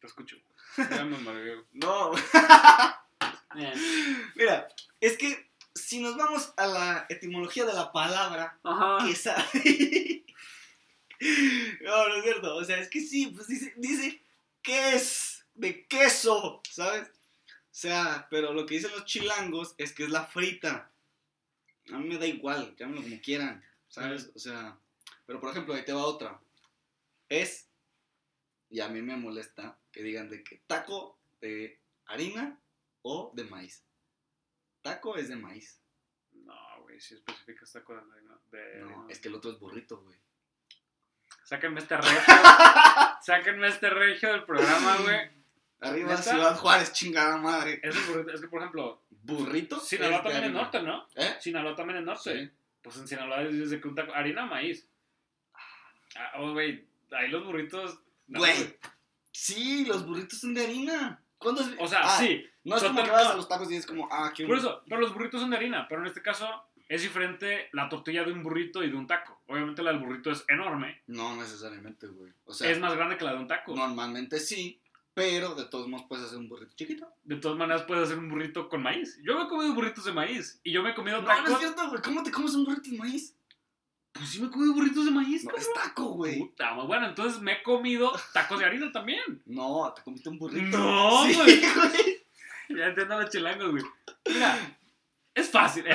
Te 0.00 0.06
escucho. 0.06 0.36
Ya 0.76 1.04
me 1.04 1.16
no. 1.72 2.12
Mira, 4.34 4.68
es 5.00 5.16
que 5.16 5.50
si 5.74 6.00
nos 6.00 6.16
vamos 6.16 6.52
a 6.56 6.66
la 6.66 7.06
etimología 7.08 7.64
de 7.64 7.72
la 7.72 7.92
palabra, 7.92 8.58
Ajá. 8.62 9.06
quesadilla. 9.06 10.22
no, 11.82 12.08
no 12.08 12.14
es 12.16 12.22
cierto. 12.22 12.56
O 12.56 12.64
sea, 12.64 12.78
es 12.78 12.88
que 12.88 13.00
sí, 13.00 13.26
pues 13.28 13.48
dice, 13.48 13.72
dice 13.76 14.22
que 14.62 14.94
es 14.94 15.44
de 15.54 15.86
queso, 15.86 16.62
¿sabes? 16.70 17.08
O 17.08 17.76
sea, 17.76 18.26
pero 18.30 18.52
lo 18.52 18.66
que 18.66 18.74
dicen 18.74 18.92
los 18.92 19.04
chilangos 19.04 19.74
es 19.78 19.92
que 19.92 20.04
es 20.04 20.10
la 20.10 20.26
frita. 20.26 20.90
A 21.92 21.98
mí 21.98 22.08
me 22.08 22.18
da 22.18 22.26
igual, 22.26 22.74
llámenlo 22.76 23.02
como 23.02 23.20
quieran, 23.20 23.62
¿sabes? 23.88 24.30
O 24.34 24.38
sea, 24.38 24.78
pero 25.26 25.40
por 25.40 25.50
ejemplo, 25.50 25.74
ahí 25.74 25.84
te 25.84 25.92
va 25.92 26.04
otra. 26.04 26.40
Es, 27.28 27.68
y 28.70 28.80
a 28.80 28.88
mí 28.88 29.02
me 29.02 29.16
molesta 29.16 29.76
que 29.92 30.02
digan 30.02 30.30
de 30.30 30.42
que 30.42 30.60
taco 30.66 31.18
de 31.40 31.78
harina 32.06 32.58
o 33.04 33.32
de 33.34 33.44
maíz. 33.44 33.84
Taco 34.82 35.16
es 35.16 35.28
de 35.28 35.36
maíz. 35.36 35.80
No, 36.32 36.54
güey, 36.82 37.00
si 37.00 37.14
especificas 37.14 37.72
taco 37.72 37.94
de. 37.94 38.00
De... 38.50 38.80
No, 38.80 39.08
es 39.08 39.20
que 39.20 39.28
el 39.28 39.34
otro 39.34 39.52
es 39.52 39.58
burrito, 39.58 40.00
güey. 40.02 40.18
Sáquenme 41.44 41.80
este 41.80 41.96
regio. 41.96 42.20
Sáquenme 43.22 43.68
este 43.68 43.90
regio 43.90 44.32
del 44.32 44.44
programa, 44.44 44.96
güey. 44.98 45.30
Arriba 45.80 46.16
Ciudad 46.16 46.56
Juárez, 46.56 46.92
chingada 46.92 47.36
madre. 47.36 47.80
Es, 47.82 47.94
es 47.94 48.40
que, 48.40 48.48
por 48.48 48.60
ejemplo. 48.60 49.02
¿Burrito? 49.10 49.80
Sinaloa 49.80 50.22
también 50.22 50.44
es 50.44 50.52
norte, 50.52 50.82
¿no? 50.82 51.06
¿Eh? 51.14 51.36
Sinaloa 51.40 51.74
también 51.74 51.98
es 51.98 52.04
norte. 52.04 52.52
Pues 52.82 52.96
en 52.96 53.08
Sinaloa 53.08 53.42
es 53.42 53.58
desde 53.58 53.80
que 53.80 53.88
un 53.88 53.94
taco. 53.94 54.14
Harina 54.14 54.46
maíz. 54.46 54.86
Ah, 56.16 56.32
oh, 56.38 56.52
güey. 56.52 56.86
Ahí 57.10 57.28
los 57.28 57.44
burritos. 57.44 58.00
Güey. 58.28 58.78
sí, 59.30 59.84
los 59.84 60.06
burritos 60.06 60.40
son 60.40 60.54
de 60.54 60.64
harina. 60.64 61.23
O 61.78 61.88
sea, 61.88 62.00
ah, 62.02 62.18
sí. 62.18 62.46
No 62.64 62.76
es 62.76 62.82
como 62.82 63.02
que 63.02 63.10
vas 63.10 63.26
a 63.26 63.36
los 63.36 63.48
tacos 63.48 63.70
y 63.70 63.76
es 63.76 63.86
como, 63.86 64.08
ah, 64.10 64.32
qué 64.34 64.46
Por 64.46 64.56
eso, 64.56 64.82
pero 64.88 65.00
los 65.00 65.12
burritos 65.12 65.40
son 65.40 65.50
de 65.50 65.56
harina. 65.56 65.86
Pero 65.88 66.00
en 66.00 66.06
este 66.06 66.22
caso 66.22 66.48
es 66.88 67.02
diferente 67.02 67.68
la 67.72 67.88
tortilla 67.88 68.24
de 68.24 68.32
un 68.32 68.42
burrito 68.42 68.82
y 68.82 68.90
de 68.90 68.96
un 68.96 69.06
taco. 69.06 69.40
Obviamente 69.46 69.82
la 69.82 69.92
del 69.92 70.00
burrito 70.00 70.30
es 70.30 70.44
enorme. 70.48 71.02
No 71.06 71.36
necesariamente, 71.36 72.06
güey. 72.06 72.32
O 72.44 72.52
sea, 72.52 72.70
es 72.70 72.78
más 72.78 72.94
grande 72.94 73.16
que 73.16 73.24
la 73.24 73.32
de 73.32 73.38
un 73.38 73.48
taco. 73.48 73.74
Normalmente 73.74 74.38
sí, 74.40 74.80
pero 75.14 75.54
de 75.54 75.64
todos 75.66 75.88
modos 75.88 76.06
puedes 76.08 76.26
hacer 76.26 76.38
un 76.38 76.48
burrito 76.48 76.74
chiquito. 76.74 77.08
De 77.22 77.36
todas 77.36 77.56
maneras 77.56 77.82
puedes 77.82 78.04
hacer 78.04 78.18
un 78.18 78.28
burrito 78.28 78.68
con 78.68 78.82
maíz. 78.82 79.18
Yo 79.22 79.38
me 79.38 79.44
he 79.44 79.48
comido 79.48 79.74
burritos 79.74 80.04
de 80.04 80.12
maíz 80.12 80.60
y 80.62 80.72
yo 80.72 80.82
me 80.82 80.90
he 80.90 80.94
comido 80.94 81.22
tacos. 81.24 81.44
No, 81.44 81.48
no 81.48 81.54
es 81.54 81.60
cierto, 81.60 81.88
güey. 81.88 82.02
¿Cómo 82.02 82.22
te 82.22 82.30
comes 82.30 82.54
un 82.54 82.64
burrito 82.64 82.90
de 82.90 82.98
maíz? 82.98 83.36
Pues 84.14 84.28
sí 84.28 84.40
me 84.40 84.46
he 84.46 84.50
comido 84.50 84.74
burritos 84.74 85.04
de 85.04 85.10
maíz, 85.10 85.44
no, 85.44 85.56
es 85.56 85.72
taco, 85.72 86.04
güey. 86.10 86.38
Puta, 86.38 86.72
bueno, 86.74 87.08
entonces 87.08 87.40
me 87.42 87.54
he 87.54 87.62
comido 87.64 88.12
tacos 88.32 88.60
de 88.60 88.64
harina 88.64 88.92
también. 88.92 89.42
No, 89.44 89.92
te 89.94 90.02
comiste 90.02 90.28
un 90.28 90.38
burrito. 90.38 90.78
No, 90.78 91.24
sí, 91.26 91.34
güey. 91.34 91.60
Ya 92.70 92.86
entiendo 92.86 93.20
los 93.20 93.28
chilangos, 93.28 93.72
güey. 93.72 93.84
Mira, 94.26 94.76
es 95.34 95.50
fácil. 95.50 95.86
¿eh? 95.86 95.94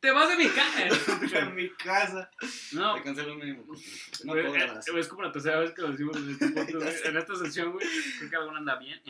Te 0.00 0.10
vas 0.10 0.28
de 0.30 0.36
mi 0.36 0.48
casa. 0.48 0.80
de 0.80 1.44
mi 1.50 1.68
casa. 1.74 2.30
No. 2.72 2.94
Te 2.94 3.02
cancelo 3.02 3.34
un 3.34 3.38
mínimo. 3.38 3.64
No 4.24 4.32
puedo. 4.32 4.98
Es 4.98 5.08
como 5.08 5.22
la 5.22 5.30
tercera 5.30 5.58
vez 5.58 5.72
que 5.72 5.82
lo 5.82 5.90
decimos 5.90 6.16
en 6.16 6.30
este 6.30 6.46
En 7.08 7.16
esta 7.16 7.36
sesión, 7.36 7.72
güey. 7.72 7.86
Creo 8.18 8.30
que 8.30 8.36
algo 8.36 8.50
anda 8.50 8.76
bien. 8.76 9.00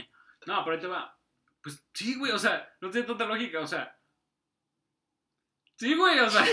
No, 0.46 0.64
pero 0.64 0.76
ahí 0.76 0.80
te 0.80 0.88
va. 0.88 1.16
Pues 1.62 1.82
sí, 1.94 2.16
güey. 2.16 2.32
O 2.32 2.38
sea, 2.38 2.74
no 2.80 2.90
tiene 2.90 3.06
tanta 3.06 3.24
lógica. 3.24 3.60
O 3.60 3.66
sea. 3.66 3.96
Sí, 5.76 5.94
güey. 5.94 6.18
O 6.18 6.28
sea. 6.28 6.44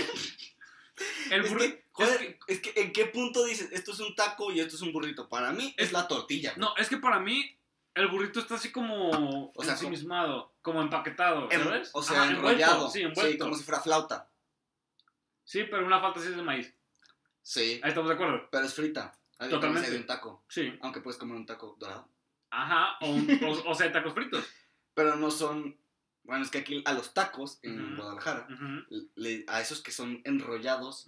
El 1.30 1.42
burrito. 1.42 1.78
Es 1.98 2.16
que, 2.16 2.38
es 2.46 2.60
que, 2.60 2.80
¿en 2.80 2.92
qué 2.92 3.06
punto 3.06 3.44
dices 3.44 3.70
esto 3.72 3.92
es 3.92 4.00
un 4.00 4.14
taco 4.14 4.50
y 4.52 4.60
esto 4.60 4.76
es 4.76 4.82
un 4.82 4.92
burrito? 4.92 5.28
Para 5.28 5.52
mí 5.52 5.74
es, 5.76 5.92
la 5.92 6.08
tortilla. 6.08 6.54
No, 6.56 6.74
es 6.76 6.88
que 6.88 6.96
para 6.96 7.18
mí 7.18 7.58
el 7.94 8.08
burrito 8.08 8.40
está 8.40 8.54
así 8.54 8.72
como 8.72 9.52
o 9.54 9.62
sea, 9.62 9.72
ensimismado, 9.72 10.54
como, 10.62 10.80
empaquetado, 10.80 11.50
¿sabes? 11.50 11.90
o 11.92 12.02
sea, 12.02 12.26
enrollado. 12.26 12.88
sí, 12.88 13.02
envuelto. 13.02 13.32
Sí, 13.32 13.38
como 13.38 13.54
si 13.54 13.64
fuera 13.64 13.80
flauta. 13.80 14.30
Sí, 15.44 15.64
pero 15.64 15.84
una 15.84 15.98
flauta 15.98 16.20
sí 16.20 16.28
es 16.28 16.36
de 16.36 16.42
maíz. 16.42 16.74
Sí. 17.42 17.80
Ahí 17.82 17.88
estamos 17.88 18.08
de 18.08 18.14
acuerdo. 18.14 18.48
Pero 18.50 18.64
es 18.64 18.74
frita. 18.74 19.12
Totalmente. 19.48 19.90
de 19.90 19.96
un 19.96 20.06
taco. 20.06 20.44
Sí. 20.48 20.78
Aunque 20.82 21.00
puedes 21.00 21.18
comer 21.18 21.36
un 21.36 21.46
taco 21.46 21.76
dorado. 21.78 22.08
Ajá, 22.50 22.98
o, 23.00 23.70
o, 23.70 23.74
sea, 23.74 23.90
tacos 23.92 24.12
fritos. 24.12 24.44
Pero 24.94 25.16
no 25.16 25.30
son... 25.30 25.79
Bueno, 26.24 26.44
es 26.44 26.50
que 26.50 26.58
aquí 26.58 26.82
a 26.84 26.92
los 26.92 27.14
tacos 27.14 27.58
en 27.62 27.96
Guadalajara, 27.96 28.46
a 29.48 29.60
esos 29.60 29.82
que 29.82 29.90
son 29.90 30.20
enrollados, 30.24 31.06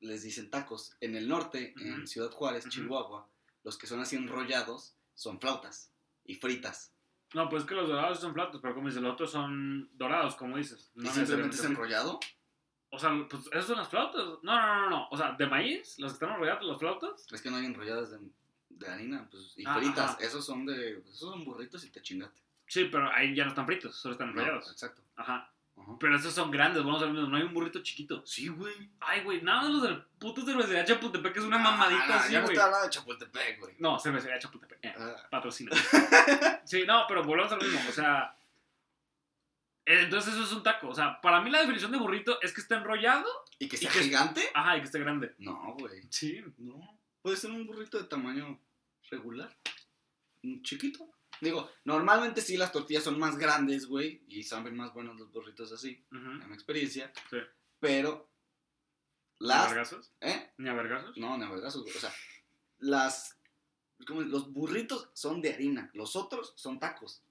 les 0.00 0.22
dicen 0.22 0.50
tacos. 0.50 0.96
En 1.00 1.16
el 1.16 1.28
norte, 1.28 1.74
en 1.76 2.06
Ciudad 2.06 2.30
Juárez, 2.30 2.68
Chihuahua, 2.68 3.28
los 3.64 3.76
que 3.76 3.86
son 3.86 4.00
así 4.00 4.16
enrollados 4.16 4.94
son 5.14 5.40
flautas 5.40 5.92
y 6.24 6.36
fritas. 6.36 6.92
No, 7.34 7.48
pues 7.48 7.62
es 7.62 7.68
que 7.68 7.74
los 7.74 7.88
dorados 7.88 8.20
son 8.20 8.32
flautas, 8.32 8.60
pero 8.62 8.74
como 8.74 8.88
dices, 8.88 9.02
los 9.02 9.12
otros 9.12 9.30
son 9.30 9.90
dorados, 9.98 10.34
como 10.36 10.56
dices. 10.56 10.90
No 10.94 11.10
¿Y 11.10 11.12
simplemente 11.12 11.56
es 11.56 11.64
enrollado? 11.64 12.18
O 12.90 12.98
sea, 12.98 13.10
pues 13.28 13.46
esas 13.48 13.66
son 13.66 13.76
las 13.76 13.88
flautas. 13.88 14.24
No, 14.42 14.56
no, 14.56 14.80
no, 14.80 14.90
no. 14.90 15.08
O 15.10 15.16
sea, 15.16 15.32
de 15.32 15.46
maíz, 15.46 15.98
las 15.98 16.12
que 16.12 16.14
están 16.14 16.30
enrolladas, 16.30 16.64
las 16.64 16.78
flautas. 16.78 17.26
Es 17.30 17.42
que 17.42 17.50
no 17.50 17.58
hay 17.58 17.66
enrolladas 17.66 18.12
de, 18.12 18.18
de 18.70 18.88
harina, 18.88 19.28
pues, 19.30 19.52
y 19.56 19.64
ah, 19.66 19.76
fritas. 19.76 20.18
Esos 20.20 20.46
son 20.46 20.64
de. 20.64 21.00
Esos 21.00 21.30
son 21.30 21.44
burritos 21.44 21.84
y 21.84 21.90
te 21.90 22.00
chingaste. 22.00 22.40
Sí, 22.68 22.84
pero 22.84 23.10
ahí 23.12 23.34
ya 23.34 23.44
no 23.44 23.50
están 23.50 23.66
fritos, 23.66 23.96
solo 23.96 24.12
están 24.12 24.30
enrollados. 24.30 24.70
exacto. 24.70 25.02
Ajá. 25.16 25.50
Pero 25.98 26.16
esos 26.16 26.34
son 26.34 26.50
grandes, 26.50 26.84
vamos 26.84 27.02
a 27.02 27.06
ver, 27.06 27.14
no 27.14 27.36
hay 27.36 27.42
un 27.42 27.54
burrito 27.54 27.82
chiquito. 27.82 28.24
Sí, 28.26 28.48
güey. 28.48 28.90
Ay, 29.00 29.22
güey, 29.22 29.40
nada 29.42 29.62
más 29.62 29.70
los 29.70 29.82
del 29.82 30.02
puto 30.18 30.44
cervecería 30.44 30.84
Chapultepec 30.84 31.36
es 31.36 31.44
una 31.44 31.56
ah, 31.56 31.60
mamadita 31.60 32.16
así, 32.16 32.32
güey. 32.32 32.42
No 32.42 32.46
estoy 32.46 32.58
hablando 32.58 32.84
de 32.84 32.90
Chapultepec, 32.90 33.60
güey. 33.60 33.74
No, 33.78 33.98
cervecería 33.98 34.38
Chapultepec. 34.38 34.78
Eh, 34.84 34.94
ah. 34.98 35.16
Patrocina. 35.30 35.70
sí, 36.64 36.84
no, 36.86 37.04
pero 37.08 37.24
volvemos 37.24 37.52
a 37.52 37.56
lo 37.56 37.62
mismo. 37.62 37.80
O 37.88 37.92
sea, 37.92 38.36
eh, 39.86 40.02
entonces 40.02 40.34
eso 40.34 40.44
es 40.44 40.52
un 40.52 40.62
taco. 40.62 40.88
O 40.88 40.94
sea, 40.94 41.20
para 41.20 41.40
mí 41.40 41.50
la 41.50 41.60
definición 41.60 41.90
de 41.90 41.98
burrito 41.98 42.40
es 42.42 42.52
que 42.52 42.60
esté 42.60 42.74
enrollado. 42.74 43.26
¿Y 43.58 43.68
que 43.68 43.76
sea 43.76 43.90
gigante? 43.90 44.42
ajá, 44.52 44.76
y 44.76 44.80
que 44.80 44.86
esté 44.86 44.98
grande. 44.98 45.34
No, 45.38 45.74
güey. 45.78 46.02
Sí. 46.10 46.44
No. 46.58 47.00
puede 47.22 47.36
ser 47.36 47.50
un 47.50 47.66
burrito 47.66 47.98
de 47.98 48.04
tamaño 48.04 48.60
regular, 49.10 49.56
un 50.42 50.62
chiquito. 50.62 51.08
Digo, 51.40 51.70
normalmente 51.84 52.40
sí 52.40 52.56
las 52.56 52.72
tortillas 52.72 53.04
son 53.04 53.18
más 53.18 53.38
grandes, 53.38 53.86
güey, 53.86 54.22
y 54.28 54.42
saben 54.42 54.76
más 54.76 54.92
buenos 54.92 55.18
los 55.18 55.30
burritos 55.30 55.72
así, 55.72 56.04
en 56.10 56.48
mi 56.48 56.54
experiencia. 56.54 57.12
Sí. 57.30 57.38
Pero 57.78 58.28
las... 59.38 59.58
¿Ni 59.58 59.64
a 59.64 59.68
vergazos? 59.68 60.12
¿Eh? 60.20 60.52
¿Ni 60.58 60.68
a 60.68 60.74
vergazos? 60.74 61.16
No, 61.16 61.38
ni 61.38 61.44
a 61.44 61.50
vergazos, 61.50 61.82
güey. 61.82 61.96
O 61.96 62.00
sea, 62.00 62.12
las... 62.78 63.38
Como, 64.06 64.22
los 64.22 64.52
burritos 64.52 65.10
son 65.12 65.40
de 65.40 65.52
harina, 65.52 65.90
los 65.94 66.16
otros 66.16 66.54
son 66.56 66.78
tacos. 66.78 67.22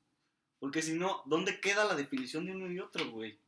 Porque 0.60 0.82
si 0.82 0.94
no, 0.94 1.24
¿dónde 1.26 1.62
queda 1.62 1.86
la 1.86 1.96
definición 1.96 2.46
de 2.46 2.52
uno 2.52 2.72
y 2.72 2.80
otro, 2.80 3.10
güey? 3.12 3.40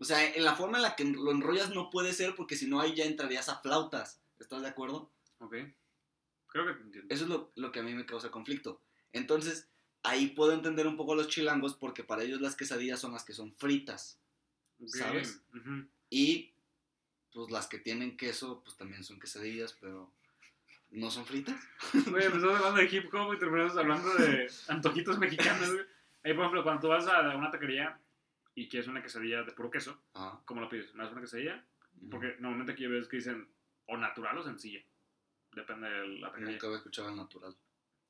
O 0.00 0.04
sea, 0.04 0.32
en 0.32 0.44
la 0.44 0.54
forma 0.54 0.78
en 0.78 0.82
la 0.82 0.94
que 0.94 1.04
lo 1.04 1.32
enrollas 1.32 1.70
no 1.70 1.90
puede 1.90 2.12
ser 2.12 2.36
porque 2.36 2.56
si 2.56 2.68
no 2.68 2.80
ahí 2.80 2.94
ya 2.94 3.04
entrarías 3.04 3.48
a 3.48 3.60
flautas. 3.60 4.20
¿Estás 4.38 4.62
de 4.62 4.68
acuerdo? 4.68 5.10
Ok. 5.38 5.54
Creo 6.46 6.66
que 6.66 6.74
te 6.74 6.82
entiendo. 6.82 7.14
Eso 7.14 7.24
es 7.24 7.30
lo, 7.30 7.52
lo, 7.56 7.72
que 7.72 7.80
a 7.80 7.82
mí 7.82 7.92
me 7.94 8.06
causa 8.06 8.30
conflicto. 8.30 8.80
Entonces, 9.12 9.68
ahí 10.02 10.28
puedo 10.28 10.52
entender 10.52 10.86
un 10.86 10.96
poco 10.96 11.12
a 11.12 11.16
los 11.16 11.28
chilangos 11.28 11.74
porque 11.74 12.04
para 12.04 12.22
ellos 12.22 12.40
las 12.40 12.56
quesadillas 12.56 13.00
son 13.00 13.12
las 13.12 13.24
que 13.24 13.32
son 13.32 13.54
fritas. 13.54 14.18
¿Sabes? 14.86 15.42
Y 16.10 16.52
pues 17.32 17.50
las 17.50 17.66
que 17.66 17.78
tienen 17.78 18.16
queso, 18.16 18.62
pues 18.64 18.76
también 18.76 19.04
son 19.04 19.18
quesadillas, 19.18 19.76
pero 19.80 20.10
no 20.90 21.10
son 21.10 21.26
fritas. 21.26 21.60
Güey, 22.10 22.26
empezamos 22.26 22.56
hablando 22.56 22.80
de 22.80 22.96
hip 22.96 23.12
hop 23.12 23.34
y 23.34 23.38
terminamos 23.38 23.76
hablando 23.76 24.14
de 24.14 24.50
antojitos 24.68 25.18
mexicanos, 25.18 25.72
güey. 25.72 25.86
Ahí, 26.24 26.34
por 26.34 26.42
ejemplo, 26.42 26.62
cuando 26.62 26.82
tú 26.82 26.88
vas 26.88 27.06
a 27.06 27.36
una 27.36 27.50
taquería 27.50 27.98
y 28.54 28.68
quieres 28.68 28.88
una 28.88 29.02
quesadilla 29.02 29.42
de 29.42 29.52
puro 29.52 29.70
queso, 29.70 30.00
¿cómo 30.44 30.60
la 30.60 30.68
pides? 30.68 30.94
¿Me 30.94 31.04
das 31.04 31.12
una 31.12 31.20
quesadilla? 31.20 31.64
Porque 32.10 32.36
normalmente 32.38 32.72
aquí 32.72 32.86
ves 32.86 33.08
que 33.08 33.18
dicen 33.18 33.48
o 33.86 33.96
natural 33.96 34.38
o 34.38 34.42
sencilla. 34.42 34.80
Depende 35.52 35.88
de 35.88 36.08
la 36.18 36.30
taquería. 36.30 36.52
Nunca 36.52 36.66
había 36.66 36.78
escuchado 36.78 37.08
el 37.08 37.16
natural. 37.16 37.56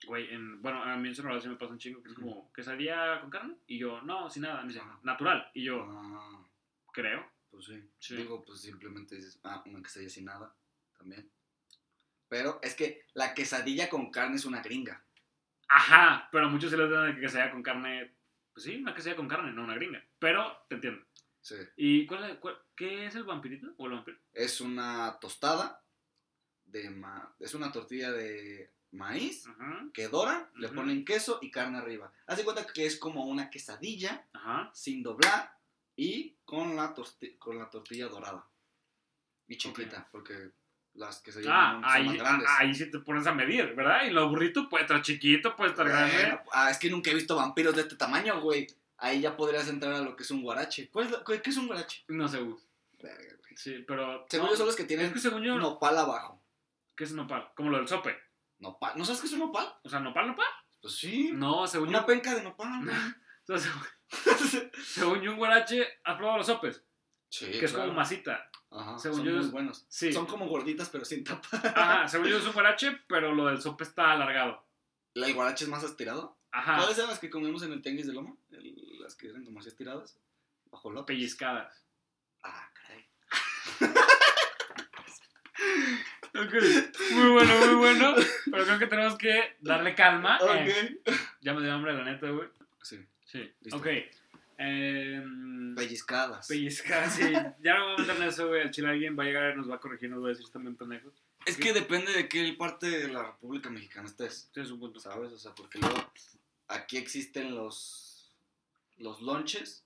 Güey, 0.07 0.33
en, 0.33 0.63
bueno, 0.63 0.83
a 0.83 0.97
mí 0.97 1.09
en 1.09 1.15
Sonora 1.15 1.41
sí 1.41 1.49
me 1.49 1.57
pasa 1.57 1.73
un 1.73 1.79
chingo 1.79 2.03
que 2.03 2.11
es 2.11 2.15
como, 2.15 2.53
¿quesadilla 2.53 3.21
con 3.21 3.31
carne? 3.31 3.57
Y 3.67 3.79
yo, 3.79 4.01
no, 4.03 4.31
sin 4.31 4.43
nada. 4.43 4.63
Me 4.63 4.69
dice, 4.69 4.83
natural. 5.03 5.51
Y 5.55 5.65
yo, 5.65 5.85
ah. 5.91 6.47
creo. 6.93 7.27
Pues 7.51 7.67
sí. 7.67 8.15
Digo, 8.17 8.45
pues 8.45 8.61
simplemente 8.61 9.17
dices, 9.17 9.41
ah, 9.45 9.63
una 9.67 9.83
quesadilla 9.83 10.11
sin 10.11 10.27
nada. 10.27 10.55
También. 10.97 11.31
Pero 12.29 12.61
es 12.63 12.75
que 12.75 13.07
la 13.15 13.35
quesadilla 13.35 13.89
con 13.89 14.11
carne 14.11 14.37
es 14.37 14.45
una 14.45 14.63
gringa. 14.63 15.05
Ajá, 15.69 16.29
pero 16.31 16.49
muchos 16.49 16.71
se 16.71 16.77
les 16.77 16.91
da 16.91 17.15
que 17.15 17.21
quesadilla 17.21 17.51
con 17.51 17.63
carne. 17.63 18.15
Pues 18.53 18.65
sí, 18.65 18.77
una 18.77 18.95
quesadilla 18.95 19.17
con 19.17 19.29
carne, 19.29 19.53
no 19.53 19.65
una 19.65 19.75
gringa. 19.75 20.05
Pero 20.19 20.65
te 20.69 20.77
entiendo. 20.77 21.05
Sí. 21.41 21.57
¿Y 21.77 22.07
cuál, 22.07 22.31
es, 22.31 22.39
qué 22.77 23.07
es 23.07 23.15
el 23.15 23.25
vampirito 23.25 23.75
o 23.77 23.87
el 23.87 23.93
vampiro? 23.93 24.19
Es 24.33 24.61
una 24.61 25.19
tostada 25.21 25.83
de 26.71 26.91
ma 26.91 27.35
es 27.39 27.55
una 27.55 27.73
tortilla 27.73 28.13
de 28.13 28.71
maíz 28.93 29.45
que 29.93 30.09
dora, 30.09 30.51
le 30.57 30.69
ponen 30.69 31.05
queso 31.05 31.39
y 31.43 31.51
carne 31.51 31.79
arriba. 31.79 32.13
Haz 32.27 32.39
de 32.39 32.45
cuenta 32.45 32.67
que 32.67 32.87
es 32.87 32.99
como 32.99 33.27
una 33.27 33.51
quesadilla 33.51 34.27
sin 34.73 35.03
doblar 35.03 35.53
y 35.97 36.37
con 36.45 36.77
la, 36.77 36.95
con 37.39 37.59
la 37.59 37.69
tortilla 37.69 38.07
dorada. 38.09 38.45
Y 39.49 39.57
chiquita, 39.57 40.09
porque 40.13 40.53
las 40.95 41.21
que 41.21 41.33
se 41.33 41.43
llaman 41.43 41.83
ah, 41.85 41.95
ahí, 41.95 42.17
grandes. 42.17 42.49
Ahí 42.59 42.75
sí 42.75 42.91
te 42.91 42.99
pones 42.99 43.27
a 43.27 43.35
medir, 43.35 43.75
¿verdad? 43.75 44.05
Y 44.07 44.11
lo 44.11 44.29
burrito 44.29 44.69
puede 44.69 44.85
estar 44.85 45.01
chiquito, 45.01 45.57
puede 45.57 45.71
estar 45.71 45.89
grande. 45.89 46.39
Ah, 46.53 46.71
es 46.71 46.79
que 46.79 46.91
nunca 46.91 47.11
he 47.11 47.15
visto 47.15 47.37
vampiros 47.37 47.75
de 47.75 47.83
este 47.83 47.97
tamaño, 47.97 48.41
güey. 48.41 48.67
Ahí 48.99 49.21
ya 49.21 49.37
podrías 49.37 49.69
entrar 49.69 49.95
a 49.95 50.01
lo 50.01 50.17
que 50.17 50.25
es 50.25 50.31
un 50.31 50.43
guarache. 50.43 50.91
¿Qué 50.91 51.51
es 51.51 51.57
un 51.57 51.69
guarache? 51.69 52.05
No 52.09 52.29
sé, 52.29 52.41
güey. 52.41 52.59
Sí, 53.55 53.85
pero. 53.87 54.27
Según 54.29 54.51
yo 54.51 54.57
son 54.57 54.67
los 54.67 54.77
que 54.77 54.85
tienen 54.85 55.13
es 55.15 55.23
que 55.23 55.31
nopal 55.31 55.99
abajo. 55.99 56.41
¿Qué 56.97 57.05
es 57.05 57.13
nopal? 57.13 57.49
Como 57.55 57.71
lo 57.71 57.79
del 57.79 57.89
sope. 57.89 58.17
Nopal. 58.59 58.93
¿No 58.97 59.05
sabes 59.05 59.21
qué 59.21 59.27
es 59.27 59.33
un 59.33 59.41
nopal? 59.41 59.73
O 59.83 59.89
sea, 59.89 60.01
¿nopal, 60.01 60.29
nopal? 60.29 60.47
Pues 60.81 60.97
sí. 60.97 61.31
No, 61.33 61.67
según 61.67 61.89
Una 61.89 62.07
penca 62.07 62.35
de 62.35 62.43
nopal. 62.43 62.69
según 64.85 65.23
yo, 65.23 65.33
un 65.33 65.39
guarache, 65.39 65.87
¿has 66.05 66.17
probado 66.17 66.39
los 66.39 66.47
sopes? 66.47 66.85
Sí. 67.31 67.51
Que 67.51 67.65
es 67.65 67.73
como 67.73 67.93
masita. 67.93 68.51
Ajá, 68.71 68.99
según 68.99 69.19
son 69.19 69.27
yo, 69.27 69.37
muy 69.37 69.49
buenos. 69.49 69.87
Sí. 69.89 70.13
Son 70.13 70.27
como 70.27 70.47
gorditas, 70.47 70.91
pero 70.91 71.05
sin 71.05 71.25
tapa. 71.25 71.49
Ajá, 71.53 72.09
según 72.09 72.29
yo 72.29 72.39
es 72.39 72.45
un 72.45 72.53
guarache, 72.53 73.01
pero 73.09 73.35
lo 73.35 73.47
del 73.47 73.61
sope 73.61 73.85
está 73.85 74.13
alargado. 74.13 74.67
¿El 75.15 75.35
guarache 75.35 75.65
es 75.65 75.71
más 75.71 75.83
estirado? 75.83 76.39
Ajá. 76.51 76.77
¿Cuáles 76.77 76.99
eran 76.99 77.11
las 77.11 77.19
que 77.19 77.31
comimos 77.31 77.63
en 77.63 77.73
el 77.73 77.83
tenguis 77.83 78.07
de 78.07 78.13
loma? 78.13 78.37
las 79.01 79.15
que 79.15 79.29
eran 79.29 79.45
como 79.45 79.61
así 79.61 79.69
estiradas. 79.69 80.19
Bajo 80.67 80.91
lotes. 80.91 81.07
Pellizcadas. 81.07 81.85
Ah, 82.43 82.71
caray. 82.75 83.09
Ok, 86.43 86.55
muy 87.13 87.31
bueno, 87.31 87.67
muy 87.67 87.75
bueno. 87.75 88.15
Pero 88.51 88.65
creo 88.65 88.79
que 88.79 88.87
tenemos 88.87 89.19
que 89.19 89.57
darle 89.61 89.95
calma. 89.95 90.39
Ok. 90.41 90.51
Eh, 90.51 91.01
ya 91.41 91.55
me 91.55 91.63
dio 91.63 91.73
hambre, 91.73 91.95
la 91.95 92.05
neta, 92.05 92.29
güey. 92.31 92.49
Sí. 92.83 93.05
Sí. 93.25 93.53
Listo. 93.61 93.79
Ok. 93.79 93.87
Eh, 94.59 95.25
pellizcadas. 95.77 96.49
Pellizcadas, 96.49 97.15
sí. 97.15 97.33
ya 97.63 97.79
no 97.79 97.87
vamos 97.87 98.01
a 98.01 98.03
meter 98.03 98.17
en 98.17 98.29
eso, 98.29 98.49
güey. 98.49 98.63
Al 98.63 98.71
chile 98.71 98.89
alguien 98.89 99.19
va 99.19 99.23
a 99.23 99.27
llegar 99.27 99.55
y 99.55 99.57
nos 99.57 99.71
va 99.71 99.77
a 99.77 99.81
corregir, 99.81 100.11
nos 100.11 100.23
va 100.23 100.27
a 100.27 100.31
decir 100.31 100.49
también 100.51 100.77
pendejos. 100.77 101.15
Es 101.47 101.57
que 101.57 101.73
depende 101.73 102.13
de 102.13 102.29
qué 102.29 102.53
parte 102.59 102.89
de 102.89 103.09
la 103.09 103.23
República 103.23 103.71
Mexicana 103.71 104.09
estés. 104.09 104.51
Sí, 104.53 104.61
es 104.61 104.71
un 104.71 104.81
punto. 104.81 105.01
¿Sabes? 105.01 105.33
O 105.33 105.39
sea, 105.39 105.55
porque 105.55 105.79
luego 105.79 106.13
aquí 106.67 106.97
existen 106.97 107.55
los, 107.55 108.35
los 108.97 109.23
lonches 109.23 109.85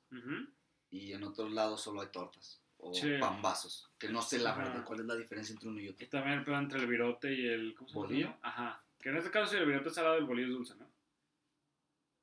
y 0.91 1.13
en 1.13 1.25
otros 1.25 1.53
lados 1.53 1.83
solo 1.83 2.01
hay 2.01 2.09
tortas 2.09 2.62
o 2.83 2.93
pambazos. 3.21 3.89
Que 3.99 4.09
no 4.09 4.21
sé 4.21 4.39
la 4.39 4.55
verdad 4.55 4.85
cuál 4.85 5.01
es 5.01 5.07
la 5.07 5.15
diferencia 5.15 5.53
entre 5.53 5.69
uno 5.69 5.81
y 5.81 5.89
otro. 5.89 6.05
Y 6.05 6.09
también 6.09 6.39
el 6.39 6.45
plan 6.45 6.65
entre 6.65 6.81
el 6.81 6.87
virote 6.87 7.33
y 7.33 7.47
el. 7.47 7.75
¿Cómo 7.75 7.89
se 7.89 7.95
¿Bolillo? 7.95 8.35
Ajá. 8.43 8.83
Que 9.01 9.11
en 9.11 9.17
este 9.17 9.31
caso, 9.31 9.53
si 9.53 9.57
el 9.57 9.67
virote 9.67 9.89
es 9.89 9.95
salado, 9.95 10.17
el 10.17 10.25
bolillo 10.25 10.49
es 10.49 10.55
dulce, 10.55 10.75
¿no? 10.77 10.91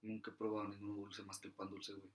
Nunca 0.02 0.32
he 0.32 0.34
probado 0.34 0.68
ningún 0.68 0.96
dulce 0.96 1.24
más 1.24 1.40
que 1.40 1.48
el 1.48 1.54
pan 1.54 1.70
dulce, 1.70 1.94
güey. 1.94 2.10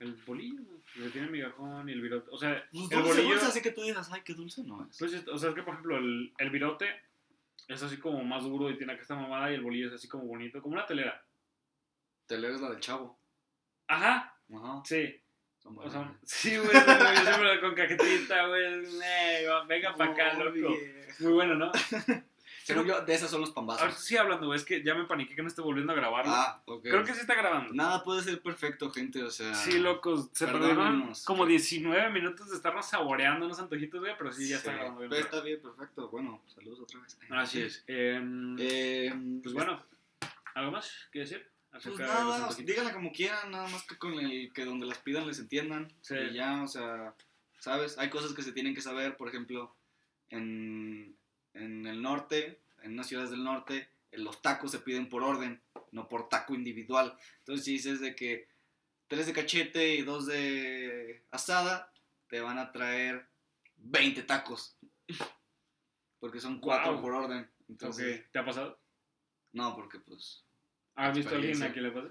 El 0.00 0.14
bolillo, 0.14 0.62
le 0.96 1.10
tiene 1.10 1.28
migajón 1.28 1.88
y 1.88 1.92
el 1.92 2.00
virote. 2.00 2.28
O 2.30 2.38
sea, 2.38 2.66
pues 2.72 2.90
el 2.90 3.02
bolillo. 3.02 3.28
Dulce, 3.28 3.46
así 3.46 3.62
que 3.62 3.70
tú 3.70 3.82
digas, 3.82 4.10
ay, 4.10 4.22
qué 4.24 4.34
dulce 4.34 4.64
no 4.64 4.86
es. 4.86 4.98
Pues, 4.98 5.26
o 5.28 5.38
sea, 5.38 5.50
es 5.50 5.54
que 5.54 5.62
por 5.62 5.74
ejemplo, 5.74 5.98
el, 5.98 6.32
el 6.38 6.50
virote 6.50 6.88
es 7.68 7.82
así 7.82 7.98
como 7.98 8.24
más 8.24 8.42
duro 8.42 8.70
y 8.70 8.76
tiene 8.76 8.94
acá 8.94 9.02
esta 9.02 9.14
mamada 9.14 9.50
y 9.50 9.54
el 9.54 9.62
bolillo 9.62 9.88
es 9.88 9.94
así 9.94 10.08
como 10.08 10.24
bonito, 10.24 10.60
como 10.62 10.74
una 10.74 10.86
telera. 10.86 11.24
Telera 12.26 12.54
es 12.54 12.60
la 12.60 12.70
del 12.70 12.80
chavo. 12.80 13.18
Ajá. 13.86 14.34
Ajá. 14.52 14.82
Sí. 14.84 15.20
Son 15.64 15.78
o 15.78 15.90
sea, 15.90 16.14
sí, 16.22 16.56
güey, 16.58 16.70
siempre 16.70 17.60
con 17.60 17.74
cajetita, 17.74 18.46
güey. 18.48 18.86
venga 19.66 19.96
para 19.96 20.12
acá, 20.12 20.34
loco. 20.34 20.76
Muy 21.20 21.32
bueno, 21.32 21.54
¿no? 21.54 21.72
Según 22.64 22.86
yo, 22.86 23.02
de 23.02 23.14
esas 23.14 23.30
son 23.30 23.42
los 23.42 23.50
pambazos. 23.50 23.82
Ahora 23.82 23.94
sí 23.94 24.16
hablando, 24.16 24.46
güey, 24.46 24.58
es 24.58 24.64
que 24.64 24.82
ya 24.82 24.94
me 24.94 25.04
paniqué 25.04 25.34
que 25.34 25.42
no 25.42 25.48
esté 25.48 25.60
volviendo 25.60 25.92
a 25.92 25.96
grabar. 25.96 26.24
Ah, 26.26 26.62
ok. 26.64 26.82
Creo 26.82 27.04
que 27.04 27.12
sí 27.12 27.20
está 27.20 27.34
grabando. 27.34 27.74
Nada 27.74 28.02
puede 28.02 28.22
ser 28.22 28.40
perfecto, 28.40 28.90
gente, 28.90 29.22
o 29.22 29.30
sea... 29.30 29.54
Sí, 29.54 29.78
locos, 29.78 30.30
se 30.32 30.46
perdieron 30.46 31.12
como 31.26 31.44
19 31.44 32.10
minutos 32.10 32.48
de 32.48 32.56
estarnos 32.56 32.86
saboreando 32.86 33.44
unos 33.44 33.58
antojitos, 33.58 34.00
güey, 34.00 34.14
pero 34.16 34.32
sí, 34.32 34.48
ya 34.48 34.56
está 34.56 34.72
grabando. 34.72 35.00
Bien, 35.00 35.12
está 35.12 35.40
bien, 35.40 35.60
perfecto. 35.60 36.08
Bueno, 36.08 36.42
saludos 36.54 36.80
otra 36.80 37.00
vez. 37.00 37.18
Así 37.30 37.62
es. 37.62 37.84
Em, 37.86 38.56
em, 38.58 39.42
pues 39.42 39.54
bueno, 39.54 39.82
¿algo 40.54 40.70
más 40.70 40.90
que 41.12 41.18
decir? 41.20 41.53
Pues 41.82 41.98
nada, 41.98 42.48
díganla 42.56 42.92
como 42.92 43.12
quieran, 43.12 43.50
nada 43.50 43.68
más 43.68 43.84
que 43.84 43.98
con 43.98 44.14
el 44.14 44.52
que 44.52 44.64
donde 44.64 44.86
las 44.86 44.98
pidan 44.98 45.26
les 45.26 45.38
entiendan. 45.38 45.92
Sí. 46.02 46.14
Y 46.14 46.34
ya, 46.34 46.62
o 46.62 46.68
sea, 46.68 47.14
¿sabes? 47.58 47.98
Hay 47.98 48.10
cosas 48.10 48.32
que 48.32 48.42
se 48.42 48.52
tienen 48.52 48.74
que 48.74 48.80
saber, 48.80 49.16
por 49.16 49.28
ejemplo, 49.28 49.74
en 50.30 51.16
en 51.54 51.86
el 51.86 52.02
norte, 52.02 52.60
en 52.82 52.92
unas 52.92 53.06
ciudades 53.06 53.30
del 53.30 53.44
norte, 53.44 53.88
los 54.12 54.42
tacos 54.42 54.70
se 54.70 54.80
piden 54.80 55.08
por 55.08 55.22
orden, 55.22 55.62
no 55.92 56.08
por 56.08 56.28
taco 56.28 56.54
individual. 56.54 57.16
Entonces, 57.38 57.64
si 57.64 57.72
dices 57.72 58.00
de 58.00 58.14
que 58.14 58.48
tres 59.06 59.26
de 59.26 59.32
cachete 59.32 59.94
y 59.94 60.02
dos 60.02 60.26
de 60.26 61.24
asada, 61.30 61.92
te 62.28 62.40
van 62.40 62.58
a 62.58 62.72
traer 62.72 63.26
20 63.76 64.22
tacos. 64.24 64.76
Porque 66.20 66.40
son 66.40 66.60
cuatro 66.60 67.00
por 67.00 67.12
orden. 67.12 67.48
Entonces, 67.68 68.30
¿Te 68.30 68.38
ha 68.38 68.44
pasado? 68.44 68.78
No, 69.52 69.74
porque 69.74 69.98
pues... 69.98 70.43
¿Has 70.94 71.16
visto 71.16 71.34
a 71.34 71.36
alguien 71.36 71.62
a 71.62 71.72
quien 71.72 71.84
le 71.84 71.90
pasa? 71.90 72.08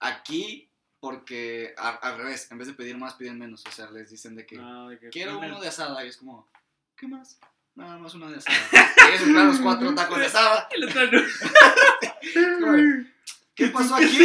Aquí, 0.00 0.70
porque 1.00 1.74
al 1.76 2.16
revés, 2.18 2.50
en 2.50 2.58
vez 2.58 2.68
de 2.68 2.74
pedir 2.74 2.96
más, 2.96 3.14
piden 3.14 3.38
menos. 3.38 3.64
O 3.66 3.70
sea, 3.70 3.90
les 3.90 4.10
dicen 4.10 4.34
de 4.34 4.46
que, 4.46 4.58
ah, 4.60 4.90
quiero 5.10 5.38
uno 5.38 5.60
de 5.60 5.68
asada 5.68 6.04
y 6.04 6.08
es 6.08 6.16
como, 6.16 6.48
¿qué 6.96 7.06
más? 7.06 7.38
Nada 7.74 7.96
más 7.98 8.14
una 8.14 8.28
de 8.30 8.36
asada. 8.38 8.58
Quieres 8.96 9.22
comprar 9.22 9.46
los 9.46 9.60
cuatro 9.60 9.94
tacos 9.94 10.18
de 10.18 10.26
asada. 10.26 10.68
El 10.72 10.84
otro 10.84 11.06
no. 11.12 11.22
¿Qué 13.54 13.68
pasó 13.68 13.94
aquí? 13.94 14.18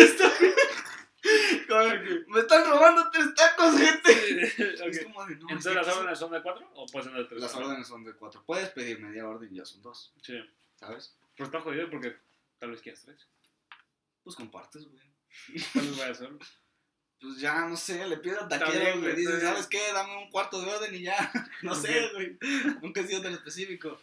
Me 2.28 2.40
están 2.40 2.70
robando 2.70 3.10
tres 3.12 3.34
tacos, 3.36 3.78
gente. 3.78 4.44
Es 4.88 5.04
como 5.04 5.26
de, 5.26 5.36
no, 5.36 5.48
Entonces, 5.50 5.76
¿las 5.76 5.88
órdenes 5.88 6.20
son 6.20 6.32
de 6.32 6.42
cuatro 6.42 6.70
o 6.76 6.86
pueden 6.88 7.10
ser 7.10 7.18
de 7.20 7.26
tres? 7.26 7.42
Las 7.42 7.56
órdenes 7.56 7.88
son 7.88 8.04
de 8.04 8.14
cuatro. 8.14 8.44
Puedes 8.46 8.70
pedir 8.70 9.00
media 9.00 9.28
orden 9.28 9.50
y 9.52 9.58
ya 9.58 9.66
son 9.66 9.82
dos. 9.82 10.14
Sí. 10.22 10.40
¿Sabes? 10.76 11.16
Pero 11.36 11.46
está 11.46 11.62
jodido 11.62 11.90
porque 11.90 12.16
tal 12.60 12.72
vez 12.72 12.82
quieras 12.82 13.04
tres. 13.04 13.28
Pues 14.24 14.36
compartes, 14.36 14.86
güey. 14.86 15.02
¿Cuántos 15.74 15.98
voy 15.98 16.06
a 16.06 16.12
hacer? 16.12 16.30
pues 17.24 17.40
ya, 17.40 17.66
no 17.70 17.78
sé, 17.78 18.06
le 18.06 18.18
pides 18.18 18.38
al 18.38 18.50
taquero, 18.50 18.98
le 18.98 19.14
dices, 19.14 19.42
¿sabes 19.42 19.68
qué? 19.68 19.80
Dame 19.94 20.18
un 20.18 20.30
cuarto 20.30 20.62
de 20.62 20.70
orden 20.70 20.94
y 20.94 21.04
ya. 21.04 21.32
no 21.62 21.74
sé, 21.74 22.10
güey. 22.14 22.38
Nunca 22.82 23.00
he 23.00 23.08
sido 23.08 23.22
tan 23.22 23.32
específico. 23.32 23.98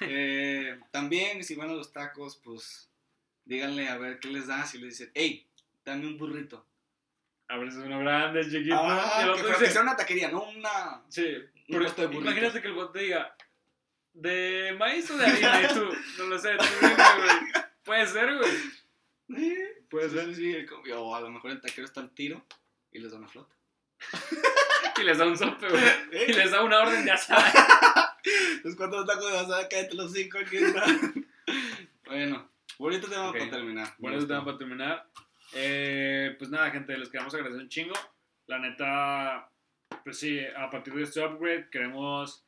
Eh, 0.00 0.78
también, 0.90 1.42
si 1.42 1.54
van 1.54 1.70
a 1.70 1.72
los 1.72 1.90
tacos, 1.90 2.36
pues 2.36 2.90
díganle 3.46 3.88
a 3.88 3.96
ver 3.96 4.20
qué 4.20 4.28
les 4.28 4.46
da. 4.46 4.66
Si 4.66 4.76
le 4.76 4.88
dicen, 4.88 5.10
hey, 5.14 5.48
dame 5.86 6.06
un 6.06 6.18
burrito. 6.18 6.66
A 7.48 7.56
ver, 7.56 7.68
es 7.68 7.76
uno 7.76 7.98
grande, 8.00 8.44
chiquito. 8.44 8.76
Ah, 8.78 9.34
que, 9.34 9.64
que 9.64 9.70
sea 9.70 9.80
una 9.80 9.96
taquería, 9.96 10.30
no 10.30 10.42
una. 10.42 11.02
Sí, 11.08 11.34
pero 11.66 11.86
imagínate 12.12 12.60
que 12.60 12.68
el 12.68 12.74
bote 12.74 12.98
diga, 12.98 13.34
¿de 14.12 14.76
maíz 14.78 15.10
o 15.10 15.16
de 15.16 15.24
harina? 15.24 15.62
y 15.62 15.74
tú, 15.74 15.88
no 16.18 16.24
lo 16.24 16.38
sé, 16.38 16.56
tú 16.58 16.64
dime, 16.82 16.94
güey. 16.94 17.64
Puede 17.84 18.06
ser, 18.06 18.36
güey. 18.36 18.50
Puede 19.90 20.10
ser. 20.10 20.34
Sí, 20.34 20.54
o 20.94 21.14
a 21.14 21.20
lo 21.20 21.30
mejor 21.30 21.50
el 21.50 21.60
taquero 21.60 21.86
está 21.86 22.00
al 22.00 22.10
tiro 22.10 22.44
y 22.92 22.98
les 22.98 23.12
da 23.12 23.18
una 23.18 23.28
flota. 23.28 23.54
y 25.00 25.02
les 25.02 25.18
da 25.18 25.26
un 25.26 25.36
sope, 25.36 25.68
güey. 25.68 25.82
Y 26.28 26.32
les 26.32 26.50
da 26.50 26.62
una 26.62 26.80
orden 26.80 27.04
de 27.04 27.12
asada. 27.12 28.16
Los 28.64 28.74
cuatro 28.74 29.04
tacos 29.04 29.30
de 29.30 29.38
asada, 29.38 29.68
cállate 29.68 29.94
los 29.94 30.12
cinco 30.12 30.38
aquí 30.38 30.56
está. 30.56 30.84
bueno, 32.06 32.50
bonito 32.78 33.08
tema 33.08 33.32
para 33.32 33.50
terminar. 33.50 33.94
Bonito 33.98 34.26
tema 34.26 34.44
para 34.44 34.58
terminar. 34.58 35.08
Eh, 35.52 36.34
pues 36.38 36.50
nada, 36.50 36.70
gente, 36.70 36.96
les 36.98 37.08
queremos 37.08 37.34
agradecer 37.34 37.62
un 37.62 37.68
chingo. 37.68 37.94
La 38.46 38.58
neta, 38.58 39.50
pues 40.04 40.18
sí, 40.18 40.40
a 40.56 40.70
partir 40.70 40.94
de 40.94 41.02
este 41.02 41.24
upgrade 41.24 41.68
queremos 41.70 42.45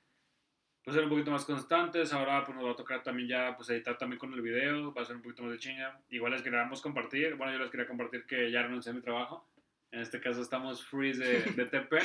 pues, 0.89 0.97
ser 0.97 1.05
un 1.05 1.11
poquito 1.11 1.31
más 1.31 1.45
constantes. 1.45 2.15
Ahora 2.15 2.43
pues 2.45 2.57
nos 2.57 2.67
va 2.67 2.71
a 2.71 2.77
tocar 2.77 3.03
también 3.03 3.29
ya 3.29 3.55
pues 3.55 3.69
editar 3.69 3.99
también 3.99 4.19
con 4.19 4.33
el 4.33 4.41
video, 4.41 4.95
va 4.95 5.03
a 5.03 5.05
ser 5.05 5.17
un 5.17 5.23
poquito 5.23 5.43
más 5.43 5.53
de 5.53 5.59
chinga. 5.59 6.01
Igual 6.09 6.33
les 6.33 6.41
queríamos 6.41 6.81
compartir, 6.81 7.35
bueno, 7.35 7.53
yo 7.53 7.59
les 7.59 7.71
quería 7.71 7.87
compartir 7.87 8.25
que 8.25 8.51
ya 8.51 8.63
renuncié 8.63 8.93
a 8.93 8.95
mi 8.95 9.03
trabajo. 9.03 9.47
En 9.91 10.01
este 10.01 10.19
caso 10.19 10.41
estamos 10.41 10.83
free 10.83 11.13
de, 11.13 11.41
de 11.43 11.67
TP. 11.67 11.99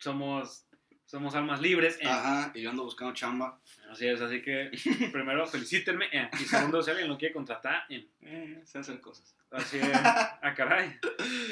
somos, 0.00 0.66
somos 1.04 1.36
almas 1.36 1.60
libres. 1.60 2.00
Eh. 2.00 2.08
Ajá, 2.08 2.50
y 2.52 2.62
yo 2.62 2.70
ando 2.70 2.82
buscando 2.82 3.14
chamba. 3.14 3.60
Así 3.90 4.08
es, 4.08 4.20
así 4.20 4.42
que 4.42 4.72
primero 5.12 5.46
felicítenme. 5.46 6.06
Eh. 6.10 6.28
Y 6.32 6.44
segundo, 6.46 6.82
si 6.82 6.90
alguien 6.90 7.08
lo 7.08 7.16
quiere 7.16 7.32
contratar, 7.32 7.84
eh. 7.88 8.08
eh 8.22 8.60
se 8.64 8.78
hacen 8.78 8.98
cosas. 8.98 9.36
Así 9.52 9.78
es. 9.78 9.88
Ah, 9.94 10.52
caray. 10.56 10.98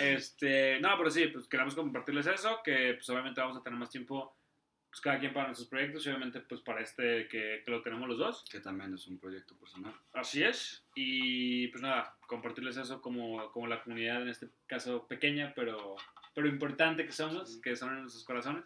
Este, 0.01 0.81
no, 0.81 0.97
pero 0.99 1.09
sí, 1.09 1.29
pues 1.29 1.47
queremos 1.47 1.77
compartirles 1.77 2.27
eso, 2.27 2.61
que 2.65 2.95
pues 2.95 3.09
obviamente 3.11 3.41
vamos 3.41 3.57
a 3.57 3.63
tener 3.63 3.79
más 3.79 3.91
tiempo 3.91 4.37
pues 4.95 5.01
cada 5.01 5.19
quien 5.19 5.33
para 5.33 5.47
nuestros 5.47 5.69
proyectos 5.69 6.07
y 6.07 6.09
obviamente 6.09 6.39
pues 6.39 6.61
para 6.61 6.81
este 6.81 7.27
que, 7.27 7.63
que, 7.65 7.71
lo 7.73 7.83
tenemos 7.83 8.09
los 8.09 8.17
dos. 8.17 8.45
Que 8.49 8.61
también 8.61 8.95
es 8.95 9.09
un 9.09 9.19
proyecto 9.19 9.57
personal. 9.57 9.93
Así 10.13 10.45
es. 10.45 10.85
Y 10.95 11.67
pues 11.67 11.83
nada, 11.83 12.17
compartirles 12.29 12.77
eso 12.77 13.03
como, 13.03 13.51
como 13.51 13.67
la 13.67 13.83
comunidad, 13.83 14.23
en 14.23 14.29
este 14.29 14.51
caso 14.69 15.09
pequeña, 15.09 15.53
pero, 15.57 15.97
pero 16.33 16.47
importante 16.47 17.05
que 17.05 17.11
somos, 17.11 17.57
que 17.57 17.75
son 17.75 17.93
en 17.93 18.03
nuestros 18.03 18.23
corazones. 18.23 18.63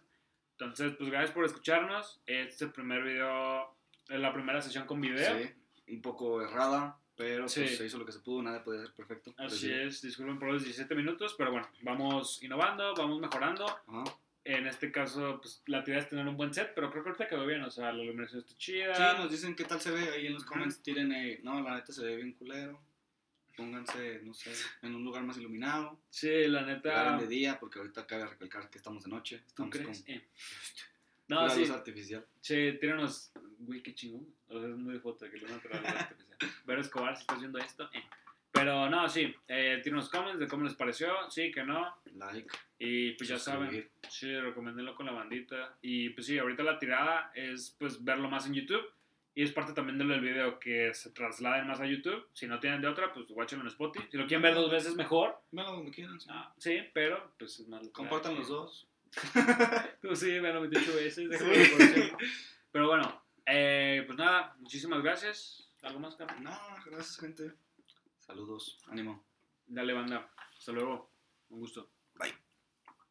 Entonces, 0.50 0.92
pues 0.98 1.08
gracias 1.08 1.30
por 1.30 1.46
escucharnos. 1.46 2.20
Este 2.26 2.54
es 2.56 2.60
el 2.60 2.72
primer 2.72 3.04
video, 3.04 3.74
la 4.08 4.30
primera 4.34 4.60
sesión 4.60 4.84
con 4.84 5.00
video. 5.00 5.38
Sí, 5.38 5.94
un 5.94 6.02
poco 6.02 6.42
errada, 6.42 6.98
pero 7.16 7.46
pues, 7.46 7.52
se 7.78 7.86
hizo 7.86 7.96
lo 7.96 8.04
que 8.04 8.12
se 8.12 8.20
pudo, 8.20 8.42
nada 8.42 8.62
puede 8.62 8.80
ser 8.80 8.92
perfecto. 8.92 9.34
Así 9.38 9.72
es, 9.72 10.02
disculpen 10.02 10.38
por 10.38 10.52
los 10.52 10.62
17 10.62 10.94
minutos, 10.94 11.34
pero 11.38 11.52
bueno, 11.52 11.66
vamos 11.80 12.42
innovando, 12.42 12.92
vamos 12.94 13.18
mejorando. 13.18 13.64
Ajá. 13.64 14.04
En 14.44 14.66
este 14.66 14.90
caso, 14.90 15.40
pues 15.40 15.62
la 15.66 15.78
actividad 15.78 16.04
es 16.04 16.08
tener 16.08 16.26
un 16.26 16.36
buen 16.36 16.54
set, 16.54 16.72
pero 16.74 16.90
creo 16.90 17.02
que 17.02 17.10
ahorita 17.10 17.28
quedó 17.28 17.44
bien, 17.44 17.62
o 17.62 17.70
sea, 17.70 17.92
la 17.92 18.02
iluminación 18.02 18.40
está 18.40 18.56
chida. 18.56 18.94
Sí, 18.94 19.18
nos 19.18 19.30
dicen 19.30 19.54
qué 19.54 19.64
tal 19.64 19.80
se 19.80 19.90
ve 19.90 20.08
ahí 20.08 20.26
en 20.26 20.34
los 20.34 20.44
comments, 20.44 20.82
tiren, 20.82 21.12
eh, 21.12 21.40
no, 21.42 21.60
la 21.60 21.74
neta 21.74 21.92
se 21.92 22.04
ve 22.04 22.16
bien 22.16 22.32
culero. 22.32 22.80
Pónganse, 23.56 24.20
no 24.22 24.32
sé, 24.34 24.52
en 24.82 24.94
un 24.94 25.04
lugar 25.04 25.24
más 25.24 25.36
iluminado. 25.36 25.98
Sí, 26.10 26.46
la 26.46 26.62
neta. 26.62 27.18
de 27.18 27.26
día, 27.26 27.58
porque 27.58 27.80
ahorita 27.80 28.06
cabe 28.06 28.26
recalcar 28.26 28.70
que 28.70 28.78
estamos 28.78 29.02
de 29.02 29.10
noche. 29.10 29.42
Estamos 29.46 29.72
¿Tú 29.72 29.78
crees? 29.78 30.02
Con... 30.02 30.14
Eh. 30.14 30.24
No, 31.28 31.46
sí. 31.50 31.60
luz 31.60 31.70
artificial. 31.70 32.24
Sí, 32.40 32.78
tíranos. 32.80 33.30
Güey, 33.58 33.82
qué 33.82 33.94
chingón. 33.94 34.26
O 34.48 34.58
sea, 34.58 34.70
es 34.70 34.76
muy 34.76 34.94
de 34.94 35.00
foto 35.00 35.30
que 35.30 35.36
luz 35.36 35.50
natural 35.50 35.84
artificial. 35.84 36.38
Ver 36.64 36.78
Escobar, 36.78 37.14
si 37.14 37.20
estás 37.20 37.38
viendo 37.38 37.58
esto. 37.58 37.84
Eh. 37.92 38.02
Pero 38.52 38.88
no, 38.88 39.08
sí, 39.08 39.34
eh, 39.46 39.80
tiene 39.82 39.98
unos 39.98 40.10
comments 40.10 40.38
de 40.38 40.48
cómo 40.48 40.64
les 40.64 40.74
pareció, 40.74 41.08
sí, 41.30 41.50
que 41.50 41.64
no. 41.64 41.94
Like. 42.14 42.48
Y 42.78 43.12
pues 43.12 43.28
ya 43.28 43.38
saben, 43.38 43.90
sí, 44.08 44.34
recomendenlo 44.40 44.94
con 44.94 45.06
la 45.06 45.12
bandita. 45.12 45.76
Y 45.82 46.10
pues 46.10 46.26
sí, 46.26 46.38
ahorita 46.38 46.62
la 46.62 46.78
tirada 46.78 47.30
es 47.34 47.76
pues 47.78 48.02
verlo 48.02 48.28
más 48.28 48.46
en 48.46 48.54
YouTube. 48.54 48.84
Y 49.34 49.42
es 49.42 49.52
parte 49.52 49.72
también 49.72 49.98
de 49.98 50.04
lo 50.04 50.14
del 50.14 50.22
video, 50.22 50.58
que 50.58 50.92
se 50.94 51.10
trasladen 51.10 51.68
más 51.68 51.80
a 51.80 51.86
YouTube. 51.86 52.26
Si 52.32 52.48
no 52.48 52.58
tienen 52.58 52.80
de 52.80 52.88
otra, 52.88 53.12
pues 53.12 53.26
watchenlo 53.30 53.62
en 53.62 53.68
Spotify. 53.68 54.06
Si 54.10 54.16
lo 54.16 54.26
quieren 54.26 54.42
ver 54.42 54.54
dos 54.54 54.70
veces, 54.70 54.96
mejor. 54.96 55.40
Véanlo 55.52 55.74
donde 55.74 55.92
quieran. 55.92 56.20
Sí, 56.20 56.28
ah, 56.32 56.52
sí 56.58 56.80
pero 56.92 57.34
pues 57.38 57.60
es 57.60 57.68
más... 57.68 57.88
Compartan 57.90 58.34
los 58.34 58.48
dos. 58.48 58.88
pues 60.02 60.18
sí, 60.18 60.38
véanlo 60.40 60.62
28 60.62 60.94
veces. 60.96 61.30
Pero 62.72 62.88
bueno, 62.88 63.22
eh, 63.46 64.02
pues 64.06 64.18
nada, 64.18 64.56
muchísimas 64.58 65.02
gracias. 65.02 65.70
¿Algo 65.82 66.00
más, 66.00 66.16
Carlos? 66.16 66.40
No, 66.40 66.58
gracias, 66.86 67.18
gente. 67.18 67.52
Saludos, 68.28 68.78
ánimo. 68.88 69.24
Dale, 69.66 69.94
banda. 69.94 70.30
Hasta 70.54 70.72
luego. 70.72 71.14
Un 71.48 71.60
gusto. 71.60 71.94
Bye. 72.14 72.47